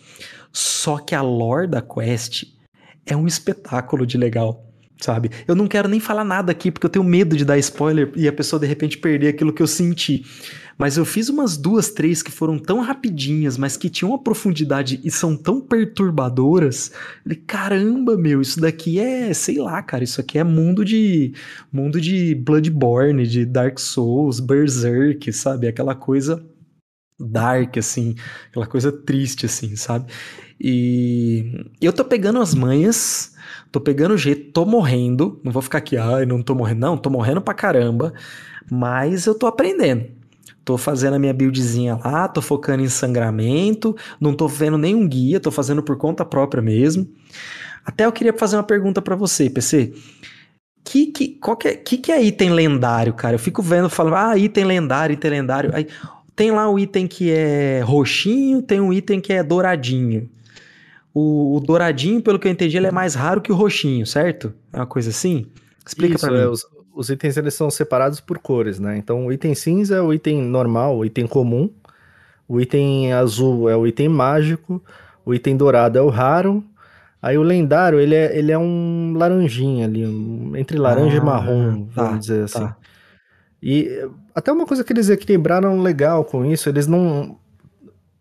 [0.53, 2.45] Só que a lore da quest
[3.07, 4.63] é um espetáculo de legal.
[4.99, 5.29] sabe?
[5.47, 8.27] Eu não quero nem falar nada aqui porque eu tenho medo de dar spoiler e
[8.27, 10.25] a pessoa de repente perder aquilo que eu senti.
[10.77, 14.99] Mas eu fiz umas duas, três que foram tão rapidinhas, mas que tinham uma profundidade
[15.03, 16.91] e são tão perturbadoras.
[17.23, 21.33] falei, caramba, meu, isso daqui é, sei lá, cara, isso aqui é mundo de
[21.71, 25.67] mundo de Bloodborne, de Dark Souls, Berserk, sabe?
[25.67, 26.45] Aquela coisa
[27.19, 28.15] dark assim,
[28.49, 30.11] aquela coisa triste assim, sabe?
[30.59, 33.33] E eu tô pegando as manhas,
[33.71, 36.97] tô pegando o jeito, tô morrendo, não vou ficar aqui, ai, não tô morrendo, não,
[36.97, 38.13] tô morrendo pra caramba,
[38.69, 40.17] mas eu tô aprendendo.
[40.65, 45.39] Tô fazendo a minha buildzinha lá, tô focando em sangramento, não tô vendo nenhum guia,
[45.39, 47.07] tô fazendo por conta própria mesmo.
[47.85, 49.93] Até eu queria fazer uma pergunta para você, PC.
[50.83, 53.35] Que que, qual que, é, que que é item lendário, cara?
[53.35, 55.71] Eu fico vendo, falando, ah, item lendário, item lendário.
[55.73, 55.87] Aí,
[56.37, 60.29] tem lá o item que é roxinho, tem um item que é douradinho.
[61.11, 64.53] O, o, douradinho, pelo que eu entendi, ele é mais raro que o roxinho, certo?
[64.71, 65.47] É uma coisa assim?
[65.83, 66.43] Explica Isso, pra mim.
[66.43, 68.95] É, os, os itens eles são separados por cores, né?
[68.99, 71.71] Então o item cinza é o item normal, o item comum.
[72.47, 74.79] O item azul é o item mágico.
[75.25, 76.63] O item dourado é o raro.
[77.19, 81.25] Aí o lendário, ele é, ele é um laranjinha ali, um, entre laranja ah, e
[81.25, 82.59] marrom, tá, vamos dizer assim.
[82.59, 82.77] Tá.
[83.61, 84.07] E
[84.37, 87.39] até uma coisa que eles equilibraram legal com isso, eles não.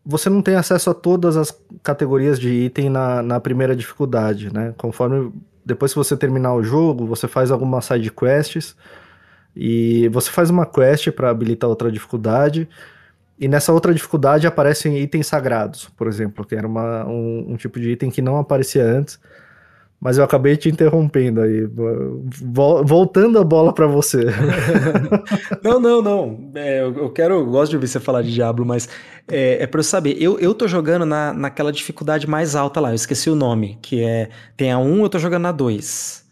[0.03, 4.73] Você não tem acesso a todas as categorias de item na, na primeira dificuldade, né?
[4.79, 5.31] Conforme
[5.63, 8.75] depois que você terminar o jogo, você faz algumas side quests
[9.55, 12.67] e você faz uma quest para habilitar outra dificuldade.
[13.39, 17.79] E nessa outra dificuldade aparecem itens sagrados, por exemplo, que era uma, um, um tipo
[17.79, 19.21] de item que não aparecia antes.
[19.99, 21.67] Mas eu acabei te interrompendo aí.
[22.85, 24.27] Voltando a bola para você.
[25.65, 26.51] não, não, não.
[26.55, 28.89] É, eu quero, eu gosto de ouvir você falar de Diablo, mas
[29.27, 30.17] é, é para eu saber.
[30.21, 32.91] Eu, eu tô jogando na, naquela dificuldade mais alta lá.
[32.91, 36.26] Eu esqueci o nome, que é tem a 1, eu tô jogando na 2.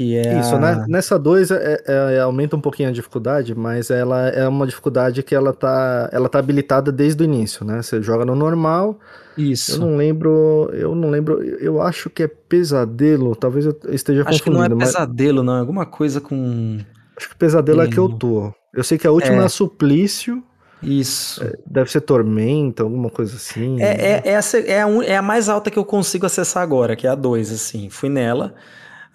[0.00, 0.58] Que é Isso, a...
[0.58, 0.86] né?
[0.88, 5.22] Nessa 2 é, é, é, aumenta um pouquinho a dificuldade, mas ela é uma dificuldade
[5.22, 7.82] que ela tá, ela tá habilitada desde o início, né?
[7.82, 8.98] Você joga no normal,
[9.36, 9.72] isso.
[9.72, 14.38] Eu não lembro, eu não lembro, eu acho que é pesadelo, talvez eu esteja acho
[14.38, 14.38] confundindo.
[14.38, 16.78] Acho que não é pesadelo, não, é alguma coisa com...
[17.14, 18.54] Acho que pesadelo é que eu tô.
[18.72, 20.42] Eu sei que a última é, é suplício.
[20.82, 21.44] Isso.
[21.44, 23.78] É, deve ser tormenta, alguma coisa assim.
[23.78, 26.96] É, é, é, a, é, a, é a mais alta que eu consigo acessar agora,
[26.96, 27.90] que é a 2, assim.
[27.90, 28.54] Fui nela,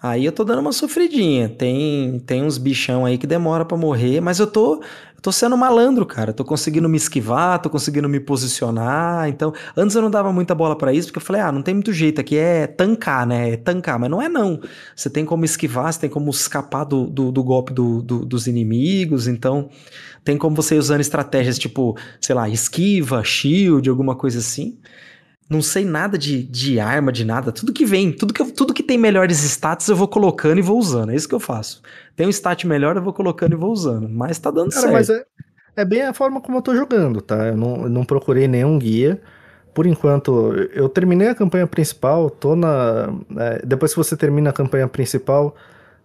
[0.08, 1.48] aí eu tô dando uma sofridinha.
[1.48, 4.82] Tem, tem uns bichão aí que demora para morrer, mas eu tô,
[5.22, 6.32] tô sendo malandro, cara.
[6.32, 9.28] Tô conseguindo me esquivar, tô conseguindo me posicionar.
[9.28, 11.74] Então, antes eu não dava muita bola para isso, porque eu falei, ah, não tem
[11.74, 13.50] muito jeito aqui, é tancar, né?
[13.50, 14.60] É tancar, mas não é não.
[14.94, 18.46] Você tem como esquivar, você tem como escapar do, do, do golpe do, do, dos
[18.46, 19.68] inimigos, então
[20.24, 24.78] tem como você ir usando estratégias tipo, sei lá, esquiva, shield, alguma coisa assim.
[25.48, 27.52] Não sei nada de, de arma, de nada.
[27.52, 30.76] Tudo que vem, tudo que, tudo que tem melhores status eu vou colocando e vou
[30.76, 31.12] usando.
[31.12, 31.82] É isso que eu faço.
[32.16, 34.08] Tem um stat melhor, eu vou colocando e vou usando.
[34.08, 34.92] Mas tá dando Cara, certo.
[34.92, 35.24] Mas é,
[35.76, 37.46] é bem a forma como eu tô jogando, tá?
[37.46, 39.20] Eu não, eu não procurei nenhum guia.
[39.72, 43.14] Por enquanto, eu terminei a campanha principal, tô na.
[43.36, 45.54] É, depois que você termina a campanha principal,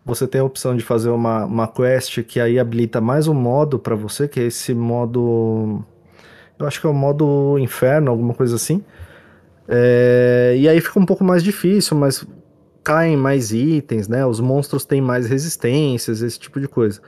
[0.05, 3.79] você tem a opção de fazer uma, uma quest que aí habilita mais um modo
[3.79, 5.83] para você, que é esse modo.
[6.59, 8.83] Eu acho que é o modo inferno, alguma coisa assim
[9.73, 12.27] é, e aí fica um pouco mais difícil, mas
[12.83, 14.25] caem mais itens, né?
[14.25, 16.99] Os monstros têm mais resistências, esse tipo de coisa.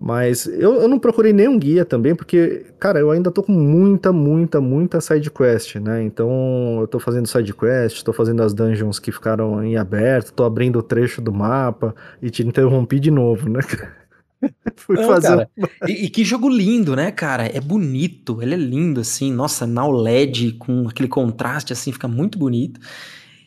[0.00, 4.12] Mas eu, eu não procurei nenhum guia também, porque, cara, eu ainda tô com muita,
[4.12, 6.02] muita, muita side quest, né?
[6.02, 10.44] Então eu tô fazendo side quest, tô fazendo as dungeons que ficaram em aberto, tô
[10.44, 13.60] abrindo o trecho do mapa e te interrompi de novo, né?
[14.76, 15.28] Fui Não, fazer.
[15.28, 15.50] Cara,
[15.86, 17.46] e, e, que jogo lindo, né, cara?
[17.46, 19.32] É bonito, ele é lindo, assim.
[19.32, 22.80] Nossa, na OLED, com aquele contraste, assim, fica muito bonito.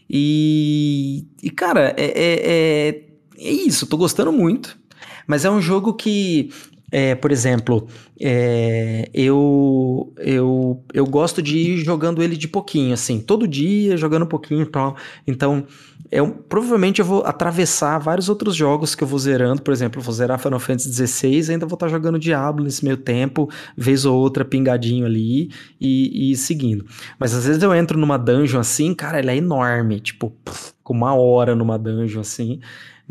[0.09, 3.03] E, e cara, é, é, é,
[3.37, 4.77] é isso, tô gostando muito.
[5.25, 6.49] Mas é um jogo que
[6.91, 7.87] é, por exemplo,
[8.19, 14.23] é, eu, eu, eu gosto de ir jogando ele de pouquinho, assim, todo dia jogando
[14.23, 14.97] um pouquinho e tal.
[15.25, 15.65] Então,
[16.11, 19.61] eu, provavelmente eu vou atravessar vários outros jogos que eu vou zerando.
[19.61, 22.97] Por exemplo, eu vou zerar Final Fantasy XVI, ainda vou estar jogando Diablo nesse meio
[22.97, 26.85] tempo, vez ou outra pingadinho ali e, e seguindo.
[27.17, 30.35] Mas às vezes eu entro numa dungeon assim, cara, ela é enorme, tipo,
[30.83, 32.59] com uma hora numa dungeon assim.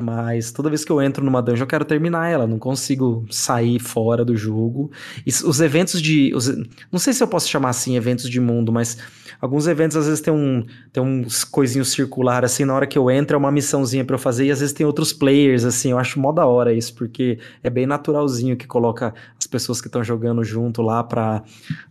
[0.00, 3.78] Mas toda vez que eu entro numa dungeon, eu quero terminar ela, não consigo sair
[3.78, 4.90] fora do jogo.
[5.26, 6.32] E os eventos de.
[6.34, 6.48] Os,
[6.90, 8.98] não sei se eu posso chamar assim eventos de mundo, mas
[9.40, 13.10] alguns eventos às vezes tem, um, tem uns coisinhos circular assim, na hora que eu
[13.10, 15.98] entro é uma missãozinha para eu fazer, e às vezes tem outros players, assim, eu
[15.98, 20.02] acho mó da hora isso, porque é bem naturalzinho que coloca as pessoas que estão
[20.02, 21.42] jogando junto lá pra,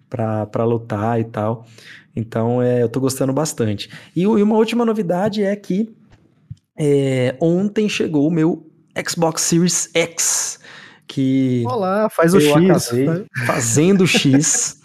[0.09, 1.65] pra, pra lutar e tal.
[2.15, 3.89] Então é, eu tô gostando bastante.
[4.15, 5.89] E, e uma última novidade é que
[6.79, 8.65] é, ontem chegou o meu
[9.07, 10.59] Xbox Series X,
[11.05, 12.89] que Olá, faz o X.
[13.45, 14.79] Fazendo o X.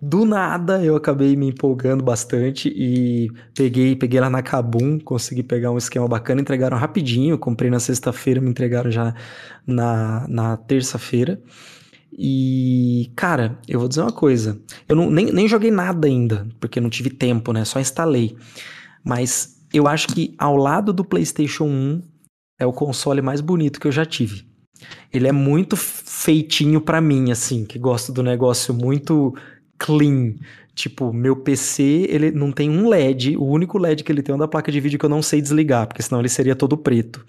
[0.00, 5.70] Do nada eu acabei me empolgando bastante e peguei, peguei lá na Kabum, consegui pegar
[5.70, 9.14] um esquema bacana, entregaram rapidinho, comprei na sexta-feira, me entregaram já
[9.66, 11.40] na, na terça-feira.
[12.12, 16.80] E, cara, eu vou dizer uma coisa, eu não, nem, nem joguei nada ainda, porque
[16.80, 17.64] não tive tempo, né?
[17.64, 18.36] Só instalei.
[19.04, 22.02] Mas eu acho que ao lado do PlayStation 1
[22.58, 24.46] é o console mais bonito que eu já tive.
[25.12, 29.34] Ele é muito feitinho para mim, assim, que gosto do negócio muito
[29.78, 30.34] clean.
[30.74, 34.38] Tipo, meu PC, ele não tem um LED, o único LED que ele tem é
[34.38, 37.24] da placa de vídeo que eu não sei desligar, porque senão ele seria todo preto.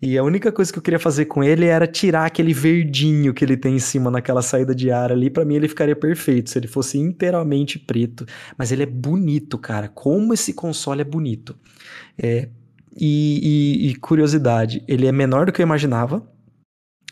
[0.00, 3.44] E a única coisa que eu queria fazer com ele era tirar aquele verdinho que
[3.44, 5.30] ele tem em cima naquela saída de ar ali.
[5.30, 8.26] Para mim ele ficaria perfeito se ele fosse inteiramente preto.
[8.58, 9.88] Mas ele é bonito, cara.
[9.88, 11.56] Como esse console é bonito.
[12.18, 12.48] É,
[12.94, 16.22] e, e, e curiosidade, ele é menor do que eu imaginava.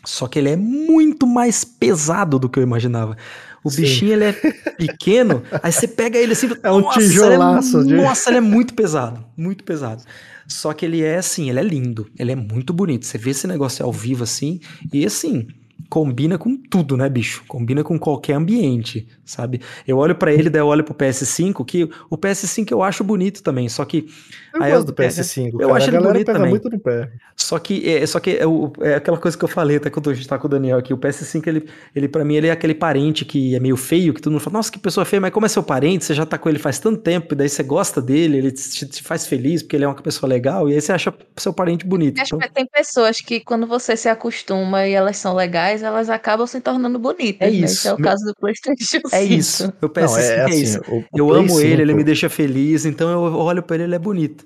[0.05, 3.17] Só que ele é muito mais pesado do que eu imaginava.
[3.63, 3.81] O Sim.
[3.81, 4.33] bichinho ele é
[4.77, 7.79] pequeno, aí você pega ele assim, é um nossa, tijolaço.
[7.79, 10.03] Ele é, nossa, ele é muito pesado, muito pesado.
[10.47, 13.05] Só que ele é assim, ele é lindo, ele é muito bonito.
[13.05, 14.59] Você vê esse negócio ao vivo assim,
[14.93, 15.47] e assim,
[15.89, 17.43] combina com tudo, né, bicho?
[17.47, 19.61] Combina com qualquer ambiente, sabe?
[19.87, 23.41] Eu olho para ele, daí eu olho pro PS5, que o PS5 eu acho bonito
[23.43, 24.07] também, só que
[24.55, 25.53] eu gosto eu, do PS5.
[25.53, 26.49] Eu cara, acho ele bonito pega também.
[26.49, 27.09] muito no pé.
[27.35, 28.43] Só que é, só que é,
[28.81, 30.93] é, aquela coisa que eu falei até quando a gente tá com o Daniel aqui,
[30.93, 34.21] o PS5 ele, ele para mim ele é aquele parente que é meio feio, que
[34.21, 36.37] todo mundo fala: "Nossa, que pessoa feia", mas como é seu parente, você já tá
[36.37, 39.61] com ele faz tanto tempo, e daí você gosta dele, ele te, te faz feliz
[39.61, 42.21] porque ele é uma pessoa legal, e aí você acha seu parente bonito.
[42.21, 42.47] Acho então...
[42.47, 46.61] que tem pessoas que quando você se acostuma e elas são legais, elas acabam se
[46.61, 47.47] tornando bonitas.
[47.47, 47.59] É isso.
[47.59, 47.65] Né?
[47.65, 48.09] Esse é o Meu...
[48.09, 49.15] caso do PlayStation 5.
[49.15, 49.73] É isso.
[49.81, 50.81] O PS5 Não, é, é, assim, isso.
[50.87, 51.61] O, o eu Play amo 5...
[51.61, 54.44] ele, ele me deixa feliz, então eu olho para ele, ele é bonito.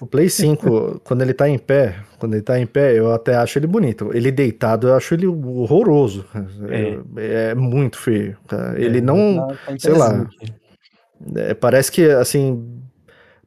[0.00, 3.36] O Play 5, quando ele tá em pé, quando ele tá em pé, eu até
[3.36, 4.10] acho ele bonito.
[4.12, 6.24] Ele deitado, eu acho ele horroroso.
[6.68, 8.36] É, é muito feio.
[8.76, 10.28] Ele é, não, tá sei lá.
[11.36, 12.80] É, parece que assim,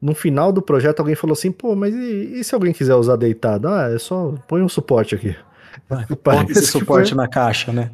[0.00, 3.16] no final do projeto alguém falou assim, pô, mas e, e se alguém quiser usar
[3.16, 3.68] deitado?
[3.68, 5.36] Ah, é só põe um suporte aqui.
[6.22, 7.16] Põe esse suporte foi...
[7.16, 7.90] na caixa, né?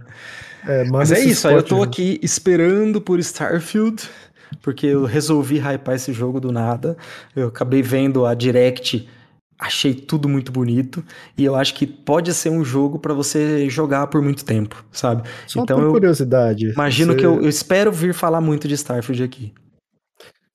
[0.69, 4.07] É, mas é isso, aí eu tô aqui esperando por Starfield
[4.62, 6.97] porque eu resolvi hypar esse jogo do nada.
[7.35, 9.09] Eu acabei vendo a Direct,
[9.59, 11.05] achei tudo muito bonito
[11.36, 15.28] e eu acho que pode ser um jogo para você jogar por muito tempo, sabe?
[15.47, 16.72] Só então por eu curiosidade.
[16.72, 17.18] Imagino você...
[17.18, 19.52] que eu, eu espero vir falar muito de Starfield aqui.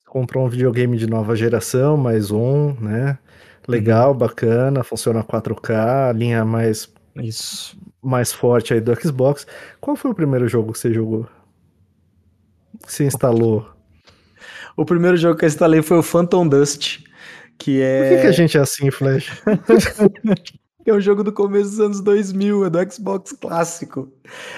[0.06, 3.18] Comprou um videogame de nova geração, mais um, né?
[3.68, 4.18] Legal, uhum.
[4.18, 9.46] bacana, funciona 4K, linha mais isso mais forte aí do Xbox.
[9.80, 11.26] Qual foi o primeiro jogo que você jogou?
[12.84, 13.68] Que você instalou?
[14.76, 17.00] O primeiro jogo que eu instalei foi o Phantom Dust,
[17.58, 18.00] que é...
[18.00, 19.42] Por que, que a gente é assim, Flash?
[20.90, 24.08] é um jogo do começo dos anos 2000, é do Xbox clássico.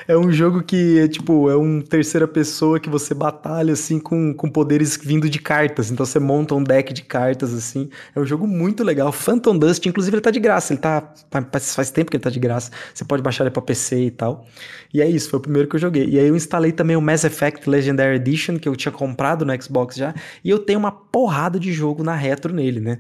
[0.07, 4.33] É um jogo que é tipo, é um terceira pessoa que você batalha assim com,
[4.35, 5.91] com poderes vindo de cartas.
[5.91, 7.89] Então você monta um deck de cartas assim.
[8.15, 9.13] É um jogo muito legal.
[9.13, 10.73] Phantom Dust, inclusive ele tá de graça.
[10.73, 11.15] Ele tá
[11.61, 12.71] faz tempo que ele tá de graça.
[12.95, 14.47] Você pode baixar ele para PC e tal.
[14.93, 16.09] E é isso, foi o primeiro que eu joguei.
[16.09, 19.63] E aí eu instalei também o Mass Effect Legendary Edition que eu tinha comprado no
[19.63, 22.99] Xbox já, e eu tenho uma porrada de jogo na retro nele, né?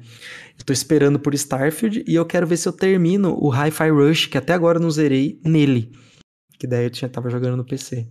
[0.59, 4.27] Eu tô esperando por Starfield e eu quero ver se eu termino o Hi-Fi Rush,
[4.27, 5.93] que até agora eu não zerei nele.
[6.59, 8.09] Que daí eu tinha, tava jogando no PC.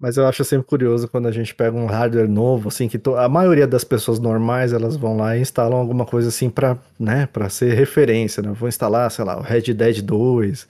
[0.00, 3.14] Mas eu acho sempre curioso quando a gente pega um hardware novo, assim, que to...
[3.16, 7.26] a maioria das pessoas normais, elas vão lá e instalam alguma coisa assim para, né,
[7.32, 8.52] para ser referência, né?
[8.52, 10.66] Vou instalar, sei lá, o Red Dead 2,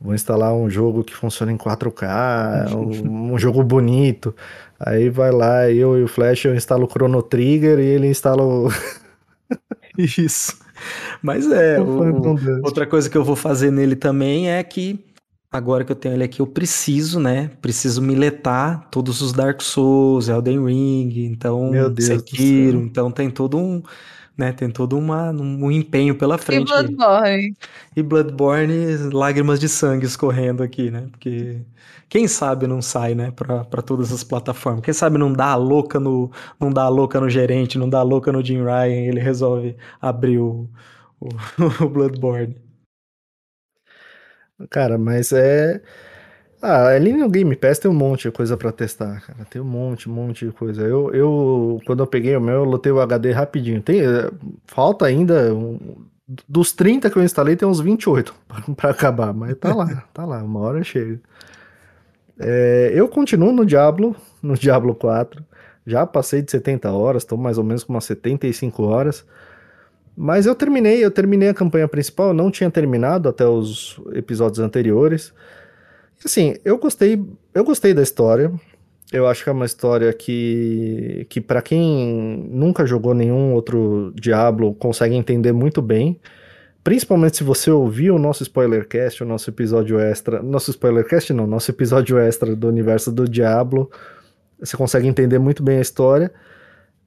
[0.00, 2.72] vou instalar um jogo que funciona em 4K,
[3.04, 4.34] um, um, jogo bonito.
[4.78, 8.42] Aí vai lá, eu e o Flash, eu instalo o Chrono Trigger e ele instala
[8.42, 8.68] o
[10.18, 10.58] Isso.
[11.22, 14.98] Mas é, o, outra coisa que eu vou fazer nele também é que
[15.50, 17.50] agora que eu tenho ele aqui, eu preciso, né?
[17.60, 23.82] Preciso miletar todos os Dark Souls, Elden Ring, então Sekiro, então tem todo um,
[24.40, 26.62] né, tem todo uma, um empenho pela frente.
[26.62, 27.56] E Bloodborne.
[27.94, 31.08] E Bloodborne, lágrimas de sangue escorrendo aqui, né?
[31.10, 31.60] Porque
[32.08, 34.82] quem sabe não sai, né, para todas as plataformas.
[34.82, 37.98] Quem sabe não dá a louca no não dá a louca no gerente, não dá
[38.00, 40.68] a louca no Jim Ryan, ele resolve abrir o,
[41.20, 41.28] o,
[41.84, 42.56] o Bloodborne.
[44.70, 45.82] Cara, mas é.
[46.62, 49.46] Ah, ali no Game Pass tem um monte de coisa para testar, cara.
[49.48, 50.82] Tem um monte, um monte de coisa.
[50.82, 53.80] Eu, eu quando eu peguei o meu, eu lotei o HD rapidinho.
[53.80, 54.30] Tem, eh,
[54.66, 55.54] falta ainda.
[55.54, 55.78] Um,
[56.48, 58.34] dos 30 que eu instalei, tem uns 28
[58.76, 61.20] para acabar, mas tá lá, tá lá, uma hora chega.
[62.38, 65.44] É, eu continuo no Diablo, no Diablo 4.
[65.86, 69.24] Já passei de 70 horas, estou mais ou menos com umas 75 horas.
[70.16, 75.32] Mas eu terminei, eu terminei a campanha principal, não tinha terminado até os episódios anteriores.
[76.24, 77.22] Assim, eu gostei,
[77.54, 78.52] eu gostei da história.
[79.12, 84.74] Eu acho que é uma história que, que para quem nunca jogou nenhum outro Diablo,
[84.74, 86.20] consegue entender muito bem.
[86.84, 90.42] Principalmente se você ouvir o nosso spoilercast, o nosso episódio extra.
[90.42, 93.90] Nosso spoilercast não, nosso episódio extra do universo do Diablo.
[94.60, 96.32] Você consegue entender muito bem a história.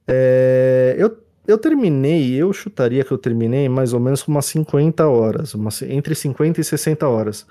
[0.06, 5.06] É, eu eu terminei, eu chutaria que eu terminei mais ou menos com umas 50
[5.06, 7.46] horas, umas, entre 50 e 60 horas.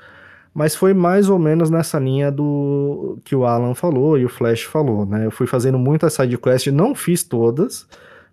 [0.53, 4.63] Mas foi mais ou menos nessa linha do que o Alan falou e o Flash
[4.63, 5.25] falou, né?
[5.25, 7.87] Eu fui fazendo muitas sidequests, não fiz todas,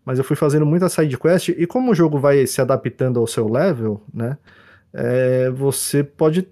[0.05, 3.49] mas eu fui fazendo muitas sidequests, e como o jogo vai se adaptando ao seu
[3.49, 4.37] level, né?
[4.93, 6.47] É, você pode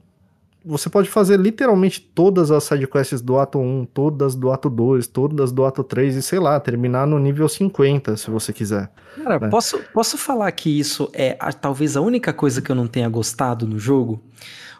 [0.64, 5.50] você pode fazer literalmente todas as sidequests do ato 1, todas do ato 2, todas
[5.50, 8.90] do ato 3 e sei lá, terminar no nível 50, se você quiser.
[9.16, 9.48] Cara, né?
[9.48, 13.08] posso, posso falar que isso é a, talvez a única coisa que eu não tenha
[13.08, 14.22] gostado no jogo?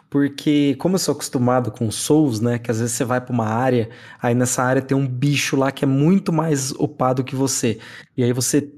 [0.09, 3.45] Porque como eu sou acostumado com Souls, né, que às vezes você vai para uma
[3.45, 7.77] área, aí nessa área tem um bicho lá que é muito mais upado que você,
[8.17, 8.71] e aí você,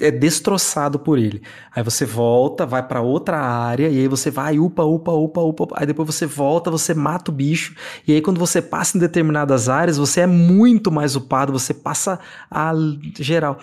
[0.00, 1.42] é destroçado por ele.
[1.74, 5.66] Aí você volta, vai para outra área, e aí você vai, upa, upa, upa, upa,
[5.74, 7.74] aí depois você volta, você mata o bicho,
[8.06, 12.18] e aí quando você passa em determinadas áreas, você é muito mais upado, você passa
[12.50, 12.72] a
[13.18, 13.58] geral.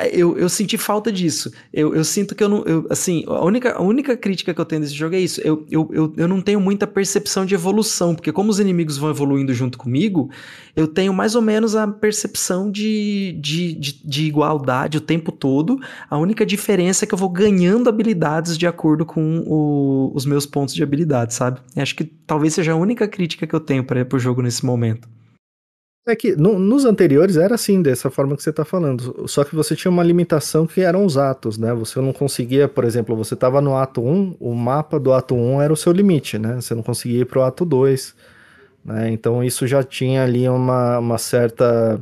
[0.00, 1.52] É, eu, eu senti falta disso.
[1.72, 2.64] Eu, eu sinto que eu não.
[2.64, 5.40] Eu, assim, a única, a única crítica que eu tenho desse jogo é isso.
[5.42, 9.10] Eu, eu, eu, eu não tenho muita percepção de evolução, porque como os inimigos vão
[9.10, 10.30] evoluindo junto comigo,
[10.74, 15.78] eu tenho mais ou menos a percepção de, de, de, de igualdade o tempo todo.
[16.08, 20.46] A única diferença é que eu vou ganhando habilidades de acordo com o, os meus
[20.46, 21.60] pontos de habilidade, sabe?
[21.76, 25.08] acho que talvez seja a única crítica que eu tenho para o jogo nesse momento.
[26.06, 29.28] É que no, nos anteriores era assim, dessa forma que você está falando.
[29.28, 31.74] Só que você tinha uma limitação que eram os atos, né?
[31.74, 35.60] Você não conseguia, por exemplo, você estava no ato 1, o mapa do ato 1
[35.60, 36.56] era o seu limite, né?
[36.56, 38.14] Você não conseguia ir para o ato 2.
[38.84, 39.10] Né?
[39.10, 42.00] Então isso já tinha ali uma, uma certa.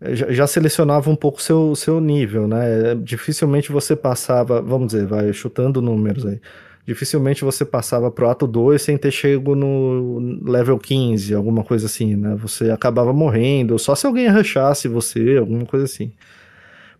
[0.00, 2.94] Já, já selecionava um pouco o seu, seu nível, né?
[2.94, 6.40] Dificilmente você passava, vamos dizer, vai chutando números aí
[6.88, 12.16] dificilmente você passava pro ato 2 sem ter chego no level 15, alguma coisa assim,
[12.16, 12.34] né?
[12.40, 16.10] Você acabava morrendo, só se alguém rushasse você, alguma coisa assim.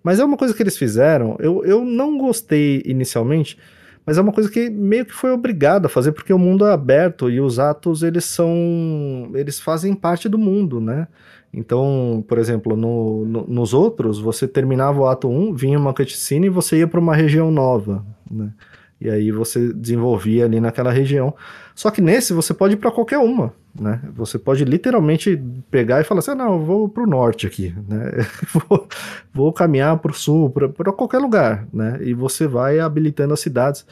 [0.04, 3.58] Mas é uma coisa que eles fizeram, eu, eu não gostei inicialmente,
[4.04, 6.72] mas é uma coisa que meio que foi obrigado a fazer, porque o mundo é
[6.72, 9.30] aberto e os atos, eles são...
[9.32, 11.08] eles fazem parte do mundo, né?
[11.50, 16.48] Então, por exemplo, no, no, nos outros, você terminava o ato 1, vinha uma cutscene
[16.48, 18.52] e você ia para uma região nova, né?
[19.00, 21.34] E aí você desenvolvia ali naquela região.
[21.74, 24.00] Só que nesse você pode ir para qualquer uma, né?
[24.14, 27.72] Você pode literalmente pegar e falar assim: ah, não, eu vou para o norte aqui,
[27.88, 28.26] né?
[28.68, 28.88] vou,
[29.32, 31.98] vou caminhar para o sul, para qualquer lugar, né?
[32.02, 33.86] E você vai habilitando as cidades.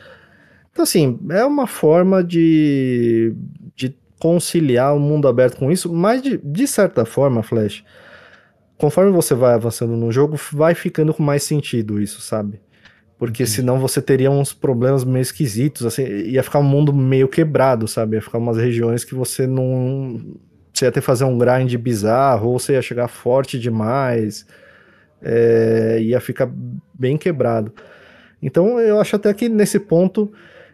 [0.72, 3.32] Então, assim, é uma forma de,
[3.74, 7.84] de conciliar o mundo aberto com isso, mas de, de certa forma, Flash,
[8.76, 12.60] conforme você vai avançando no jogo, vai ficando com mais sentido isso, sabe?
[13.18, 17.88] Porque senão você teria uns problemas meio esquisitos, assim, ia ficar um mundo meio quebrado,
[17.88, 18.16] sabe?
[18.16, 20.36] Ia ficar umas regiões que você não.
[20.72, 24.47] Você ia ter que fazer um grind bizarro, ou você ia chegar forte demais,
[25.22, 26.51] é, ia ficar
[26.93, 27.72] bem quebrado.
[28.43, 30.30] Então eu acho até que nesse ponto.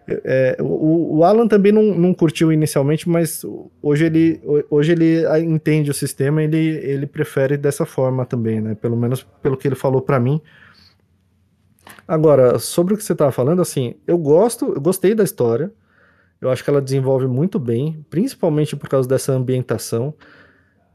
[0.09, 3.47] É, o, o, Alan também não, não curtiu inicialmente, mas
[3.81, 8.74] hoje ele, hoje ele entende o sistema ele, ele prefere dessa forma também, né?
[8.74, 10.40] Pelo menos pelo que ele falou para mim.
[12.06, 15.72] Agora, sobre o que você estava falando, assim, eu gosto, eu gostei da história.
[16.40, 20.14] Eu acho que ela desenvolve muito bem, principalmente por causa dessa ambientação.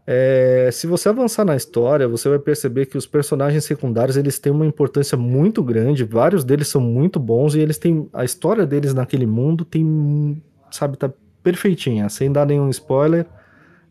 [0.05, 4.51] É, se você avançar na história, você vai perceber que os personagens secundários eles têm
[4.51, 6.05] uma importância muito grande.
[6.05, 10.97] Vários deles são muito bons e eles têm a história deles naquele mundo tem, sabe,
[10.97, 11.11] tá
[11.43, 13.25] perfeitinha, sem dar nenhum spoiler.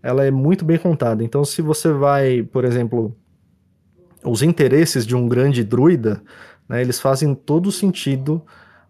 [0.03, 1.23] Ela é muito bem contada.
[1.23, 3.15] Então, se você vai, por exemplo,
[4.25, 6.23] os interesses de um grande druida,
[6.69, 8.43] né, eles fazem todo sentido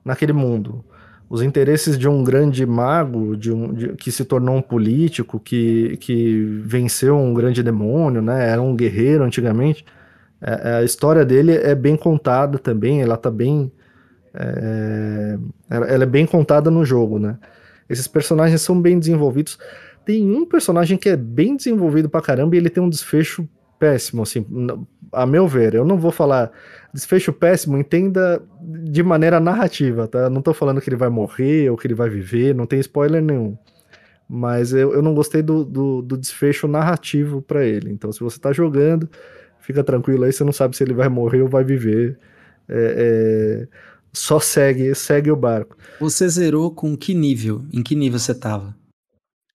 [0.05, 0.85] naquele mundo.
[1.29, 5.97] Os interesses de um grande mago, de um, de, que se tornou um político, que,
[5.97, 9.85] que venceu um grande demônio, né, era um guerreiro antigamente,
[10.41, 13.73] é, é a história dele é bem contada também, ela tá bem.
[14.35, 15.39] É,
[15.71, 17.39] ela é bem contada no jogo, né?
[17.89, 19.59] Esses personagens são bem desenvolvidos.
[20.05, 23.49] Tem um personagem que é bem desenvolvido pra caramba e ele tem um desfecho
[23.79, 24.47] péssimo, assim,
[25.13, 25.75] a meu ver.
[25.75, 26.51] Eu não vou falar
[26.97, 30.31] desfecho péssimo, entenda de maneira narrativa, tá?
[30.31, 33.23] Não tô falando que ele vai morrer ou que ele vai viver, não tem spoiler
[33.23, 33.57] nenhum.
[34.29, 37.93] Mas eu, eu não gostei do, do, do desfecho narrativo para ele.
[37.93, 39.09] Então, se você tá jogando,
[39.61, 42.19] fica tranquilo aí, você não sabe se ele vai morrer ou vai viver.
[42.67, 43.69] É, é...
[44.13, 45.77] só segue, segue o barco.
[46.01, 47.63] Você zerou com que nível?
[47.73, 48.75] Em que nível você tava?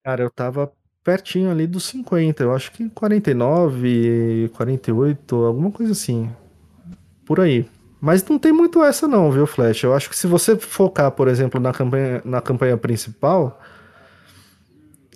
[0.05, 0.71] Cara, eu tava
[1.03, 6.29] pertinho ali dos 50, eu acho que 49, 48, alguma coisa assim.
[7.31, 7.65] Por aí.
[8.01, 9.83] Mas não tem muito essa não, viu, Flash?
[9.83, 13.57] Eu acho que se você focar, por exemplo, na campanha, na campanha principal,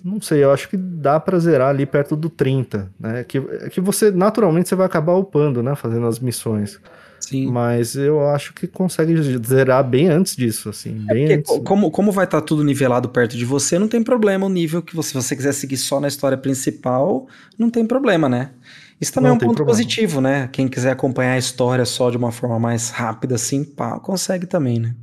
[0.02, 3.22] não sei, eu acho que dá pra zerar ali perto do 30, né?
[3.22, 3.38] Que,
[3.68, 5.74] que você, naturalmente, você vai acabar upando, né?
[5.74, 6.80] Fazendo as missões.
[7.20, 7.50] Sim.
[7.50, 9.14] Mas eu acho que consegue
[9.46, 11.04] zerar bem antes disso, assim.
[11.10, 11.54] É bem antes.
[11.66, 14.80] Como, como vai estar tá tudo nivelado perto de você, não tem problema o nível
[14.80, 17.26] que você, se você quiser seguir só na história principal,
[17.58, 18.52] não tem problema, né?
[19.00, 19.76] Isso também não é um ponto problema.
[19.76, 20.48] positivo, né?
[20.52, 24.78] Quem quiser acompanhar a história só de uma forma mais rápida, assim, pá, consegue também,
[24.78, 24.94] né?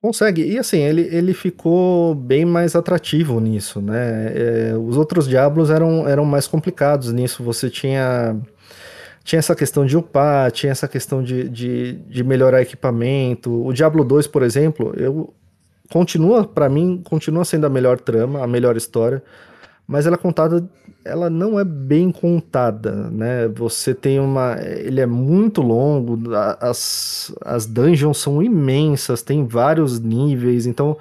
[0.00, 0.44] Consegue.
[0.44, 4.32] E assim, ele, ele ficou bem mais atrativo nisso, né?
[4.34, 7.42] É, os outros Diablos eram, eram mais complicados nisso.
[7.42, 8.36] Você tinha
[9.24, 13.66] tinha essa questão de upar, tinha essa questão de, de, de melhorar equipamento.
[13.66, 15.34] O Diablo 2, por exemplo, eu
[15.90, 19.20] continua, para mim, continua sendo a melhor trama, a melhor história,
[19.86, 20.68] mas ela é contada,
[21.04, 23.48] ela não é bem contada, né?
[23.48, 26.18] Você tem uma, ele é muito longo,
[26.60, 30.96] as, as dungeons são imensas, tem vários níveis, então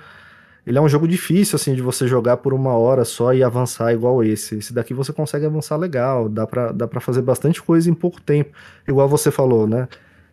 [0.66, 3.94] ele é um jogo difícil, assim, de você jogar por uma hora só e avançar
[3.94, 4.58] igual esse.
[4.58, 8.20] Esse daqui você consegue avançar legal, dá pra, dá pra fazer bastante coisa em pouco
[8.20, 8.52] tempo.
[8.88, 9.88] Igual você falou, né?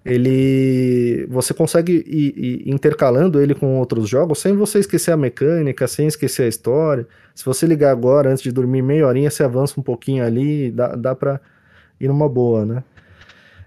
[0.04, 1.26] Ele.
[1.30, 6.06] Você consegue ir, ir intercalando ele com outros jogos sem você esquecer a mecânica, sem
[6.06, 7.06] esquecer a história.
[7.34, 10.96] Se você ligar agora, antes de dormir meia horinha, você avança um pouquinho ali, dá,
[10.96, 11.40] dá pra
[12.00, 12.84] ir numa boa, né?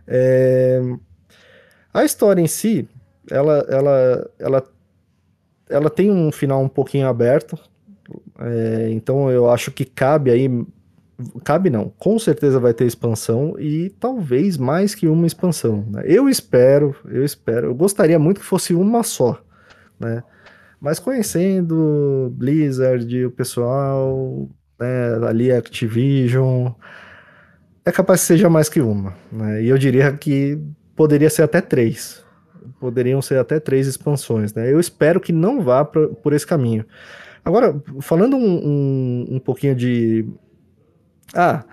[0.08, 0.82] É...
[1.94, 2.88] A história em si,
[3.32, 4.64] ela, ela, ela
[5.70, 7.58] ela tem um final um pouquinho aberto,
[8.40, 10.50] é, então eu acho que cabe aí.
[11.44, 15.86] Cabe não, com certeza vai ter expansão e talvez mais que uma expansão.
[15.90, 16.04] Né?
[16.06, 19.42] Eu espero, eu espero, eu gostaria muito que fosse uma só,
[20.00, 20.24] né?
[20.80, 26.74] Mas conhecendo Blizzard, o pessoal, né, ali Activision,
[27.86, 29.64] é capaz que seja mais que uma, né?
[29.64, 30.60] E eu diria que
[30.96, 32.24] poderia ser até três,
[32.80, 34.72] poderiam ser até três expansões, né?
[34.72, 36.86] Eu espero que não vá pra, por esse caminho.
[37.44, 40.28] Agora, falando um, um, um pouquinho de.
[41.36, 41.64] Ah,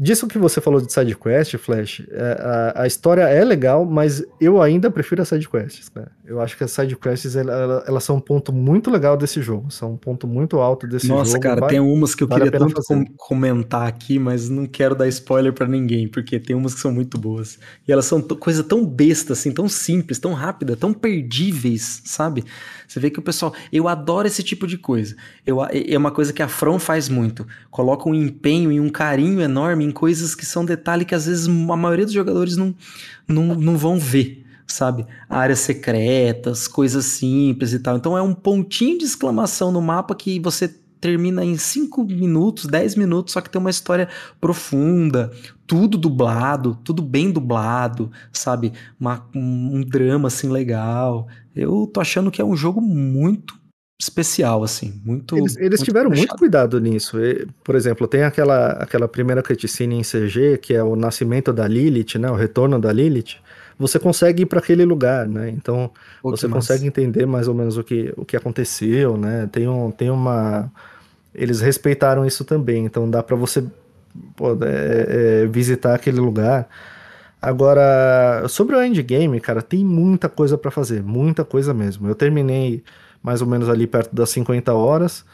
[0.00, 4.62] Disso que você falou de sidequest, Flash, é, a, a, história é legal, mas eu
[4.62, 6.06] ainda prefiro as sidequests, né?
[6.28, 9.94] Eu acho que as sidequests, elas, elas são um ponto muito legal desse jogo, são
[9.94, 11.42] um ponto muito alto desse Nossa, jogo.
[11.42, 14.94] Nossa, cara, tem umas que eu vale queria tanto com, comentar aqui, mas não quero
[14.94, 17.58] dar spoiler para ninguém, porque tem umas que são muito boas.
[17.88, 22.44] E elas são coisa tão besta, assim, tão simples, tão rápida, tão perdíveis, sabe?
[22.86, 23.54] Você vê que o pessoal.
[23.72, 25.16] Eu adoro esse tipo de coisa.
[25.46, 27.46] Eu, é uma coisa que a From faz muito.
[27.70, 31.48] Coloca um empenho e um carinho enorme em coisas que são detalhe que às vezes
[31.48, 32.74] a maioria dos jogadores não,
[33.26, 34.37] não, não vão ver
[34.68, 35.06] sabe?
[35.28, 37.96] Áreas secretas, coisas simples e tal.
[37.96, 40.68] Então é um pontinho de exclamação no mapa que você
[41.00, 44.08] termina em 5 minutos, 10 minutos, só que tem uma história
[44.40, 45.30] profunda,
[45.66, 48.72] tudo dublado, tudo bem dublado, sabe?
[48.98, 51.28] Uma, um drama assim legal.
[51.54, 53.58] Eu tô achando que é um jogo muito
[54.00, 55.36] especial, assim, muito.
[55.36, 56.28] Eles, eles muito tiveram fechado.
[56.28, 57.16] muito cuidado nisso.
[57.64, 62.18] Por exemplo, tem aquela, aquela primeira cutscene em CG, que é o nascimento da Lilith,
[62.18, 62.30] né?
[62.30, 63.36] O retorno da Lilith.
[63.78, 65.50] Você consegue ir para aquele lugar, né?
[65.50, 65.90] Então
[66.20, 69.48] Pô, você consegue entender mais ou menos o que, o que aconteceu, né?
[69.52, 70.70] Tem, um, tem uma.
[71.34, 73.64] Eles respeitaram isso também, então dá para você
[74.34, 76.68] pô, é, é, visitar aquele lugar.
[77.40, 82.08] Agora, sobre o endgame, cara, tem muita coisa para fazer, muita coisa mesmo.
[82.08, 82.82] Eu terminei
[83.22, 85.24] mais ou menos ali perto das 50 horas.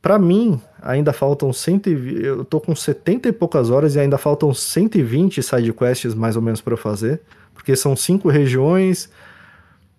[0.00, 4.54] Para mim, ainda faltam 120, eu tô com 70 e poucas horas e ainda faltam
[4.54, 7.20] 120 side quests mais ou menos para fazer,
[7.52, 9.10] porque são cinco regiões,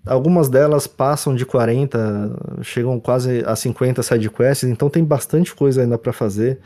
[0.06, 5.82] algumas delas passam de 40, chegam quase a 50 side quests, então tem bastante coisa
[5.82, 6.60] ainda para fazer.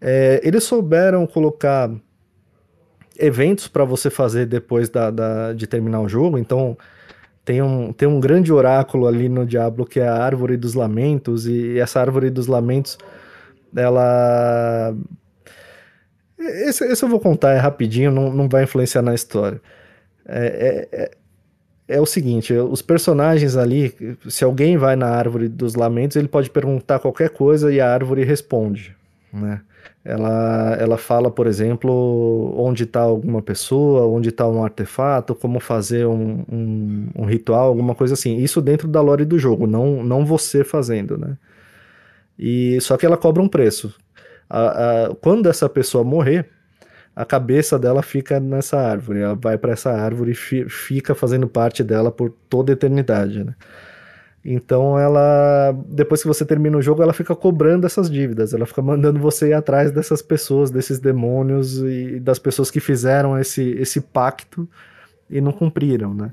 [0.00, 1.90] É, eles souberam colocar
[3.18, 6.76] eventos para você fazer depois da, da, de terminar o jogo, então
[7.44, 11.46] tem um, tem um grande oráculo ali no Diablo que é a Árvore dos Lamentos,
[11.46, 12.98] e essa Árvore dos Lamentos,
[13.74, 14.94] ela.
[16.38, 19.60] Esse, esse eu vou contar, é rapidinho, não, não vai influenciar na história.
[20.26, 21.10] É, é, é,
[21.96, 23.94] é o seguinte: os personagens ali,
[24.28, 28.24] se alguém vai na Árvore dos Lamentos, ele pode perguntar qualquer coisa e a árvore
[28.24, 28.96] responde,
[29.32, 29.60] né?
[30.04, 36.06] Ela, ela fala, por exemplo, onde está alguma pessoa, onde está um artefato, como fazer
[36.06, 38.38] um, um, um, ritual, alguma coisa assim.
[38.38, 41.36] Isso dentro da lore do jogo, não, não você fazendo, né?
[42.38, 43.94] E só que ela cobra um preço.
[44.48, 46.48] A, a, quando essa pessoa morrer,
[47.14, 49.20] a cabeça dela fica nessa árvore.
[49.20, 53.44] Ela vai para essa árvore e fi, fica fazendo parte dela por toda a eternidade,
[53.44, 53.54] né?
[54.44, 58.80] Então ela, depois que você termina o jogo, ela fica cobrando essas dívidas, ela fica
[58.80, 64.00] mandando você ir atrás dessas pessoas, desses demônios e das pessoas que fizeram esse, esse
[64.00, 64.66] pacto
[65.28, 66.32] e não cumpriram, né?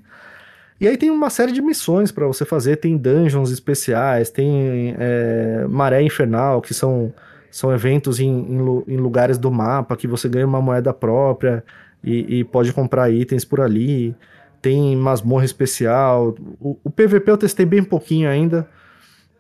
[0.79, 5.65] E aí tem uma série de missões para você fazer, tem dungeons especiais, tem é,
[5.67, 7.11] maré infernal, que são,
[7.49, 11.63] são eventos em, em, em, lugares do mapa que você ganha uma moeda própria
[12.03, 14.15] e, e pode comprar itens por ali
[14.61, 16.35] tem masmorra especial.
[16.59, 18.67] O, o, PVP eu testei bem pouquinho ainda.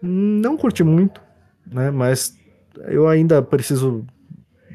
[0.01, 1.21] Não curti muito,
[1.65, 1.91] né?
[1.91, 2.37] Mas
[2.87, 4.05] eu ainda preciso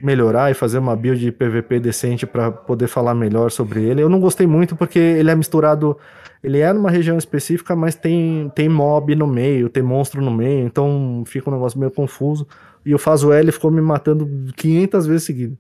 [0.03, 4.03] melhorar e fazer uma build de PVP decente para poder falar melhor sobre ele.
[4.03, 5.97] Eu não gostei muito porque ele é misturado.
[6.43, 10.67] Ele é numa região específica, mas tem, tem mob no meio, tem monstro no meio,
[10.67, 12.49] então fica um negócio meio confuso.
[12.85, 15.57] E o Fazo ficou me matando 500 vezes seguidas.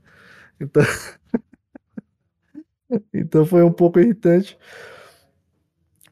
[0.60, 0.82] Então.
[3.14, 4.58] então foi um pouco irritante.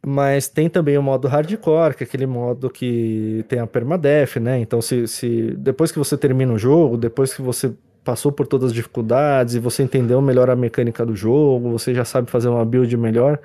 [0.07, 4.59] Mas tem também o modo hardcore, que é aquele modo que tem a permadeath, né?
[4.59, 8.69] Então, se, se depois que você termina o jogo, depois que você passou por todas
[8.69, 12.65] as dificuldades e você entendeu melhor a mecânica do jogo, você já sabe fazer uma
[12.65, 13.39] build melhor,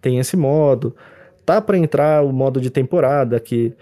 [0.00, 0.94] tem esse modo.
[1.44, 3.74] Tá para entrar o modo de temporada, que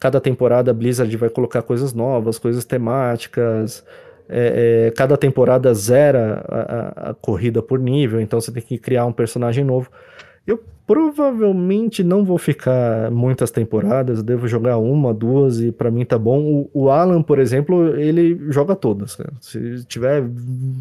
[0.00, 3.84] cada temporada a Blizzard vai colocar coisas novas, coisas temáticas.
[4.28, 8.76] É, é, cada temporada zera a, a, a, corrida por nível, então você tem que
[8.76, 9.88] criar um personagem novo.
[10.44, 16.18] Eu provavelmente não vou ficar muitas temporadas, devo jogar uma, duas e para mim tá
[16.18, 16.40] bom.
[16.40, 19.18] O, o, Alan, por exemplo, ele joga todas.
[19.18, 19.26] Né?
[19.40, 20.24] Se tiver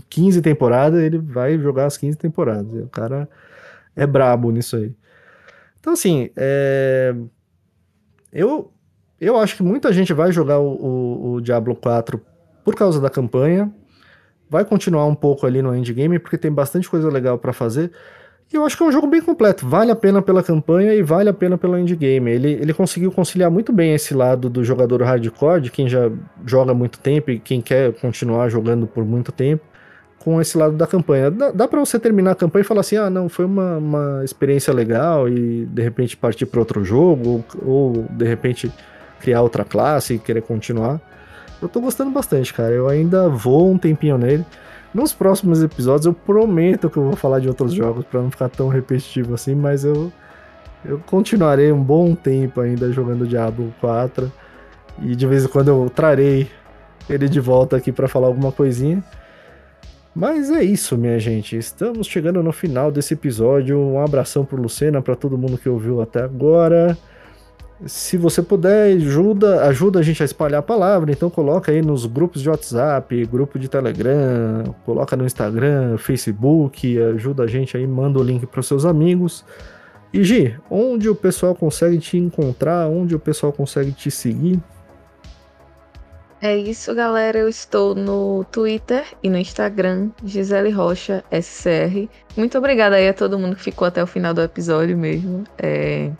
[0.09, 2.83] 15 temporadas, ele vai jogar as 15 temporadas.
[2.83, 3.27] O cara
[3.95, 4.93] é brabo nisso aí.
[5.79, 7.15] Então, assim, é...
[8.31, 8.71] eu,
[9.19, 12.21] eu acho que muita gente vai jogar o, o, o Diablo 4
[12.65, 13.71] por causa da campanha.
[14.49, 17.91] Vai continuar um pouco ali no endgame, porque tem bastante coisa legal para fazer.
[18.51, 19.67] E eu acho que é um jogo bem completo.
[19.67, 22.29] Vale a pena pela campanha e vale a pena pelo endgame.
[22.31, 26.11] Ele, ele conseguiu conciliar muito bem esse lado do jogador hardcore, de quem já
[26.45, 29.63] joga muito tempo e quem quer continuar jogando por muito tempo,
[30.19, 31.31] com esse lado da campanha.
[31.31, 34.21] Dá, dá para você terminar a campanha e falar assim: ah, não, foi uma, uma
[34.23, 38.71] experiência legal e de repente partir para outro jogo, ou, ou de repente
[39.19, 41.01] criar outra classe e querer continuar.
[41.65, 42.71] Eu tô gostando bastante, cara.
[42.71, 44.45] Eu ainda vou um tempinho nele.
[44.93, 48.49] Nos próximos episódios eu prometo que eu vou falar de outros jogos para não ficar
[48.49, 50.13] tão repetitivo assim, mas eu
[50.85, 54.31] eu continuarei um bom tempo ainda jogando Diablo 4
[55.01, 56.47] e de vez em quando eu trarei
[57.09, 59.03] ele de volta aqui para falar alguma coisinha.
[60.15, 61.57] Mas é isso, minha gente.
[61.57, 63.79] Estamos chegando no final desse episódio.
[63.79, 66.95] Um abração pro Lucena, para todo mundo que ouviu até agora.
[67.85, 71.11] Se você puder, ajuda, ajuda a gente a espalhar a palavra.
[71.11, 77.43] Então coloca aí nos grupos de WhatsApp, grupo de Telegram, coloca no Instagram, Facebook, ajuda
[77.43, 79.43] a gente aí, manda o link para os seus amigos.
[80.13, 82.87] E Gi, onde o pessoal consegue te encontrar?
[82.87, 84.61] Onde o pessoal consegue te seguir?
[86.41, 87.39] É isso, galera.
[87.39, 92.07] Eu estou no Twitter e no Instagram, Gisele Rocha SCR.
[92.37, 95.43] Muito obrigada aí a todo mundo que ficou até o final do episódio mesmo.
[95.57, 96.11] É,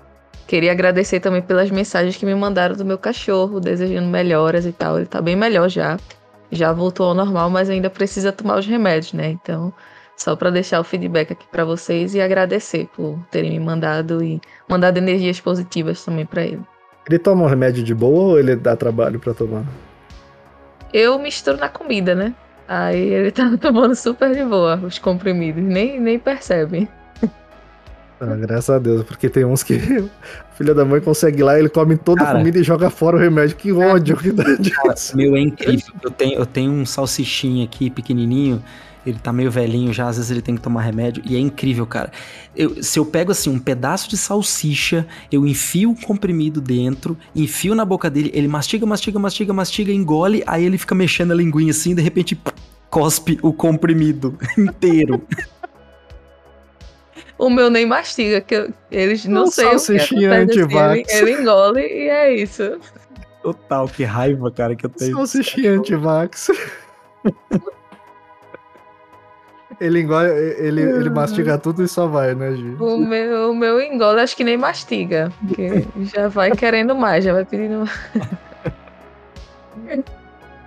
[0.47, 4.97] Queria agradecer também pelas mensagens que me mandaram do meu cachorro, desejando melhoras e tal.
[4.97, 5.97] Ele tá bem melhor já.
[6.51, 9.29] Já voltou ao normal, mas ainda precisa tomar os remédios, né?
[9.29, 9.73] Então,
[10.15, 14.39] só para deixar o feedback aqui para vocês e agradecer por terem me mandado e
[14.69, 16.61] mandado energias positivas também para ele.
[17.07, 19.63] Ele toma um remédio de boa ou ele dá trabalho para tomar?
[20.93, 22.33] Eu misturo na comida, né?
[22.67, 26.87] Aí ele tá tomando super de boa os comprimidos, nem, nem percebe.
[28.19, 30.09] Ah, graças a Deus, porque tem uns que o
[30.55, 33.17] filho da mãe consegue ir lá, ele come toda cara, a comida e joga fora
[33.17, 33.55] o remédio.
[33.55, 35.15] Que ódio que dá disso.
[35.17, 35.93] Meu, é incrível.
[36.01, 38.63] Eu tenho, eu tenho um salsichinho aqui, pequenininho,
[39.05, 41.85] ele tá meio velhinho já, às vezes ele tem que tomar remédio, e é incrível,
[41.85, 42.11] cara.
[42.55, 47.75] Eu, se eu pego assim um pedaço de salsicha, eu enfio o comprimido dentro, enfio
[47.75, 51.71] na boca dele, ele mastiga, mastiga, mastiga, mastiga, engole, aí ele fica mexendo a linguinha
[51.71, 52.39] assim, e de repente
[52.89, 55.21] cospe o comprimido inteiro.
[57.37, 60.15] O meu nem mastiga, que eles não, não sei o que acontece.
[60.15, 62.79] Ele, ele engole e é isso.
[63.41, 65.15] Total, que raiva, cara, que eu tenho.
[65.15, 66.49] Salsichinha antivax.
[69.79, 72.75] ele engole, ele, ele mastiga tudo e só vai, né, Gi?
[72.79, 75.31] O meu, o meu engole acho que nem mastiga.
[75.45, 77.91] Porque já vai querendo mais, já vai pedindo mais.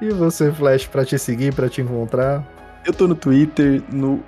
[0.00, 2.46] E você, Flash, pra te seguir, pra te encontrar?
[2.86, 4.22] Eu tô no Twitter, no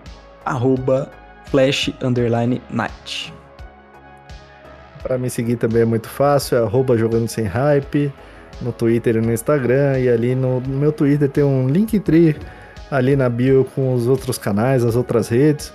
[0.45, 1.09] arroba
[1.51, 3.33] Flash Underline Night.
[5.03, 8.13] Para me seguir também é muito fácil, é arroba jogando sem hype,
[8.61, 12.37] no Twitter e no Instagram, e ali no, no meu Twitter tem um Linktree
[12.91, 15.73] ali na bio com os outros canais, as outras redes.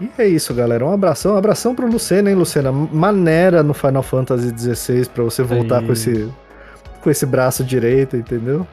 [0.00, 0.84] E é isso, galera.
[0.84, 1.34] Um abração.
[1.34, 2.72] Um abração pro Lucena, hein, Lucena?
[2.72, 6.32] Maneira no Final Fantasy XVI pra você voltar com esse,
[7.02, 8.66] com esse braço direito, entendeu?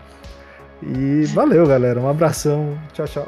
[0.82, 2.00] E valeu, galera.
[2.00, 2.78] Um abração.
[2.94, 3.28] Tchau, tchau.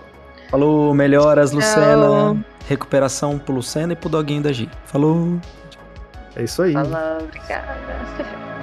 [0.49, 2.35] Falou, melhoras, Lucena.
[2.35, 2.37] Tchau.
[2.69, 4.69] Recuperação pro Lucena e pro doguinho da G.
[4.85, 5.41] Falou.
[6.35, 6.73] É isso aí.
[6.73, 7.79] Falou, obrigada.